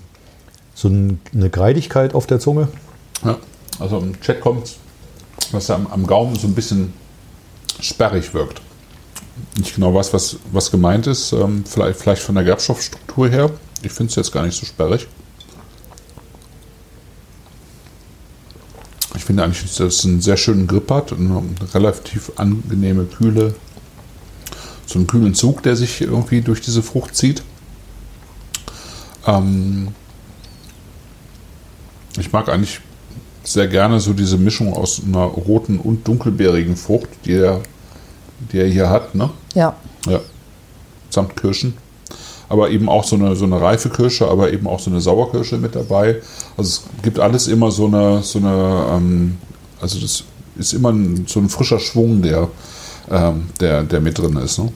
[0.75, 2.67] so eine Greidigkeit auf der Zunge.
[3.25, 3.37] Ja,
[3.79, 4.75] also im Chat kommt,
[5.51, 6.93] was am, am Gaumen so ein bisschen
[7.79, 8.61] sperrig wirkt.
[9.57, 11.31] Nicht genau weiß, was, was gemeint ist.
[11.31, 13.51] Ähm, vielleicht, vielleicht von der Gerbstoffstruktur her.
[13.81, 15.07] Ich finde es jetzt gar nicht so sperrig.
[19.15, 23.53] Ich finde eigentlich, dass es einen sehr schönen Grip hat und eine relativ angenehme, kühle,
[24.85, 27.43] so einen kühlen Zug, der sich irgendwie durch diese Frucht zieht.
[29.27, 29.89] Ähm
[32.17, 32.81] ich mag eigentlich
[33.43, 37.61] sehr gerne so diese Mischung aus einer roten und dunkelbeerigen Frucht, die er,
[38.51, 39.29] die er hier hat, ne?
[39.53, 39.75] Ja.
[40.07, 40.19] Ja.
[41.09, 41.73] Samt Kirschen
[42.49, 45.57] aber eben auch so eine, so eine reife Kirsche, aber eben auch so eine Sauerkirsche
[45.57, 46.19] mit dabei.
[46.57, 49.37] Also es gibt alles immer so eine, so eine ähm,
[49.79, 50.23] also das
[50.57, 52.49] ist immer ein, so ein frischer Schwung, der,
[53.09, 54.59] ähm, der, der mit drin ist.
[54.59, 54.71] Ne?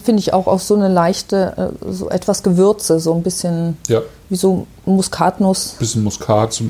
[0.00, 4.00] Finde ich auch, auch so eine leichte, äh, so etwas Gewürze, so ein bisschen ja.
[4.28, 5.76] wie so Muskatnuss.
[5.78, 6.64] Bisschen Muskat, so,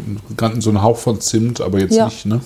[0.58, 2.06] so ein Hauch von Zimt, aber jetzt ja.
[2.06, 2.40] nicht, ne?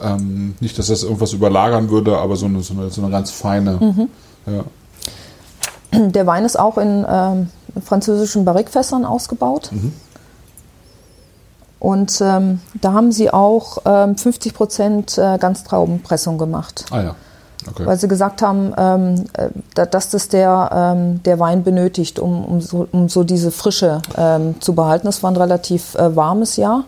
[0.00, 3.30] Ähm, nicht, dass das irgendwas überlagern würde, aber so eine, so eine, so eine ganz
[3.30, 3.78] feine.
[3.80, 4.08] Mhm.
[4.46, 4.64] Ja.
[6.10, 7.48] Der Wein ist auch in ähm,
[7.82, 9.70] französischen Barrikfässern ausgebaut.
[9.72, 9.92] Mhm.
[11.78, 16.86] Und ähm, da haben sie auch ähm, 50 Prozent äh, Ganztraubenpressung gemacht.
[16.90, 17.14] Ah ja.
[17.70, 17.86] Okay.
[17.86, 22.60] Weil sie gesagt haben, ähm, äh, dass das der, ähm, der Wein benötigt, um, um,
[22.60, 25.08] so, um so diese Frische ähm, zu behalten.
[25.08, 26.84] Es war ein relativ äh, warmes Jahr.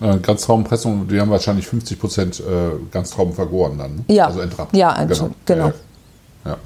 [0.00, 3.96] Äh, Ganztraubenpressung, die haben wahrscheinlich 50 Prozent äh, Ganztrauben vergoren dann.
[3.96, 4.04] Ne?
[4.08, 4.26] Ja.
[4.26, 4.76] Also entrappt.
[4.76, 5.30] Ja, genau.
[5.44, 5.72] genau.
[6.44, 6.56] Ja.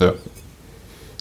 [0.00, 0.12] ja.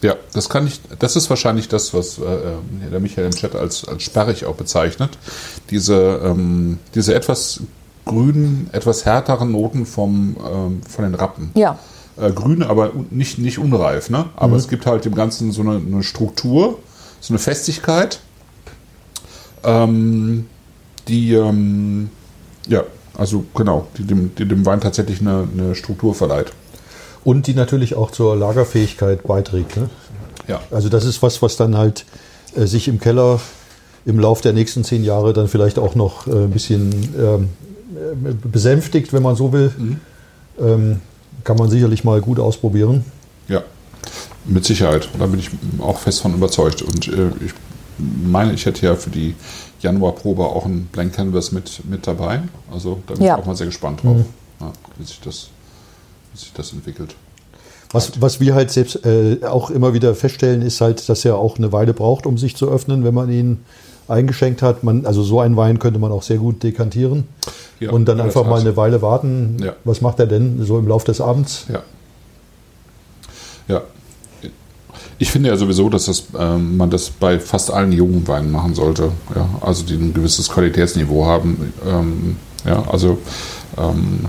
[0.04, 3.56] Ja, das kann ich, das ist wahrscheinlich das, was äh, äh, der Michael im Chat
[3.56, 5.18] als, als sperrig auch bezeichnet.
[5.72, 7.62] Diese, ähm, diese etwas
[8.08, 11.52] grünen, etwas härteren Noten vom, ähm, von den Rappen.
[11.56, 11.78] Ja.
[12.20, 14.26] Äh, grün, aber nicht, nicht unreif, ne?
[14.36, 14.60] Aber mhm.
[14.60, 16.80] es gibt halt dem Ganzen so eine, eine Struktur,
[17.20, 18.20] so eine Festigkeit.
[19.64, 20.48] Ähm,
[21.08, 22.10] die, ähm,
[22.68, 22.84] ja,
[23.18, 26.52] also genau, die dem, die dem Wein tatsächlich eine, eine, Struktur verleiht.
[27.24, 29.78] Und die natürlich auch zur Lagerfähigkeit beiträgt.
[29.78, 29.90] Ne?
[30.48, 30.62] Ja.
[30.72, 32.06] Also das ist was, was dann halt
[32.56, 33.40] äh, sich im Keller
[34.06, 37.67] im Lauf der nächsten zehn Jahre dann vielleicht auch noch äh, ein bisschen ähm, äh,
[38.44, 39.72] besänftigt, wenn man so will.
[39.78, 40.00] Mhm.
[40.60, 41.00] Ähm,
[41.44, 43.06] kann man sicherlich mal gut ausprobieren.
[43.48, 43.64] Ja,
[44.46, 45.08] mit Sicherheit.
[45.18, 45.50] Da bin ich
[45.80, 46.82] auch fest von überzeugt.
[46.82, 47.54] Und äh, ich
[47.98, 49.36] meine, ich hätte ja für die
[49.82, 52.42] Januarprobe auch ein Blank Canvas mit, mit dabei.
[52.72, 53.36] Also da bin Ja.
[53.36, 54.18] ich auch mal sehr gespannt drauf,
[54.60, 55.50] ja, wie, sich das,
[56.34, 57.16] wie sich das entwickelt.
[57.92, 61.58] Was, was wir halt selbst äh, auch immer wieder feststellen, ist halt, dass er auch
[61.58, 63.60] eine Weile braucht, um sich zu öffnen, wenn man ihn
[64.08, 64.84] eingeschenkt hat.
[64.84, 67.26] Man, also so einen Wein könnte man auch sehr gut dekantieren
[67.80, 69.58] Ja, und dann einfach mal eine Weile warten.
[69.62, 69.74] Ja.
[69.84, 71.66] Was macht er denn so im Laufe des Abends?
[71.72, 71.82] Ja.
[73.68, 73.82] Ja.
[75.20, 78.76] Ich finde ja sowieso, dass das, ähm, man das bei fast allen jungen Weinen machen
[78.76, 79.12] sollte.
[79.36, 81.74] Ja, also die ein gewisses Qualitätsniveau haben.
[81.86, 83.18] Ähm, ja, also
[83.78, 84.26] ähm,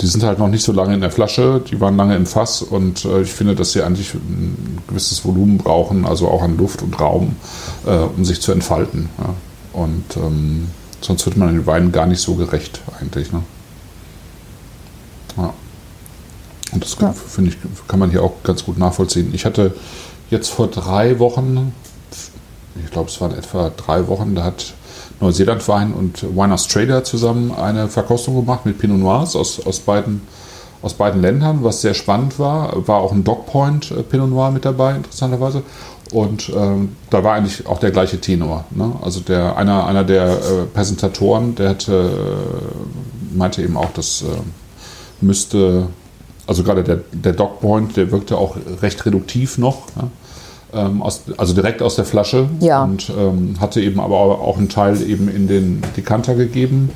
[0.00, 2.62] die- sind halt noch nicht so lange in der Flasche, die waren lange im Fass
[2.62, 6.82] und äh, ich finde, dass sie eigentlich ein gewisses Volumen brauchen, also auch an Luft
[6.82, 7.36] und Raum,
[7.86, 9.08] äh, um sich zu entfalten.
[9.18, 9.34] Ja.
[9.80, 10.68] Und ähm,
[11.00, 13.32] sonst wird man den Weinen gar nicht so gerecht eigentlich.
[13.32, 13.42] Ne?
[15.36, 15.52] Ja.
[16.72, 17.12] Und das Ja.
[17.12, 17.56] finde ich,
[17.86, 19.30] kann man hier auch ganz gut nachvollziehen.
[19.32, 19.74] Ich hatte
[20.30, 21.72] jetzt vor drei Wochen,
[22.84, 24.74] ich glaube, es waren etwa drei Wochen, da hat
[25.20, 30.20] Neuseeland Wein und Wine Australia zusammen eine Verkostung gemacht mit Pinot Noirs aus, aus, beiden,
[30.82, 32.86] aus beiden Ländern, was sehr spannend war.
[32.86, 35.62] War auch ein Dogpoint äh, Pinot Noir mit dabei, interessanterweise.
[36.12, 38.64] Und ähm, da war eigentlich auch der gleiche Tenor.
[38.70, 38.92] Ne?
[39.02, 44.26] Also der, einer, einer der äh, Präsentatoren, der hatte, äh, meinte eben auch, das äh,
[45.20, 45.88] müsste,
[46.46, 49.82] also gerade der, der Dogpoint, der wirkte auch recht reduktiv noch.
[49.96, 50.08] Ja?
[50.72, 52.84] Ähm, aus, also direkt aus der Flasche Ja.
[52.84, 56.90] und ähm, hatte eben aber auch einen Teil eben in den Dekanter gegeben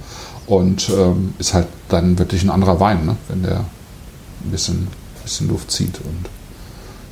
[0.47, 3.17] und ähm, ist halt dann wirklich ein anderer Wein, ne?
[3.29, 4.89] wenn der ein bisschen,
[5.23, 6.29] bisschen Luft zieht und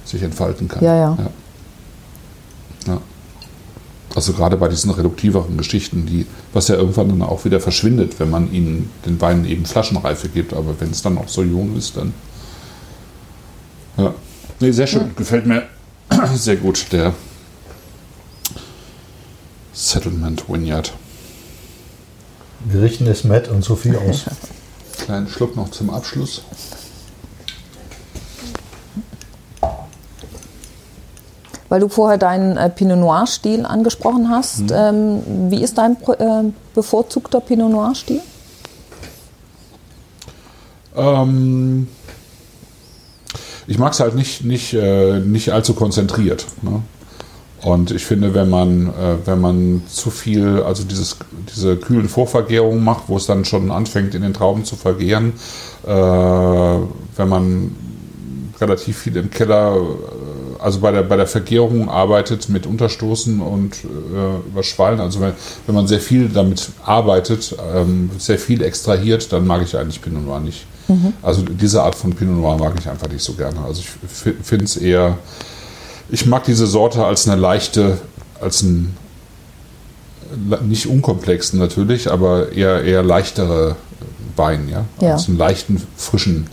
[0.05, 0.85] sich entfalten kann.
[0.85, 1.19] Ja, ja.
[1.19, 1.31] ja.
[2.93, 3.01] Ja.
[4.15, 8.29] Also gerade bei diesen reduktiveren Geschichten, die, was ja irgendwann dann auch wieder verschwindet, wenn
[8.29, 11.97] man ihnen den Wein eben Flaschenreife gibt, aber wenn es dann auch so jung ist,
[11.97, 12.13] dann.
[13.97, 14.13] Ja.
[14.59, 15.13] Nee, sehr schön.
[15.17, 15.63] Gefällt mir
[16.27, 17.15] sehr gut, der
[19.73, 20.93] Settlement Vineyard.
[22.65, 24.25] Wir richten es Matt und Sophie aus.
[25.05, 26.43] Kleinen Schluck noch zum Abschluss.
[31.69, 34.63] Weil du vorher deinen äh, Pinot Noir-Stil angesprochen hast.
[34.63, 34.73] Mhm.
[34.73, 38.21] Ähm, wie ist dein äh, bevorzugter Pinot Noir-Stil?
[40.97, 41.89] Ähm,
[43.71, 46.45] ich mag es halt nicht, nicht, äh, nicht allzu konzentriert.
[46.63, 46.83] Ne?
[47.63, 51.19] Und ich finde, wenn man, äh, wenn man zu viel, also dieses,
[51.55, 55.35] diese kühlen Vorvergärungen macht, wo es dann schon anfängt, in den Trauben zu vergären,
[55.87, 57.77] äh, wenn man
[58.61, 63.77] relativ viel im Keller, äh, also bei der, bei der Vergärung arbeitet mit Unterstoßen und
[63.85, 65.35] äh, Überschwallen, also wenn,
[65.67, 70.25] wenn man sehr viel damit arbeitet, ähm, sehr viel extrahiert, dann mag ich eigentlich Pinot
[70.25, 70.67] Noir nicht.
[71.23, 73.61] Also diese Art von Pinot Noir mag ich einfach nicht so gerne.
[73.61, 75.19] Also ich finde es eher,
[76.09, 77.99] ich mag diese Sorte als eine leichte,
[78.41, 78.97] als ein
[80.63, 83.77] nicht unkomplexen natürlich, aber eher eher leichtere
[84.37, 85.15] Wein, ja, Ja.
[85.15, 86.47] als einen leichten frischen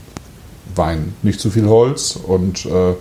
[0.76, 1.14] Wein.
[1.22, 2.96] Nicht zu viel Holz und äh, äh,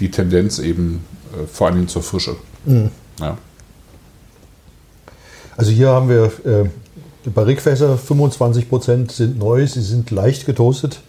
[0.00, 2.36] die Tendenz eben äh, vor allen Dingen zur Frische.
[3.20, 3.38] Ja.
[5.56, 6.68] Also hier haben wir äh,
[7.34, 11.00] Barrikfässer, 25% sind neu, sie sind leicht getoastet.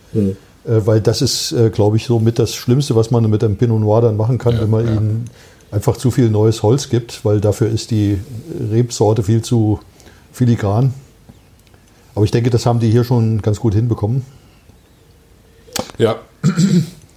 [0.68, 3.58] Äh, weil das ist, äh, glaube ich, so mit das Schlimmste, was man mit einem
[3.58, 4.94] Pinot Noir dann machen kann, Ja, wenn man ja.
[4.94, 5.26] ihnen
[5.72, 8.20] einfach zu viel neues Holz gibt, weil dafür ist die
[8.72, 9.80] Rebsorte viel zu
[10.32, 10.94] filigran.
[12.16, 14.24] Aber ich denke, das haben die hier schon ganz gut hinbekommen.
[15.98, 16.16] Ja,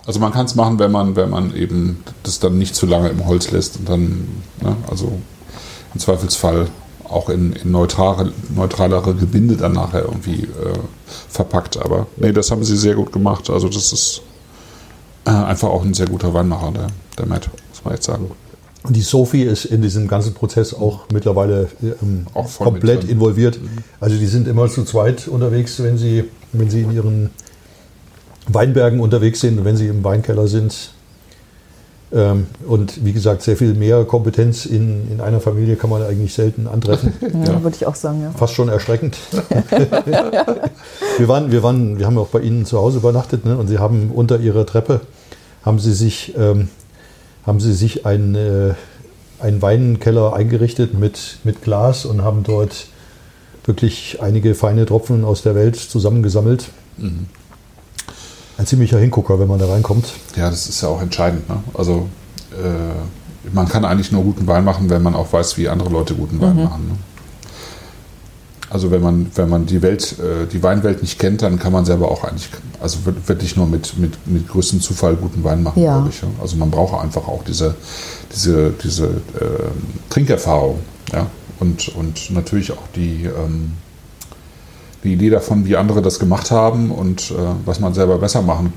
[0.06, 3.08] also man kann es machen, wenn man, wenn man eben das dann nicht zu lange
[3.08, 4.28] im Holz lässt und dann,
[4.60, 5.12] ne, also
[5.94, 6.68] im Zweifelsfall
[7.10, 10.78] auch in, in neutrale, neutralere Gebinde dann nachher irgendwie äh,
[11.28, 11.76] verpackt.
[11.76, 13.50] Aber nee, das haben sie sehr gut gemacht.
[13.50, 14.22] Also das ist
[15.26, 16.86] äh, einfach auch ein sehr guter Weinmacher, der,
[17.18, 18.30] der Matt, muss man echt sagen.
[18.82, 23.60] Und die Sophie ist in diesem ganzen Prozess auch mittlerweile ähm, Auch komplett involviert.
[24.00, 27.30] Also die sind immer zu zweit unterwegs, wenn sie, wenn sie in ihren
[28.48, 30.92] Weinbergen unterwegs sind wenn sie im Weinkeller sind.
[32.12, 36.34] Ähm, und wie gesagt, sehr viel mehr Kompetenz in, in einer Familie kann man eigentlich
[36.34, 37.12] selten antreffen.
[37.46, 38.32] Ja, würde ich auch sagen, ja.
[38.32, 39.16] Fast schon erschreckend.
[41.18, 43.56] wir, waren, wir, waren, wir haben auch bei Ihnen zu Hause übernachtet ne?
[43.56, 45.00] und Sie haben unter Ihrer Treppe
[45.62, 46.68] haben Sie sich, ähm,
[47.46, 48.74] haben Sie sich einen, äh,
[49.40, 52.86] einen Weinkeller eingerichtet mit, mit Glas und haben dort
[53.64, 56.68] wirklich einige feine Tropfen aus der Welt zusammengesammelt.
[58.60, 60.12] Ein ziemlicher Hingucker, wenn man da reinkommt.
[60.36, 61.48] Ja, das ist ja auch entscheidend.
[61.48, 61.56] Ne?
[61.72, 62.10] Also
[62.52, 66.14] äh, man kann eigentlich nur guten Wein machen, wenn man auch weiß, wie andere Leute
[66.14, 66.88] guten Wein machen.
[66.88, 66.94] Ne?
[68.68, 71.86] Also wenn man, wenn man die Welt, äh, die Weinwelt nicht kennt, dann kann man
[71.86, 72.50] selber auch eigentlich,
[72.82, 75.94] also wirklich nur mit, mit, mit größtem Zufall guten Wein machen, Ja.
[75.94, 76.20] glaube ich.
[76.20, 76.28] ja.
[76.42, 77.74] Also man braucht einfach auch diese,
[78.34, 79.70] diese, diese äh,
[80.10, 80.80] Trinkerfahrung,
[81.14, 81.26] ja.
[81.60, 83.72] Und, und natürlich auch die, ähm,
[85.04, 88.72] die Idee davon, wie andere das gemacht haben und äh, was man selber besser machen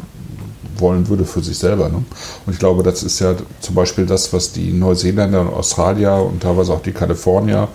[0.78, 1.90] wollen würde für sich selber.
[1.90, 2.04] Ne?
[2.46, 6.42] Und ich glaube, das ist ja zum Beispiel das, was die Neuseeländer und Australier und
[6.42, 7.68] teilweise auch die Kalifornier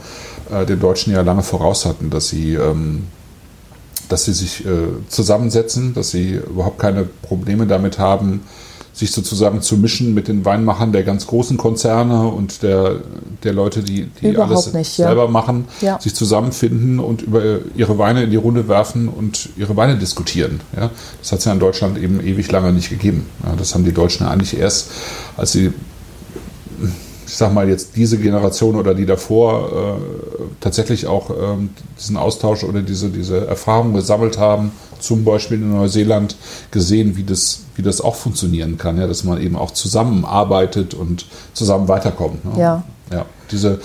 [0.51, 3.05] äh, den Deutschen ja lange voraus hatten, dass sie, ähm,
[4.09, 8.43] dass sie sich äh, zusammensetzen, dass sie überhaupt keine Probleme damit haben,
[8.99, 12.97] sich sozusagen zu mischen mit den Weinmachern der ganz großen Konzerne und der,
[13.45, 15.07] der Leute, die, die Überhaupt alles nicht, ja.
[15.07, 16.01] selber machen, Ja.
[16.01, 20.61] sich zusammenfinden und über ihre Weine in die Runde werfen und ihre Weine diskutieren.
[20.77, 20.91] Ja?
[21.20, 23.27] Das hat es ja in Deutschland eben ewig lange nicht gegeben.
[23.45, 24.91] Ja, das haben die Deutschen ja eigentlich erst,
[25.37, 25.73] als sie,
[27.27, 31.70] ich sag mal jetzt diese Generation oder die davor äh, tatsächlich auch ähm,
[32.01, 36.35] diesen Austausch oder diese, diese Erfahrung gesammelt haben, zum Beispiel in Neuseeland
[36.73, 41.26] gesehen, wie das, wie das auch funktionieren kann, ja, dass man eben auch zusammenarbeitet und
[41.55, 42.44] zusammen weiterkommt.
[42.44, 42.60] Ne?
[42.60, 42.84] Ja.
[43.10, 43.80] Ja, diese,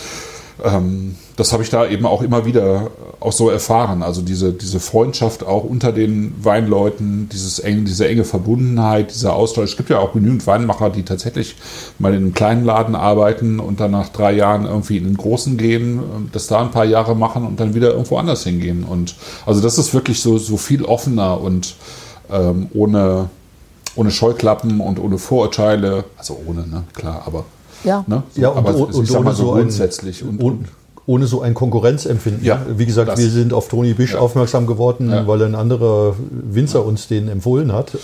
[0.64, 4.04] ähm, das habe ich da eben auch immer wieder auch so erfahren.
[4.04, 9.72] Also diese, diese Freundschaft auch unter den Weinleuten, dieses eng, diese enge Verbundenheit, dieser Austausch.
[9.72, 11.56] Es gibt ja auch genügend Weinmacher, die tatsächlich
[12.00, 15.58] mal in einem kleinen Laden arbeiten und dann nach drei Jahren irgendwie in den großen
[15.58, 16.02] gehen, äh,
[16.32, 18.84] das da ein paar Jahre machen und dann wieder irgendwo anders hingehen.
[18.84, 19.16] Und
[19.46, 21.76] also das ist wirklich so, so viel offener und
[22.32, 23.30] ähm, ohne,
[23.96, 26.04] ohne Scheuklappen und ohne Vorurteile.
[26.18, 27.46] Also ohne, ne, klar, aber
[27.84, 28.04] Ja.
[28.08, 28.24] Ne?
[28.36, 30.24] Ja, und, aber und, und ohne so so ein, grundsätzlich.
[30.24, 30.66] Und, und,
[31.06, 32.46] ohne so ein Konkurrenzempfinden.
[32.46, 33.20] Ja, Wie gesagt, das.
[33.20, 34.20] wir sind auf Toni Bisch Ja.
[34.20, 35.28] aufmerksam geworden, Ja.
[35.28, 37.98] weil ein anderer Winzer uns den empfohlen hat.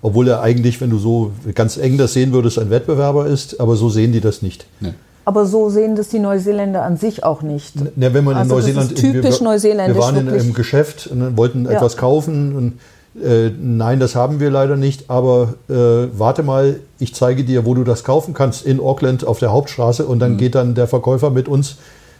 [0.00, 3.74] Obwohl er eigentlich, wenn du so ganz eng das sehen würdest, ein Wettbewerber ist, aber
[3.74, 4.66] so sehen die das nicht.
[4.80, 4.94] nee.
[5.28, 7.74] Aber so sehen das die Neuseeländer an sich auch nicht.
[7.96, 10.42] Ja, wenn man Also in das Neuseeland ist typisch wir, neuseeländisch, Wir waren in wirklich.
[10.44, 11.72] einem Geschäft und wollten Ja.
[11.72, 12.74] etwas kaufen und
[13.22, 17.74] äh, nein, das haben wir leider nicht, aber äh, warte mal, ich zeige dir, wo
[17.74, 20.36] du das kaufen kannst in Auckland auf der Hauptstraße und dann Mhm.
[20.38, 21.76] geht dann der Verkäufer mit uns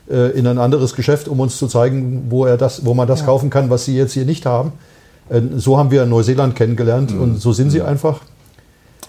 [0.08, 3.20] äh, in ein anderes Geschäft, um uns zu zeigen, wo er das, wo man das
[3.20, 3.26] Ja.
[3.26, 4.72] kaufen kann, was sie jetzt hier nicht haben.
[5.28, 7.20] Äh, so haben wir Neuseeland kennengelernt Mhm.
[7.22, 8.20] und so sind sie einfach.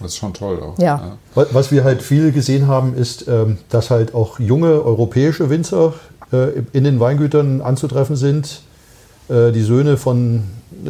[0.00, 0.78] Das ist schon toll auch.
[0.78, 1.16] Ja.
[1.34, 5.94] Wa- Was wir halt viel gesehen haben, ist, ähm, dass halt auch junge europäische Winzer
[6.32, 8.60] äh, in den Weingütern anzutreffen sind.
[9.28, 10.42] Äh, Die Söhne von,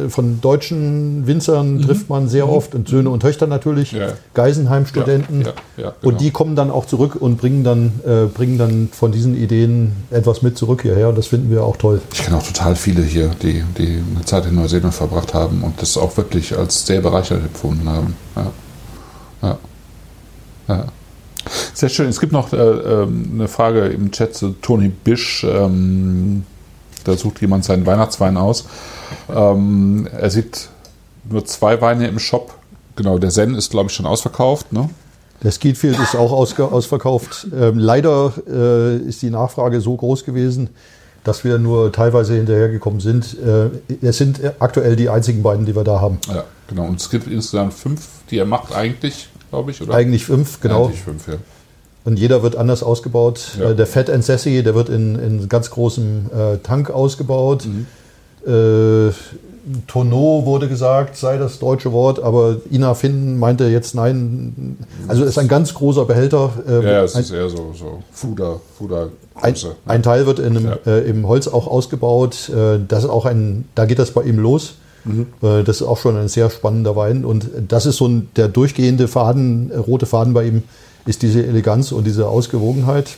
[0.09, 4.09] von deutschen Winzern trifft man sehr oft und Söhne und Töchter natürlich, Ja.
[4.33, 5.41] Geisenheim-Studenten.
[5.41, 5.47] Ja,
[5.77, 6.11] ja, genau.
[6.13, 9.93] Und die kommen dann auch zurück und bringen dann, äh, bringen dann von diesen Ideen
[10.11, 12.01] etwas mit zurück hierher und das finden wir auch toll.
[12.13, 15.81] Ich kenne auch total viele hier, die, die eine Zeit in Neuseeland verbracht haben und
[15.81, 18.15] das auch wirklich als sehr bereichernd empfunden haben.
[18.35, 18.51] Ja.
[19.41, 19.57] Ja.
[20.67, 20.85] ja.
[21.73, 22.09] Sehr schön.
[22.09, 25.45] Es gibt noch äh, ähm, eine Frage im Chat zu Toni Bisch.
[25.49, 26.43] Ähm,
[27.09, 28.65] da sucht jemand seinen Weihnachtswein aus.
[29.33, 30.69] Ähm, er sieht
[31.29, 32.55] nur zwei Weine im Shop.
[32.95, 34.71] Genau, der Zen ist, glaube ich, schon ausverkauft.
[34.73, 34.89] Ne?
[35.43, 37.47] Der Skeetfield ist auch ausge ausverkauft.
[37.57, 40.69] Ähm, leider äh, ist die Nachfrage so groß gewesen,
[41.23, 43.37] dass wir nur teilweise hinterhergekommen sind.
[43.39, 43.69] Äh,
[44.05, 46.19] es sind aktuell die einzigen beiden, die wir da haben.
[46.27, 46.85] Ja, genau.
[46.85, 49.93] Und es gibt insgesamt fünf, die er macht eigentlich, glaube ich, oder?
[49.93, 50.85] Eigentlich fünf, genau.
[50.85, 51.35] Eigentlich fünf, ja.
[52.09, 53.51] Und jeder wird anders ausgebaut.
[53.59, 53.69] Ja.
[53.69, 57.67] Äh, der Fat and Sassy, der wird in, in ganz großem äh, Tank ausgebaut.
[57.67, 57.85] Mhm.
[58.51, 59.11] Äh,
[59.85, 64.77] Tonneau wurde gesagt, sei das deutsche Wort, aber Ina Finden meinte jetzt nein.
[65.07, 66.49] Also es ist ein ganz großer Behälter.
[66.67, 68.59] Äh, Ja, es ein, ist eher so, so Fuder, ein,
[69.53, 69.75] Fudergröße.
[69.85, 70.77] ein Teil wird in einem, Ja.
[70.91, 72.49] äh, im Holz auch ausgebaut.
[72.49, 74.73] Äh, das ist auch ein, da geht das bei ihm los.
[75.05, 75.27] Mhm.
[75.41, 77.23] Das ist auch schon ein sehr spannender Wein.
[77.23, 80.63] Und das ist so ein, der durchgehende Faden, rote Faden bei ihm,
[81.05, 83.17] ist diese Eleganz und diese Ausgewogenheit.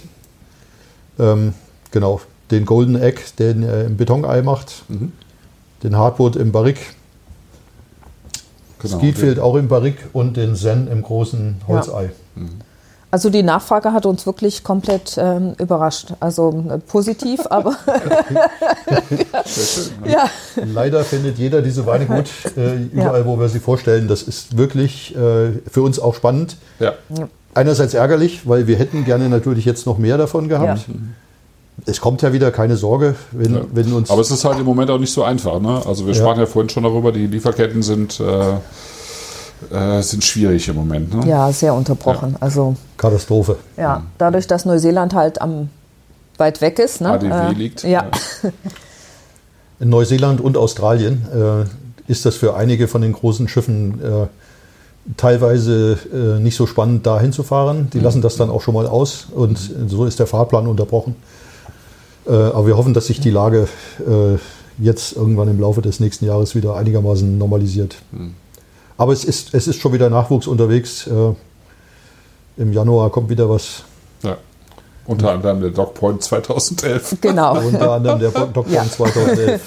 [1.20, 1.54] Ähm,
[1.92, 2.22] genau,
[2.52, 5.12] den Golden Egg, den er im Betonei macht, Mhm.
[5.84, 6.82] den Hardwood im Barrique,
[8.80, 8.98] Genau.
[8.98, 12.10] Skeetfield auch im Barrique und den Zen im großen Holzei.
[13.12, 16.14] Also die Nachfrage hat uns wirklich komplett ähm, überrascht.
[16.20, 18.40] Also äh, positiv, aber ne?
[20.06, 20.30] ja.
[20.56, 24.08] Leider findet jeder diese Weine gut, äh, überall, wo wir sie vorstellen.
[24.08, 26.58] Das ist wirklich äh, für uns auch spannend.
[26.80, 26.94] Ja.
[27.54, 30.88] Einerseits ärgerlich, weil wir hätten gerne natürlich jetzt noch mehr davon gehabt.
[30.88, 30.94] Ja.
[31.86, 33.62] Es kommt ja wieder, keine Sorge, wenn, Ja.
[33.74, 34.10] wenn uns.
[34.10, 35.60] Aber es ist halt im Moment auch nicht so einfach.
[35.60, 35.82] Ne?
[35.86, 36.20] Also wir Ja.
[36.22, 38.54] sprachen ja vorhin schon darüber, die Lieferketten sind, äh,
[40.00, 41.14] äh, sind schwierig im Moment.
[41.14, 41.28] Ne?
[41.28, 42.36] ja, sehr unterbrochen.
[42.40, 43.58] Also Katastrophe.
[43.78, 45.70] ja, dadurch, dass Neuseeland halt am
[46.38, 47.02] weit weg ist.
[47.02, 47.10] Ne?
[47.10, 47.84] ADW liegt.
[47.84, 48.06] Ja.
[49.80, 54.28] In Neuseeland und Australien äh, ist das für einige von den großen Schiffen äh,
[55.18, 57.90] teilweise äh, nicht so spannend, da hinzufahren.
[57.92, 59.58] Die lassen das dann auch schon mal aus und
[59.88, 61.16] so ist der Fahrplan unterbrochen.
[62.28, 63.68] Äh, aber wir hoffen, dass sich die Lage
[64.00, 64.38] äh,
[64.78, 67.98] jetzt irgendwann im Laufe des nächsten Jahres wieder einigermaßen normalisiert.
[68.12, 68.36] Hm.
[68.98, 71.08] Aber es ist, es ist schon wieder Nachwuchs unterwegs.
[71.08, 71.34] Äh,
[72.62, 73.84] Im Januar kommt wieder was.
[74.22, 74.38] Ja.
[75.08, 77.18] Unter anderem der DocPoint 2011.
[77.22, 77.58] Genau.
[77.58, 78.86] Unter anderem der DocPoint ja.
[78.88, 79.62] 2011.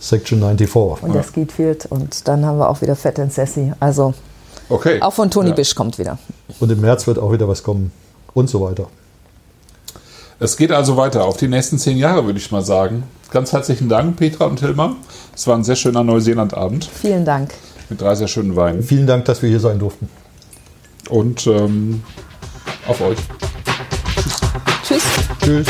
[0.00, 1.02] Section 94.
[1.04, 1.86] Und der Skeetfield.
[1.86, 3.72] Und dann haben wir auch wieder Fat and Sassy.
[3.78, 4.14] Also
[4.70, 5.02] okay.
[5.02, 5.54] auch von Tony ja.
[5.54, 6.18] Bisch kommt wieder.
[6.58, 7.92] Und im März wird auch wieder was kommen.
[8.32, 8.86] Und so weiter.
[10.38, 13.02] Es geht also weiter auf die nächsten zehn Jahre, würde ich mal sagen.
[13.30, 14.96] Ganz herzlichen Dank, Petra und Hilmar.
[15.34, 16.88] Es war ein sehr schöner Neuseelandabend.
[16.92, 17.52] Vielen Dank.
[17.90, 18.82] Mit drei sehr schönen Weinen.
[18.82, 20.08] Vielen Dank, dass wir hier sein durften.
[21.08, 22.02] Und ähm,
[22.86, 23.18] auf euch.
[24.82, 25.02] Tschüss.
[25.42, 25.66] Tschüss.